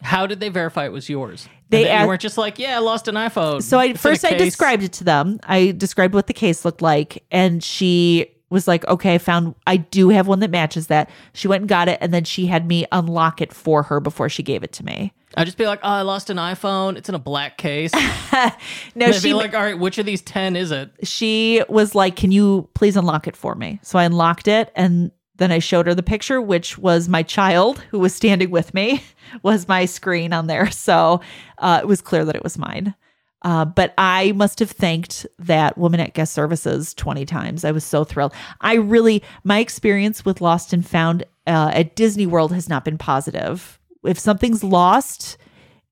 [0.00, 1.48] How did they verify it was yours?
[1.70, 3.62] They asked- weren't just like, yeah, I lost an iPhone.
[3.62, 5.38] So I It's first I described it to them.
[5.42, 9.76] I described what the case looked like, and she was like, "Okay, I found I
[9.76, 12.66] do have one that matches that." She went and got it, and then she had
[12.66, 15.12] me unlock it for her before she gave it to me.
[15.36, 16.96] I'd just be like, oh, I lost an iPhone.
[16.96, 17.92] It's in a black case.
[18.32, 18.50] No,
[18.94, 20.90] And I'd she be like, all right, which of these 10 is it?
[21.02, 25.10] she was like, "Can you please unlock it for me?" So I unlocked it, and
[25.36, 29.02] then I showed her the picture, which was my child who was standing with me,
[29.42, 30.70] was my screen on there.
[30.70, 31.20] So
[31.58, 32.94] uh, it was clear that it was mine.
[33.42, 37.64] Uh, but I must have thanked that woman at guest services 20 times.
[37.64, 38.32] I was so thrilled.
[38.60, 42.98] I really, my experience with Lost and Found uh, at Disney World has not been
[42.98, 43.78] positive.
[44.04, 45.38] If something's lost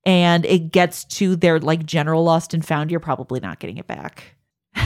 [0.05, 3.87] and it gets to their like general lost and found, you're probably not getting it
[3.87, 4.35] back.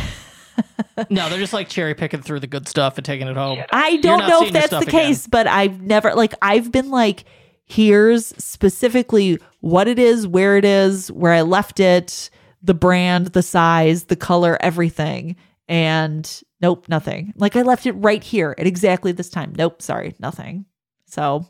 [1.09, 3.63] No, they're just like cherry picking through the good stuff and taking it home.
[3.71, 5.07] I don't know if that's stuff the again.
[5.07, 7.23] case, but I've never like I've been like
[7.65, 12.29] here's specifically what it is, where it is, where I left it,
[12.63, 15.35] the brand, the size, the color, everything.
[15.67, 16.29] And
[16.61, 17.33] nope, nothing.
[17.35, 19.53] Like I left it right here at exactly this time.
[19.57, 20.65] Nope, sorry, nothing.
[21.05, 21.45] So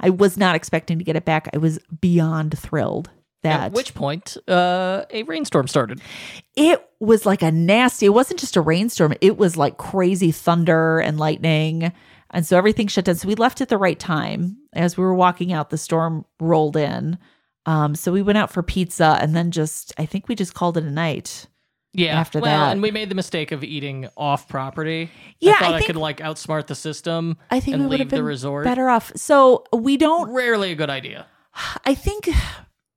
[0.00, 1.48] I was not expecting to get it back.
[1.54, 3.10] I was beyond thrilled
[3.42, 6.00] that At which point, uh, a rainstorm started.
[6.56, 10.98] it was like a nasty it wasn't just a rainstorm it was like crazy thunder
[10.98, 11.92] and lightning
[12.30, 15.14] and so everything shut down so we left at the right time as we were
[15.14, 17.18] walking out the storm rolled in
[17.66, 20.76] um so we went out for pizza and then just i think we just called
[20.76, 21.46] it a night
[21.92, 22.18] Yeah.
[22.20, 22.72] After well, that.
[22.72, 25.10] and we made the mistake of eating off property.
[25.40, 27.38] Yeah, I thought I I, could like outsmart the system.
[27.50, 28.64] i think and we would have leave the resort.
[28.64, 31.26] better off so we don't Rarely a good idea.
[31.86, 32.28] I think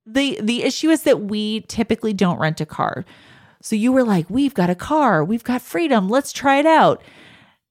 [0.05, 3.05] the the issue is that we typically don't rent a car.
[3.61, 5.23] So you were like, "We've got a car.
[5.23, 6.09] We've got freedom.
[6.09, 7.01] Let's try it out."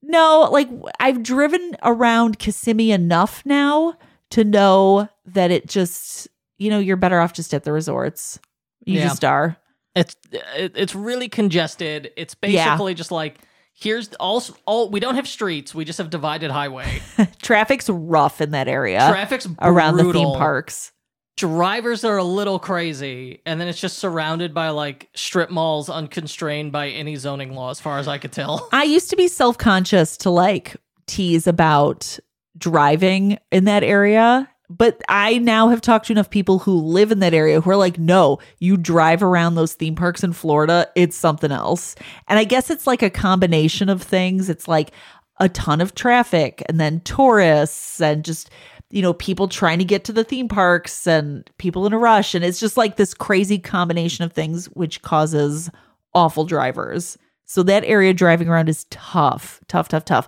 [0.01, 0.69] No, like
[0.99, 3.95] I've driven around Kissimmee enough now
[4.31, 6.27] to know that it just,
[6.59, 8.39] you know, you're better off just at the resorts.
[8.85, 9.07] You Yeah.
[9.07, 9.57] just are.
[9.95, 10.15] It's
[10.55, 12.11] it's really congested.
[12.15, 12.65] It's Yeah.
[12.69, 13.39] basically just like
[13.73, 15.73] here's all all we don't have streets.
[15.73, 17.01] We just have divided highway.
[17.41, 20.91] Traffic's rough in that area Traffic's around the theme parks.
[21.37, 26.73] Drivers are a little crazy, and then it's just surrounded by like strip malls, unconstrained
[26.73, 28.67] by any zoning law, as far as I could tell.
[28.73, 30.75] I used to be self conscious to like
[31.07, 32.19] tease about
[32.57, 34.49] driving in that area.
[34.69, 37.75] But I now have talked to enough people who live in that area who are
[37.75, 41.95] like, no, you drive around those theme parks in Florida, it's something else.
[42.27, 44.47] And I guess it's like a combination of things.
[44.47, 44.91] It's like
[45.39, 48.51] a ton of traffic and then tourists and just,
[48.91, 52.35] you know, people trying to get to the theme parks and people in a rush.
[52.35, 55.71] And it's just like this crazy combination of things, which causes
[56.13, 57.17] awful drivers.
[57.45, 60.27] So that area driving around is tough, tough, tough, tough.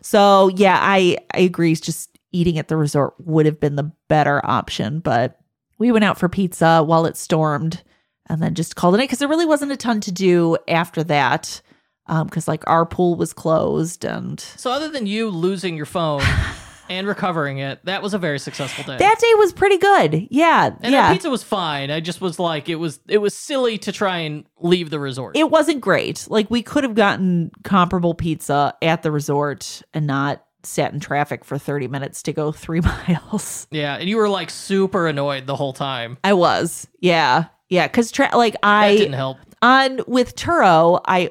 [0.00, 1.72] So yeah, I I agree.
[1.72, 5.38] It's Just eating at the resort would have been the better option, but
[5.78, 7.82] we went out for pizza while it stormed,
[8.28, 11.60] and then just called it because there really wasn't a ton to do after that.
[12.06, 16.22] Um, because like our pool was closed, and So, other than you losing your phone
[16.90, 18.96] and recovering it, that was a very successful day.
[18.98, 20.26] that day was pretty good.
[20.28, 21.08] Yeah, and yeah.
[21.08, 21.92] the pizza was fine.
[21.92, 25.36] I just was like, it was it was silly to try and leave the resort.
[25.36, 26.26] it wasn't great.
[26.28, 31.44] Like we could have gotten comparable pizza at the resort and not sat in traffic
[31.44, 33.66] for 30 minutes to go three miles.
[33.70, 36.18] yeah, and you were like super annoyed the whole time.
[36.24, 36.86] I was.
[37.00, 37.46] Yeah.
[37.68, 37.88] Yeah.
[37.88, 39.38] Cause tra- like That I didn't help.
[39.62, 41.30] on with Turo, I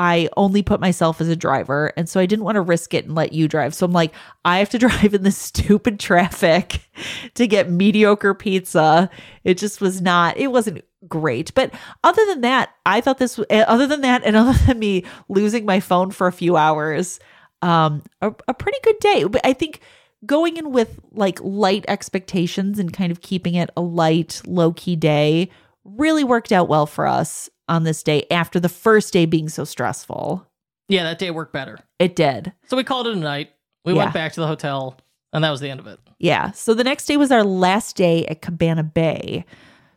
[0.00, 1.92] I only put myself as a driver.
[1.96, 3.74] And so I didn't want to risk it and let you drive.
[3.74, 4.12] So I'm like,
[4.44, 6.80] I have to drive in this stupid traffic
[7.34, 9.10] to get mediocre pizza.
[9.42, 11.52] It just was not, it wasn't great.
[11.54, 11.74] But
[12.04, 15.64] other than that, I thought this, eh, other than that, and other than me losing
[15.64, 17.18] my phone for a few hours,
[17.62, 19.24] um, a, a pretty good day.
[19.24, 19.80] But I think
[20.26, 24.96] going in with like light expectations and kind of keeping it a light, low key
[24.96, 25.50] day
[25.84, 29.64] really worked out well for us on this day after the first day being so
[29.64, 30.46] stressful.
[30.88, 31.78] Yeah, that day worked better.
[31.98, 32.52] It did.
[32.66, 33.50] So we called it a night.
[33.84, 33.98] We Yeah.
[34.04, 34.96] went back to the hotel,
[35.32, 36.00] and that was the end of it.
[36.18, 36.50] Yeah.
[36.52, 39.44] So the next day was our last day at Cabana Bay.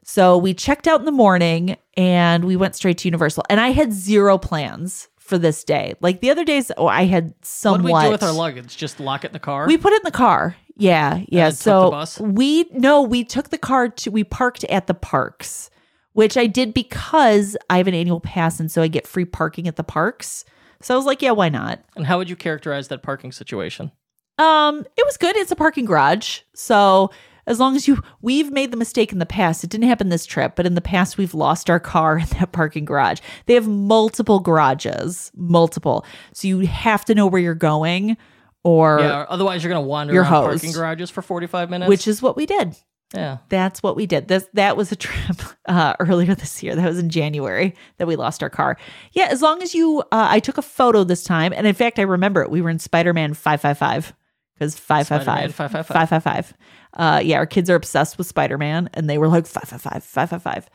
[0.03, 3.43] So we checked out in the morning and we went straight to Universal.
[3.49, 5.95] And I had zero plans for this day.
[6.01, 7.83] Like the other days, oh, I had somewhat.
[7.83, 8.75] What did we do with our luggage?
[8.75, 9.65] Just lock it in the car?
[9.65, 10.57] We put it in the car.
[10.75, 11.51] Yeah, yeah.
[11.51, 15.69] so we no, we took the car to we parked at the parks,
[16.11, 19.69] which I did because I have an annual pass and so I get free parking
[19.69, 20.43] at the parks.
[20.81, 21.79] So I was like, yeah, why not?
[21.95, 23.91] and how would you characterize that parking situation?
[24.37, 25.37] Um, it was good.
[25.37, 26.39] It's a parking garage.
[26.55, 27.11] So
[27.47, 29.63] as long as you, we've made the mistake in the past.
[29.63, 32.51] It didn't happen this trip, but in the past, we've lost our car in that
[32.51, 33.19] parking garage.
[33.45, 36.05] They have multiple garages, multiple.
[36.33, 38.17] So you have to know where you're going
[38.63, 40.61] or, Yeah, or otherwise you're gonna wander You're around hosed.
[40.63, 41.89] parking garages for 45 minutes.
[41.89, 42.75] which is what we did.
[43.15, 43.37] yeah.
[43.49, 44.27] That's what we did.
[44.27, 45.37] This that was a trip
[45.67, 46.75] uh, earlier this year.
[46.75, 48.77] That was in January that we lost our car.
[49.13, 51.97] Yeah, as long as you, uh, I took a photo this time, and in fact,
[51.99, 52.51] I remember it.
[52.51, 54.13] We were in Spider Man five five five
[54.61, 55.87] because five five 555.
[55.87, 56.53] five five five.
[56.93, 59.81] Uh, yeah, our kids are obsessed with Spider Man, and they were like five five
[59.81, 60.69] five five five five.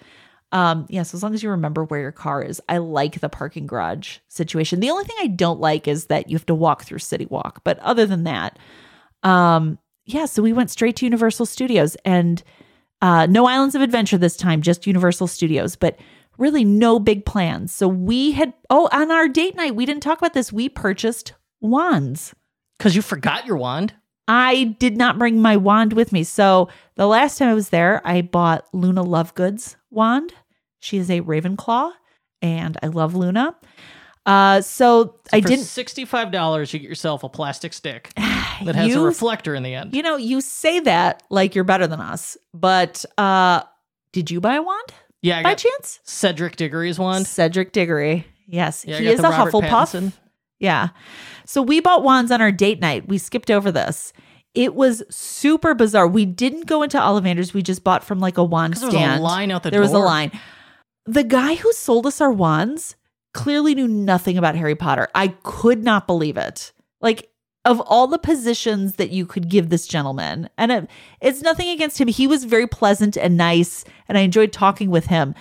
[0.50, 3.28] Um, yeah, so as long as you remember where your car is, I like the
[3.28, 4.80] parking garage situation.
[4.80, 7.62] The only thing I don't like is that you have to walk through City Walk,
[7.62, 8.58] but other than that,
[9.22, 12.42] um, yeah, so we went straight to Universal Studios and
[13.02, 15.96] uh, no Islands of Adventure this time, just Universal Studios, but
[16.38, 17.72] really no big plans.
[17.72, 20.52] So we had, oh, on our date night, we didn't talk about this.
[20.52, 22.34] We purchased wands.
[22.78, 23.94] Because you forgot your wand.
[24.28, 26.24] I did not bring my wand with me.
[26.24, 30.32] So the last time I was there, I bought Luna Lovegood's wand.
[30.80, 31.92] She is a Ravenclaw,
[32.42, 33.56] and I love Luna.
[34.26, 35.64] Uh, so I for didn't.
[35.66, 39.94] $65, you get yourself a plastic stick that has a You- reflector in the end.
[39.94, 43.62] You know, you say that like you're better than us, but uh,
[44.12, 44.88] did you buy a wand
[45.22, 46.00] yeah, I by chance?
[46.02, 47.26] Cedric Diggory's wand.
[47.28, 48.26] Cedric Diggory.
[48.48, 49.68] Yes, Yeah, he is a Robert Hufflepuff.
[49.68, 50.12] Pattinson.
[50.58, 50.88] Yeah.
[51.44, 53.08] So we bought wands on our date night.
[53.08, 54.12] We skipped over this.
[54.54, 56.08] It was super bizarre.
[56.08, 57.52] We didn't go into Ollivander's.
[57.52, 59.22] We just bought from like a wand 'Cause there was a stand.
[59.22, 60.30] line out the there was a line.
[61.04, 62.96] The guy who sold us our wands
[63.34, 65.08] clearly knew nothing about Harry Potter.
[65.14, 66.72] I could not believe it.
[67.02, 67.28] Like
[67.66, 72.00] of all the positions that you could give this gentleman, and it, it's nothing against
[72.00, 72.06] him.
[72.08, 75.34] He was very pleasant and nice, and I enjoyed talking with him.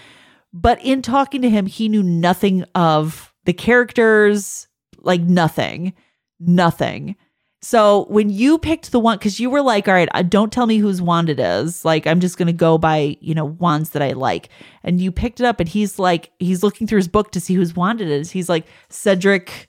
[0.52, 4.68] But in talking to him, he knew nothing of the characters,
[5.06, 5.94] like nothing,
[6.40, 7.16] nothing.
[7.62, 10.78] So when you picked the one, because you were like, all right, don't tell me
[10.78, 11.84] whose wand it is.
[11.84, 14.50] Like, I'm just going to go by, you know, wands that I like.
[14.84, 17.56] And you picked it up, and he's like, he's looking through his book to see
[17.56, 18.30] whose wand it is.
[18.30, 19.68] He's like, Cedric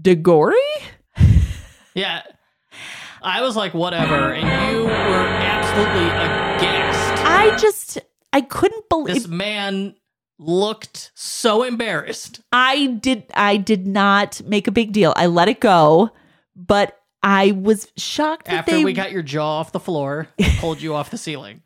[0.00, 0.52] DeGory?
[1.94, 2.22] Yeah.
[3.22, 4.32] I was like, whatever.
[4.32, 7.24] And you were absolutely aghast.
[7.24, 7.98] I just,
[8.32, 9.16] I couldn't believe.
[9.16, 9.96] This man
[10.38, 12.40] looked so embarrassed.
[12.52, 15.12] I did I did not make a big deal.
[15.16, 16.10] I let it go,
[16.54, 20.28] but I was shocked that After they we got your jaw off the floor,
[20.58, 21.62] pulled you off the ceiling.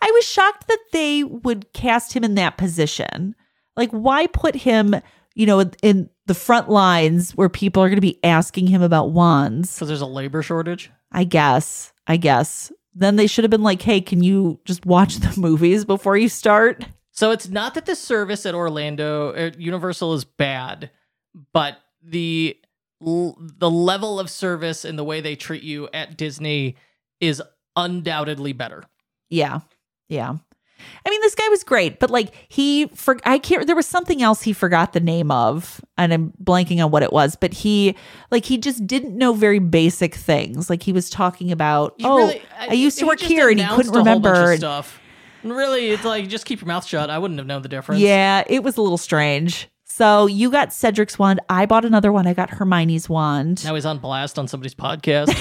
[0.00, 3.34] I was shocked that they would cast him in that position.
[3.76, 4.94] Like why put him,
[5.34, 9.10] you know, in the front lines where people are going to be asking him about
[9.10, 9.74] wands?
[9.74, 10.90] Because there's a labor shortage.
[11.12, 11.92] I guess.
[12.06, 12.72] I guess.
[12.94, 16.28] Then they should have been like, "Hey, can you just watch the movies before you
[16.28, 16.84] start?"
[17.14, 20.90] So it's not that the service at Orlando at Universal is bad,
[21.52, 22.58] but the
[23.00, 26.76] the level of service and the way they treat you at Disney
[27.20, 27.40] is
[27.76, 28.84] undoubtedly better.
[29.30, 29.60] Yeah.
[30.08, 30.34] Yeah.
[31.06, 34.20] I mean, this guy was great, but like he for I can't there was something
[34.20, 37.94] else he forgot the name of, and I'm blanking on what it was, but he
[38.32, 40.68] like he just didn't know very basic things.
[40.68, 43.66] Like he was talking about, You oh, really- I, used to work here and he
[43.66, 44.56] couldn't a whole bunch of remember.
[44.56, 45.00] stuff.
[45.44, 47.10] Really, it's like just keep your mouth shut.
[47.10, 48.00] I wouldn't have known the difference.
[48.00, 49.68] Yeah, it was a little strange.
[49.84, 51.38] So you got Cedric's wand.
[51.48, 52.26] I bought another one.
[52.26, 53.64] I got Hermione's wand.
[53.64, 55.32] Now he's on blast on somebody's podcast.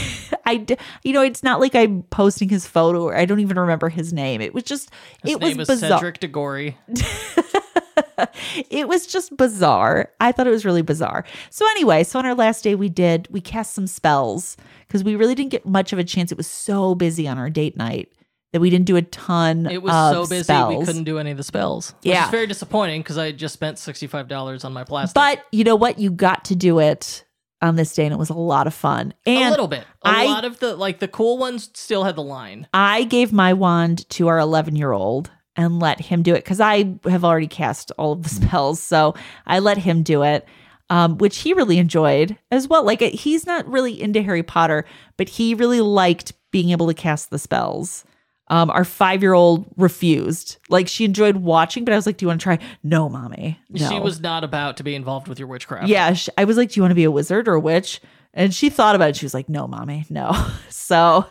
[0.45, 3.57] I, d- you know, it's not like I'm posting his photo or I don't even
[3.57, 4.41] remember his name.
[4.41, 4.91] It was just,
[5.23, 5.97] His it name was is bizarre.
[5.97, 6.75] Cedric DeGory.
[8.69, 10.11] it was just bizarre.
[10.19, 11.25] I thought it was really bizarre.
[11.49, 14.55] So anyway, so on our last day we did we cast some spells
[14.87, 16.31] because we really didn't get much of a chance.
[16.31, 18.11] It was so busy on our date night
[18.53, 19.65] that we didn't do a ton.
[19.65, 20.79] It was of so busy spells.
[20.79, 21.93] we couldn't do any of the spells.
[22.01, 22.25] Which Yeah.
[22.25, 25.15] is very disappointing because I just spent sixty five dollars on my plastic.
[25.15, 25.99] But you know what?
[25.99, 27.25] You got to do it
[27.61, 29.13] on this day, and it was a lot of fun.
[29.25, 29.81] And a little bit.
[30.03, 32.67] A I- lot of the like the cool ones still had the line.
[32.73, 36.59] I gave my wand to our 11 year old and let him do it because
[36.59, 38.81] I have already cast all of the spells.
[38.81, 39.13] So
[39.47, 40.47] I let him do it,
[40.89, 42.83] um, which he really enjoyed as well.
[42.83, 44.83] Like he's not really into Harry Potter,
[45.17, 48.03] but he really liked being able to cast the spells.
[48.49, 50.57] Um, our five year old refused.
[50.69, 53.59] Like she enjoyed watching, but I was like, "Do you want to try?" No, mommy.
[53.69, 53.89] No.
[53.89, 55.87] She was not about to be involved with your witchcraft.
[55.87, 58.01] Yeah, sh I was like, "Do you want to be a wizard or a witch?"
[58.33, 59.15] And she thought about it.
[59.15, 60.31] She was like, "No, mommy, no."
[60.69, 61.25] So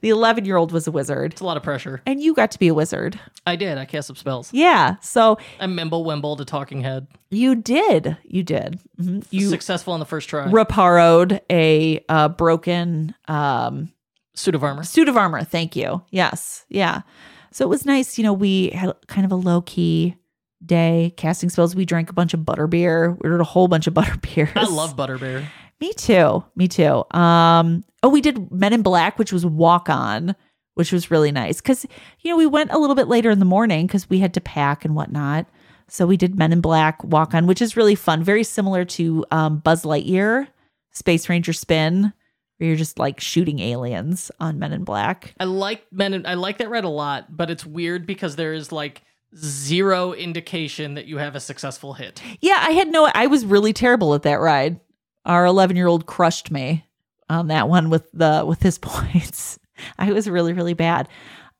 [0.00, 2.00] the 11 year old was a wizard, It's a lot of pressure.
[2.06, 3.18] and you got to be a wizard.
[3.44, 3.76] I did.
[3.76, 4.50] I cast some spells.
[4.52, 4.96] Yeah.
[5.02, 7.08] So I Mimble Wimble to Talking Head.
[7.30, 8.16] you did.
[8.22, 8.78] You did.
[9.00, 9.26] Mhm.
[9.30, 10.46] You Successful on the first try.
[10.46, 13.90] reparoed a uh, broken um,
[14.38, 14.84] Suit of armor.
[14.84, 15.42] suit of armor.
[15.42, 16.02] Thank you.
[16.10, 16.64] Yes.
[16.68, 17.02] Yeah.
[17.50, 18.18] So it was nice.
[18.18, 20.14] You know, we had kind of a low key
[20.64, 21.74] day casting spells.
[21.74, 23.16] We drank a bunch of butterbeer.
[23.20, 24.52] We ordered a whole bunch of butterbeers.
[24.54, 25.44] I love Butterbeer.
[25.80, 26.44] Me too.
[26.56, 27.04] Me too.
[27.12, 27.84] Um.
[28.02, 30.36] Oh, we did Men in Black, which was Walk On,
[30.74, 31.84] which was really nice because
[32.20, 34.40] you know we went a little bit later in the morning because we had to
[34.40, 35.46] pack and whatnot.
[35.88, 39.24] So we did Men in Black walk on, which is really fun, very similar to
[39.30, 40.46] um, Buzz Lightyear,
[40.92, 42.12] Space Ranger Spin,
[42.58, 45.34] where you're just like shooting aliens on Men in Black.
[45.40, 46.14] I like men.
[46.14, 49.02] in- I like that ride a lot, but it's weird because there is like
[49.36, 52.22] zero indication that you have a successful hit.
[52.40, 53.10] Yeah, I had no.
[53.14, 54.80] I was really terrible at that ride.
[55.24, 56.84] Our 11 year old crushed me
[57.28, 59.58] on that one with the with his points.
[59.98, 61.08] I was really really bad.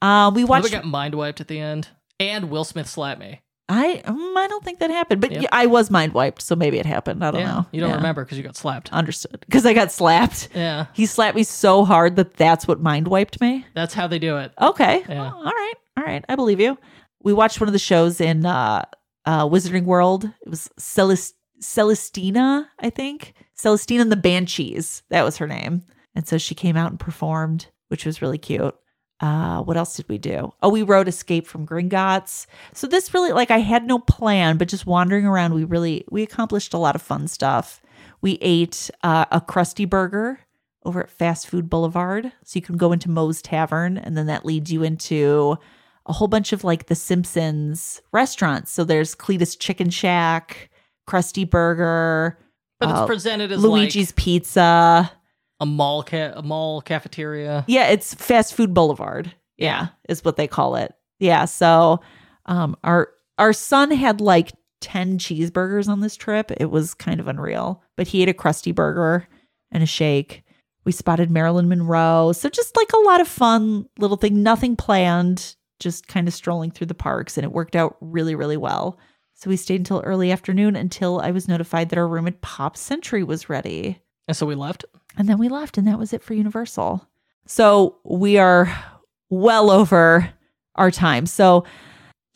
[0.00, 0.62] Uh, we watched.
[0.64, 0.72] watched.
[0.74, 1.88] got mind wiped at the end,
[2.20, 3.40] and Will Smith slapped me.
[3.70, 5.42] I um, I don't think that happened, but Yep.
[5.42, 7.22] yeah, I was mind wiped, so maybe it happened.
[7.24, 7.66] I don't yeah, know.
[7.70, 7.96] you don't Yeah.
[7.96, 8.90] remember because you got slapped.
[8.92, 10.48] Understood because I got slapped.
[10.54, 13.66] Yeah, He slapped me so hard that that's what mind wiped me.
[13.74, 14.52] that's how they do it.
[14.60, 15.04] Okay.
[15.08, 15.30] Yeah.
[15.34, 15.74] Oh, all right.
[15.98, 16.24] All right.
[16.28, 16.78] I believe you.
[17.22, 18.84] We watched one of the shows in uh,
[19.26, 20.24] uh, Wizarding World.
[20.24, 23.34] It was Celest- Celestina, I think.
[23.56, 25.02] Celestina and the Banshees.
[25.10, 25.82] That was her name.
[26.14, 28.74] And so she came out and performed, which was really cute.
[29.20, 30.52] Uh, what else did we do?
[30.62, 32.46] Oh, we rode Escape from Gringotts.
[32.72, 36.22] So this really, like, I had no plan, but just wandering around, we really we
[36.22, 37.80] accomplished a lot of fun stuff.
[38.20, 40.40] We ate uh, a Krusty Burger
[40.84, 42.32] over at Fast Food Boulevard.
[42.44, 45.58] So you can go into Moe's Tavern, and then that leads you into
[46.06, 48.70] a whole bunch of like the Simpsons restaurants.
[48.70, 50.70] So there's Cletus Chicken Shack,
[51.08, 52.38] Krusty Burger,
[52.78, 55.12] But it's uh, presented as Luigi's like Pizza.
[55.60, 57.64] A mall, ca- a mall cafeteria.
[57.66, 59.34] Yeah, it's Fast Food Boulevard.
[59.56, 60.94] Yeah, is what they call it.
[61.18, 61.44] Yeah.
[61.46, 62.00] So
[62.46, 63.08] um our
[63.38, 66.52] our son had like 10 cheeseburgers on this trip.
[66.56, 67.82] It was kind of unreal.
[67.96, 69.26] But he ate a Krusty Burger
[69.72, 70.44] and a shake.
[70.84, 72.32] We spotted Marilyn Monroe.
[72.32, 76.70] So just like a lot of fun little thing, nothing planned, just kind of strolling
[76.70, 78.98] through the parks and it worked out really, really well.
[79.34, 82.76] So we stayed until early afternoon until I was notified that our room at Pop
[82.76, 84.00] Century was ready.
[84.26, 84.84] And so we left.
[85.18, 87.06] And then we left, and that was it for Universal.
[87.44, 88.72] So we are
[89.30, 90.30] well over
[90.76, 91.26] our time.
[91.26, 91.64] So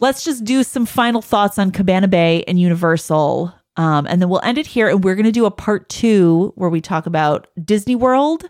[0.01, 3.55] let's just do some final thoughts on Cabana Bay and Universal.
[3.77, 4.89] Um, and then we'll end it here.
[4.89, 8.45] And we're going to do a part two where we talk about Disney World.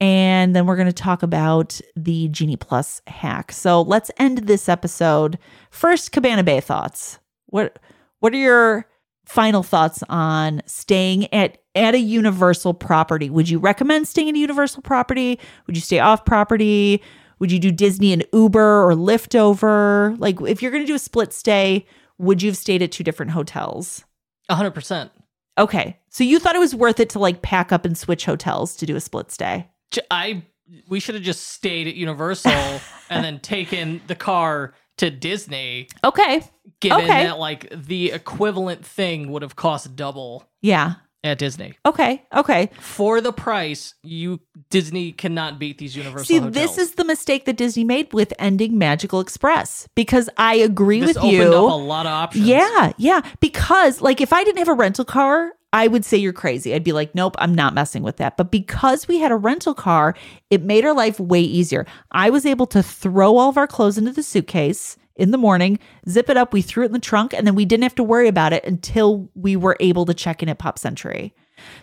[0.00, 3.52] And then we're going to talk about the Genie Plus hack.
[3.52, 5.38] So let's end this episode.
[5.70, 7.18] First, Cabana Bay thoughts.
[7.46, 7.78] What
[8.18, 8.86] what are your
[9.26, 13.28] final thoughts on staying at at a universal property.
[13.28, 15.38] Would you recommend staying at a universal property?
[15.66, 17.02] Would you stay off property?
[17.38, 20.14] Would you do disney and uber or lyft over?
[20.18, 21.86] Like if you're going to do a split stay
[22.18, 24.04] would you have stayed at two different hotels?
[24.48, 25.10] Hundred percent.
[25.58, 28.76] okay so you thought it was worth it to like pack up and switch hotels
[28.76, 29.68] to do a split stay?
[30.10, 30.44] I
[30.88, 32.52] we should have just stayed at Universal
[33.10, 35.88] and then taken the car to Disney.
[36.04, 36.42] okay
[36.80, 37.24] Given Okay.
[37.24, 40.94] that like the equivalent thing would have cost double yeah
[41.24, 44.40] at Disney okay okay for the price, you
[44.70, 46.54] Disney cannot beat these Universal See, hotels.
[46.54, 51.08] this is the mistake that Disney made with ending Magical Express because I agree this
[51.08, 51.42] with opened you.
[51.42, 52.46] up a lot of options.
[52.46, 53.22] Yeah, yeah.
[53.40, 56.72] Because like if I didn't have a rental car, I would say you're crazy.
[56.72, 58.38] I'd be like, nope, I'm not messing with that.
[58.38, 60.14] But because we had a rental car,
[60.48, 61.84] it made our life way easier.
[62.12, 65.78] I was able to throw all of our clothes into the suitcase in the morning,
[66.08, 68.02] zip it up, we threw it in the trunk, and then we didn't have to
[68.02, 71.34] worry about it until we were able to check in at Pop Century.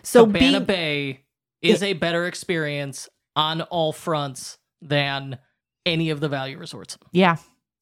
[0.02, 1.20] So Cabana being Bay
[1.62, 5.38] is a better experience on all fronts than
[5.86, 7.36] any of the value resorts yeah.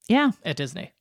[0.08, 0.32] Yeah.
[0.44, 0.92] at Disney.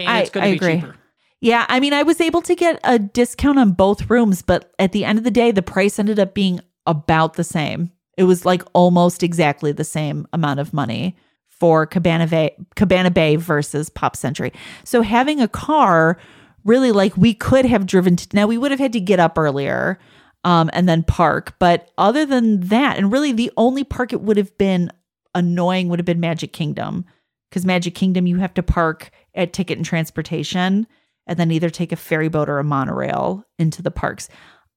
[0.00, 0.80] And I- it's going to be agree.
[0.80, 0.96] cheaper.
[1.40, 4.92] Yeah, I mean, I was able to get a discount on both rooms, but at
[4.92, 7.92] the end of the day, the price ended up being about the same.
[8.16, 11.16] It was like almost exactly the same amount of money
[11.48, 14.52] for Cabana Bay, Cabana Bay versus Pop Century.
[14.82, 16.18] So having a car,
[16.64, 18.16] really, like we could have driven.
[18.16, 19.98] To, now we would have had to get up earlier,
[20.42, 21.54] um, and then park.
[21.60, 24.90] But other than that, and really the only park it would have been
[25.34, 27.04] annoying would have been Magic Kingdom,
[27.48, 30.86] because Magic Kingdom you have to park at Ticket and Transportation
[31.28, 34.28] and then either take a ferry boat or a monorail into the parks.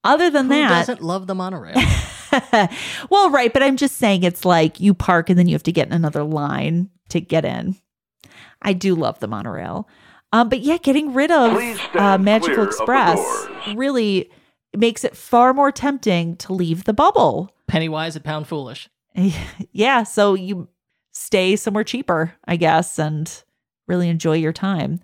[0.04, 1.76] Other than Who that, doesn't love the monorail?
[3.10, 5.72] well, right, but I'm just saying it's like you park and then you have to
[5.72, 7.76] get in another line to get in.
[8.62, 9.88] I do love the monorail.
[10.34, 11.52] Um, but yeah, getting rid of
[11.96, 14.30] uh, Magical clear of Express really
[14.76, 17.54] makes it far more tempting to leave the bubble.
[17.68, 18.90] Penny wise and pound foolish.
[19.72, 20.70] yeah, so you
[21.12, 23.44] stay somewhere cheaper, I guess, and
[23.88, 25.02] really enjoy your time.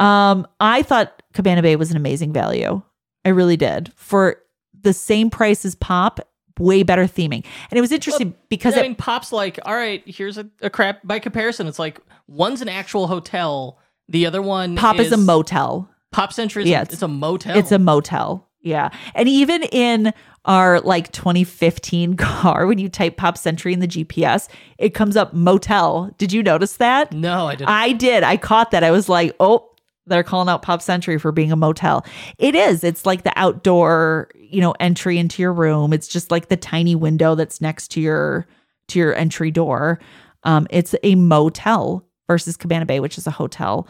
[0.00, 2.82] Um, I thought Cabana Bay was an amazing value.
[3.24, 3.92] I really did.
[3.94, 4.36] For
[4.82, 6.20] the same price as Pop,
[6.58, 7.44] way better theming.
[7.70, 10.70] And it was interesting because I it, mean, Pop's like, all right, here's a, a
[10.70, 11.00] crap.
[11.04, 13.78] By comparison, it's like one's an actual hotel,
[14.08, 15.88] the other one Pop is, a motel.
[16.12, 16.64] Pop Century.
[16.64, 17.56] Yeah, a, it's- it's a motel.
[17.56, 18.48] It's a motel.
[18.62, 18.90] Yeah.
[19.14, 20.12] And even in
[20.44, 24.48] our like 2015 car, when you type Pop Century in the GPS,
[24.78, 26.14] it comes up motel.
[26.18, 27.12] Did you notice that?
[27.12, 27.70] No, I didn't.
[27.70, 28.22] I did.
[28.22, 28.84] I caught that.
[28.84, 29.69] I was like, oh,
[30.10, 32.04] they're calling out Pop Century for being a motel.
[32.38, 32.84] It is.
[32.84, 35.92] It's like the outdoor, you know, entry into your room.
[35.92, 38.46] It's just like the tiny window that's next to your
[38.88, 39.98] to your entry door.
[40.42, 43.88] Um, it's a motel versus Cabana Bay, which is a hotel.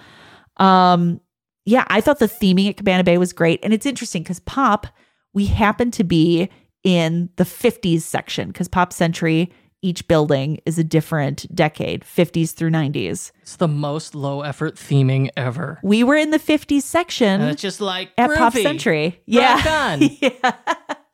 [0.59, 1.21] Um,
[1.65, 3.61] yeah, I thought the theming at Cabana Bay was great.
[3.63, 4.87] And it's interesting because Pop,
[5.33, 6.49] we happen to be
[6.83, 9.51] in the 50s section because Pop Century,
[9.83, 13.33] each building is a different decade, 50s through 90s.
[13.41, 15.79] it's the most low effort theming ever.
[15.83, 18.53] We were in the 50s section And it's just like at Pop.
[18.53, 19.21] Century.
[19.27, 19.97] Yeah.
[20.01, 20.53] yeah.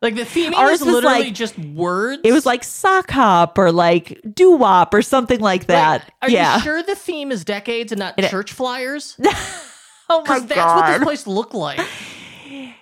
[0.03, 2.23] Like the theming Ours was was literally like- just words.
[2.25, 6.13] It was like sock hop or like doo wop or something like that.
[6.23, 6.57] Are yeah.
[6.57, 9.17] you sure the theme is decades and not It- church flyers?
[10.09, 11.81] oh my Because that's what this place looked like.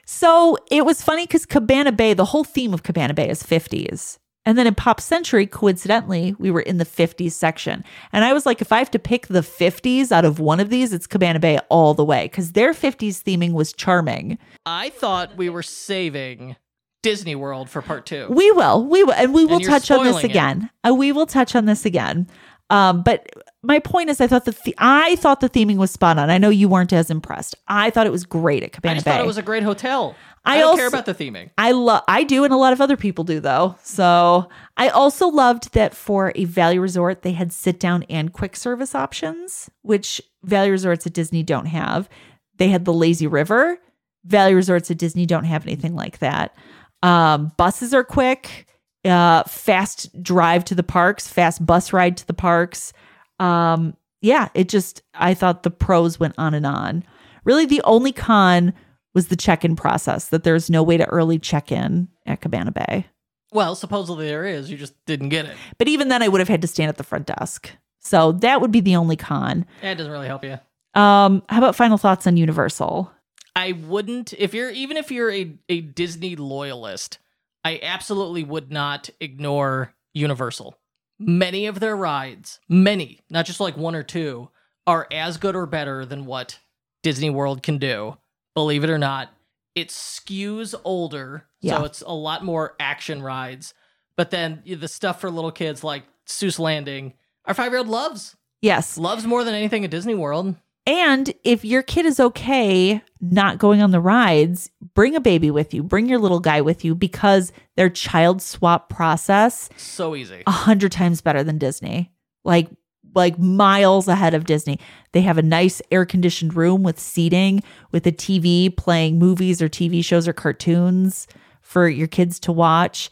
[0.07, 4.19] So it was funny because Cabana Bay, the whole theme of Cabana Bay is 50s.
[4.47, 7.83] And then in Pop Century, coincidentally, we were in the 50s section.
[8.13, 10.69] And I was like, if I have to pick the 50s out of one of
[10.69, 14.39] these, it's Cabana Bay all the way because their 50s theming was charming.
[14.67, 16.57] I thought we were saving
[17.05, 18.27] Disney World for part two.
[18.31, 20.71] We will, we will, and we will you're touch on this again.
[20.89, 22.27] Uh, we will touch on this again.
[22.71, 23.29] Um, but
[23.63, 26.31] my point is, I thought the, the I thought the theming was spot on.
[26.31, 27.55] I know you weren't as impressed.
[27.69, 29.11] I thought it was great at I Cabana just Bay.
[29.13, 30.17] thought it was a great hotel.
[30.47, 31.51] I I, don't care also- about the theming.
[31.59, 33.77] I love I do and a lot of other people do though.
[33.83, 38.57] So I also loved that for a Value Resort they had sit down and quick
[38.57, 42.09] service options, which Value Resorts at Disney don't have.
[42.57, 43.79] They had the lazy river.
[44.25, 46.55] Value Resorts at Disney don't have anything like that.
[47.03, 48.67] Um, buses are quick,
[49.05, 52.93] uh, fast drive to the parks, fast bus ride to the parks.
[53.39, 57.05] Um, yeah, it just I thought the pros went on and on.
[57.45, 58.73] Really, the only con
[59.15, 63.07] was the check-in process that there's no way to early check-in at Cabana Bay.
[63.53, 64.71] Well, supposedly there is.
[64.71, 65.57] You just didn't get it.
[65.79, 67.71] But even then, I would have had to stand at the front desk.
[68.01, 69.65] So that would be the only con.
[69.81, 70.59] That doesn't really help you.
[71.01, 73.11] Um, how about final thoughts on Universal?
[73.57, 77.19] I wouldn't if you're even if you're a, a Disney loyalist,
[77.65, 80.77] I absolutely would not ignore Universal.
[81.19, 84.51] Many of their rides, many, not just like one or two,
[84.87, 86.59] are as good or better than what
[87.03, 88.19] Disney World can do.
[88.55, 89.31] Believe it or not,
[89.75, 91.79] it skews older, Yeah.
[91.79, 93.75] so it's a lot more action rides.
[94.17, 97.15] But then the stuff for little kids like Seuss Landing,
[97.47, 98.97] our five year old loves Yes.
[98.99, 100.55] loves more than anything at Disney World.
[100.87, 105.73] And if your kid is okay not going on the rides, bring a baby with
[105.73, 110.43] you, bring your little guy with you because their child swap process So easy.
[110.47, 112.13] a hundred times better than Disney.
[112.45, 112.69] Like
[113.15, 114.79] like miles ahead of Disney.
[115.13, 117.63] They have a nice air conditioned room with seating,
[117.93, 121.29] with a TV playing movies or TV shows or cartoons
[121.63, 123.11] for your kids to watch.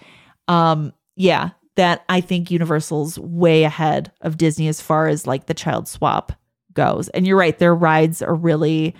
[0.48, 5.54] Um, yeah, that I think Universal's way ahead of Disney as far as like the
[5.54, 6.32] child swap
[6.74, 7.08] goes.
[7.10, 8.94] And you're right, their rides are really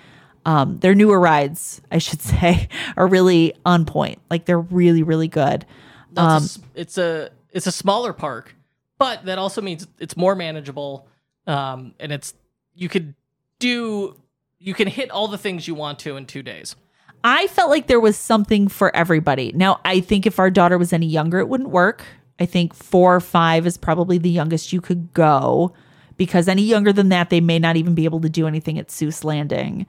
[0.45, 2.67] um their newer rides, I should say,
[2.97, 4.19] are really on point.
[4.29, 5.65] Like they're really, really good.
[6.15, 8.55] Um, it's, it's a it's a smaller park,
[8.97, 11.07] but that also means it's more manageable,
[11.47, 12.33] um, and it's
[12.75, 13.15] you could
[13.59, 14.19] do
[14.59, 16.75] you can hit all the things you want to in two days.
[17.23, 19.53] I felt like there was something for everybody.
[19.53, 22.03] Now, I think if our daughter was any younger, it wouldn't work.
[22.39, 25.73] I think four or five is probably the youngest you could go
[26.17, 28.87] because any younger than that, they may not even be able to do anything at
[28.89, 29.85] Seuss Landing.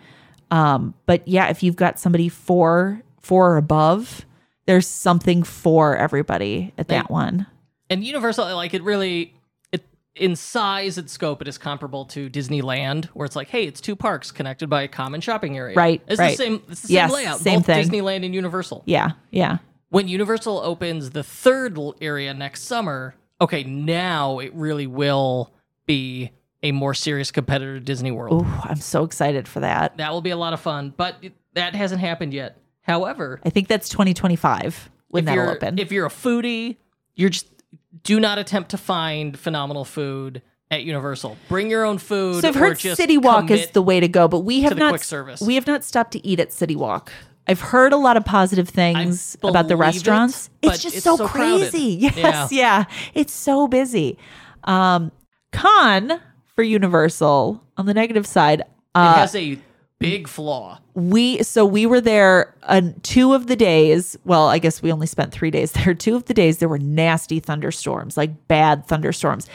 [0.50, 4.24] Um, but yeah, if you've got somebody four, four or above,
[4.66, 7.46] there's something for everybody at that Like- one.
[7.90, 9.34] And Universal, like it really,
[9.72, 9.84] it
[10.14, 13.94] in size and scope, it is comparable to Disneyland, where it's like, hey, it's two
[13.94, 15.76] parks connected by a common shopping area.
[15.76, 16.30] Right, It's right.
[16.36, 16.62] the same.
[16.70, 17.40] It's the Yes, same layout.
[17.40, 17.88] same both thing.
[17.88, 18.82] Disneyland and Universal.
[18.86, 19.58] Yeah, yeah.
[19.90, 25.52] when Universal opens the third area next summer, okay, now it really will
[25.86, 26.30] be
[26.62, 28.42] a more serious competitor to Disney World.
[28.46, 29.96] Ooh, I'm so excited for that.
[29.98, 31.16] That will be a lot of fun, but
[31.54, 32.56] that hasn't happened yet.
[32.82, 35.78] However, I think that's 2025 when that'll open.
[35.78, 36.76] if you're a foodie,
[37.14, 37.46] you're just
[38.02, 41.36] do not attempt to find phenomenal food at Universal.
[41.48, 42.42] Bring your own food.
[42.42, 44.76] So I've or heard just City Walk is the way to go, but we have
[44.76, 45.00] not.
[45.40, 47.12] We have not stopped to eat at City Walk.
[47.46, 50.48] I've heard a lot of positive things about the believe it, restaurants.
[50.62, 51.70] it's just it's so, so crowded.
[51.70, 51.96] crazy.
[52.00, 52.48] Yes, Yeah.
[52.50, 52.84] yeah.
[53.12, 54.18] It's so busy.
[54.64, 55.12] Um,
[55.54, 56.20] con
[56.54, 58.60] for Universal on the negative side.
[58.60, 59.58] It Uh, has a
[59.98, 60.78] big flaw.
[60.94, 65.06] we so we were there uh, two of the days well i guess we only
[65.06, 69.48] spent three days there two of the days there were nasty thunderstorms like bad thunderstorms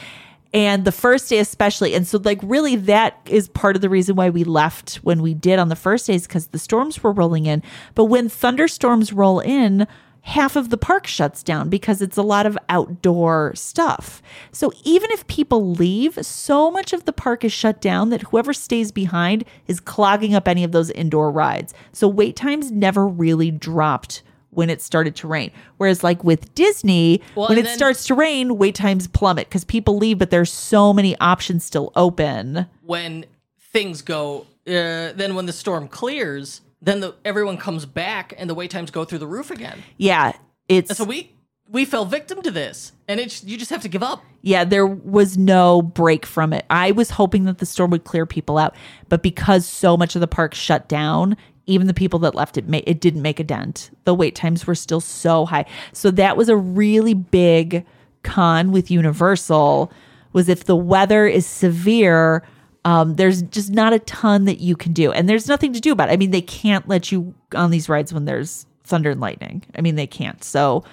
[0.52, 4.16] and the first day especially and so like really that is part of the reason
[4.16, 7.46] why we left when we did on the first days because the storms were rolling
[7.46, 7.62] in
[7.94, 9.86] but when thunderstorms roll in
[10.22, 14.22] half of the park shuts down because it's a lot of outdoor stuff.
[14.52, 18.52] So even if people leave, so much of the park is shut down that whoever
[18.52, 21.72] stays behind is clogging up any of those indoor rides.
[21.92, 25.50] So wait times never really dropped when it started to rain.
[25.76, 29.64] Whereas like with Disney, Well, when it then- starts to rain, wait times plummet because
[29.64, 32.66] people leave, but there's so many options still open.
[32.82, 33.24] when
[33.72, 38.54] things go uh, then when the storm clears then the everyone comes back and the
[38.54, 40.32] wait times go through the roof again Yeah,
[40.68, 41.34] it's and so we
[41.68, 44.86] we fell victim to this and it's you just have to give up yeah, there
[44.86, 46.64] was no break from it.
[46.70, 48.74] I was hoping that the storm would clear people out,
[49.08, 51.36] but because so much of the park shut down,
[51.66, 53.90] even the people that left it, ma- it didn't make a dent.
[54.04, 55.66] The wait times were still so high.
[55.92, 57.84] So that was a really big
[58.22, 59.92] con with Universal.
[60.32, 62.42] Was if the weather is severe,
[62.84, 65.92] um, there's just not a ton that you can do, and there's nothing to do
[65.92, 66.12] about it.
[66.12, 69.62] I mean, they can't let you on these rides when there's thunder and lightning.
[69.76, 70.42] I mean, they can't.
[70.42, 70.84] So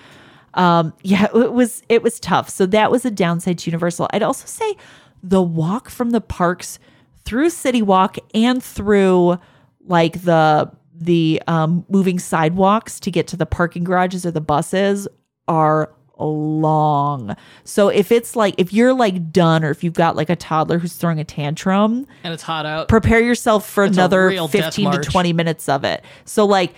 [0.57, 4.23] um yeah it was it was tough so that was a downside to universal i'd
[4.23, 4.75] also say
[5.23, 6.79] the walk from the parks
[7.23, 9.37] through city walk and through
[9.85, 15.07] like the the um moving sidewalks to get to the parking garages or the buses
[15.47, 20.29] are long so if it's like if you're like done or if you've got like
[20.29, 24.31] a toddler who's throwing a tantrum and it's hot out prepare yourself for It's another
[24.47, 26.03] 15 to 20 minutes of it.
[26.25, 26.73] So like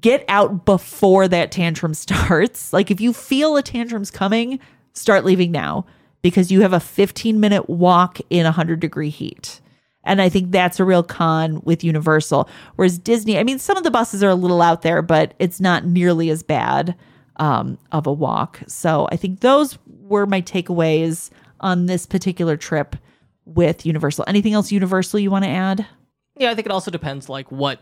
[0.00, 2.72] get out before that tantrum starts.
[2.72, 4.58] Like if you feel a tantrum's coming,
[4.92, 5.86] start leaving now
[6.22, 9.60] because you have a 15 minute walk in 100 degree heat.
[10.06, 12.48] And I think that's a real con with Universal.
[12.76, 15.60] Whereas Disney, I mean, some of the buses are a little out there, but it's
[15.60, 16.94] not nearly as bad
[17.36, 18.60] um, of a walk.
[18.66, 21.30] So I think those were my takeaways
[21.60, 22.96] on this particular trip
[23.44, 24.24] with Universal.
[24.26, 25.86] Anything else Universal you want to add?
[26.36, 27.78] yeah i think it also depends like what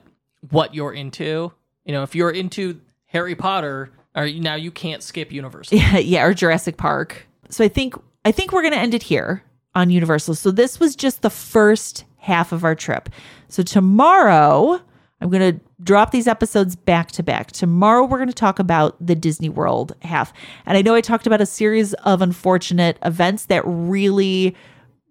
[0.51, 1.51] what you're into
[1.87, 6.23] you know if you're into harry potter or now you can't skip universal Yeah, yeah,
[6.23, 7.27] or Jurassic Park.
[7.49, 7.95] So I think
[8.27, 9.43] I think we're gonna end it here
[9.75, 10.35] on Universal.
[10.35, 13.09] So this was just the first half of our trip.
[13.49, 14.83] So tomorrow
[15.23, 17.53] I'm gonna drop these episodes back to back.
[17.53, 20.33] Tomorrow we're gonna talk about the Disney World half.
[20.67, 24.57] And I know I talked about a series of unfortunate events that really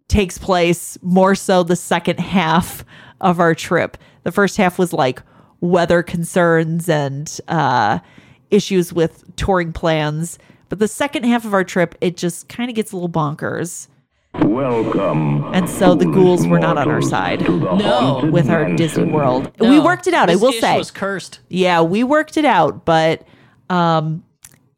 [0.09, 2.83] takes place more so the second half
[3.21, 3.97] of our trip.
[4.23, 5.23] The first half was like
[5.61, 7.99] weather concerns and uh,
[8.49, 10.37] issues with touring plans.
[10.67, 13.87] But the second half of our trip, it just kind of gets a little bonkers.
[14.33, 15.43] Welcome.
[15.53, 18.29] And so the ghouls were not on our side No.
[18.31, 18.75] with our mansion.
[18.77, 19.51] Disney World.
[19.59, 20.77] We worked it out, I will ish say.
[20.77, 23.25] was cursed Yeah, we worked it out, but
[23.69, 24.23] um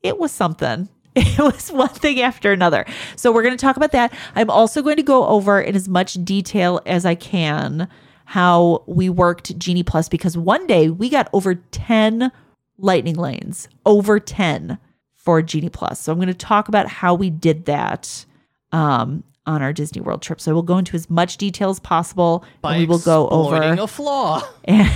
[0.01, 0.89] it was something.
[1.15, 2.85] It was one thing after another.
[3.15, 4.11] So we're going to talk about that.
[4.35, 7.88] I'm also going to go over in as much detail as I can
[8.25, 12.31] how we worked Genie Plus because one day we got over 10
[12.80, 14.80] lightning lanes, over 10
[15.15, 15.99] for Genie Plus.
[15.99, 18.25] So I'm going to talk about how we did that
[18.71, 20.40] um on our Disney World trip.
[20.40, 23.61] So we'll go into as much detail as possible by and we will go over
[23.61, 24.91] a flaw and,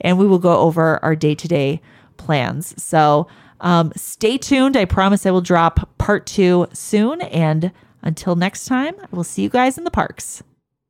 [0.00, 1.80] and we will go over our day to day
[2.16, 2.80] plans.
[2.82, 3.26] So
[3.60, 4.76] um, stay tuned.
[4.76, 7.22] I promise I will drop part two soon.
[7.22, 7.72] And
[8.02, 10.42] until next time, I will see you guys in the parks.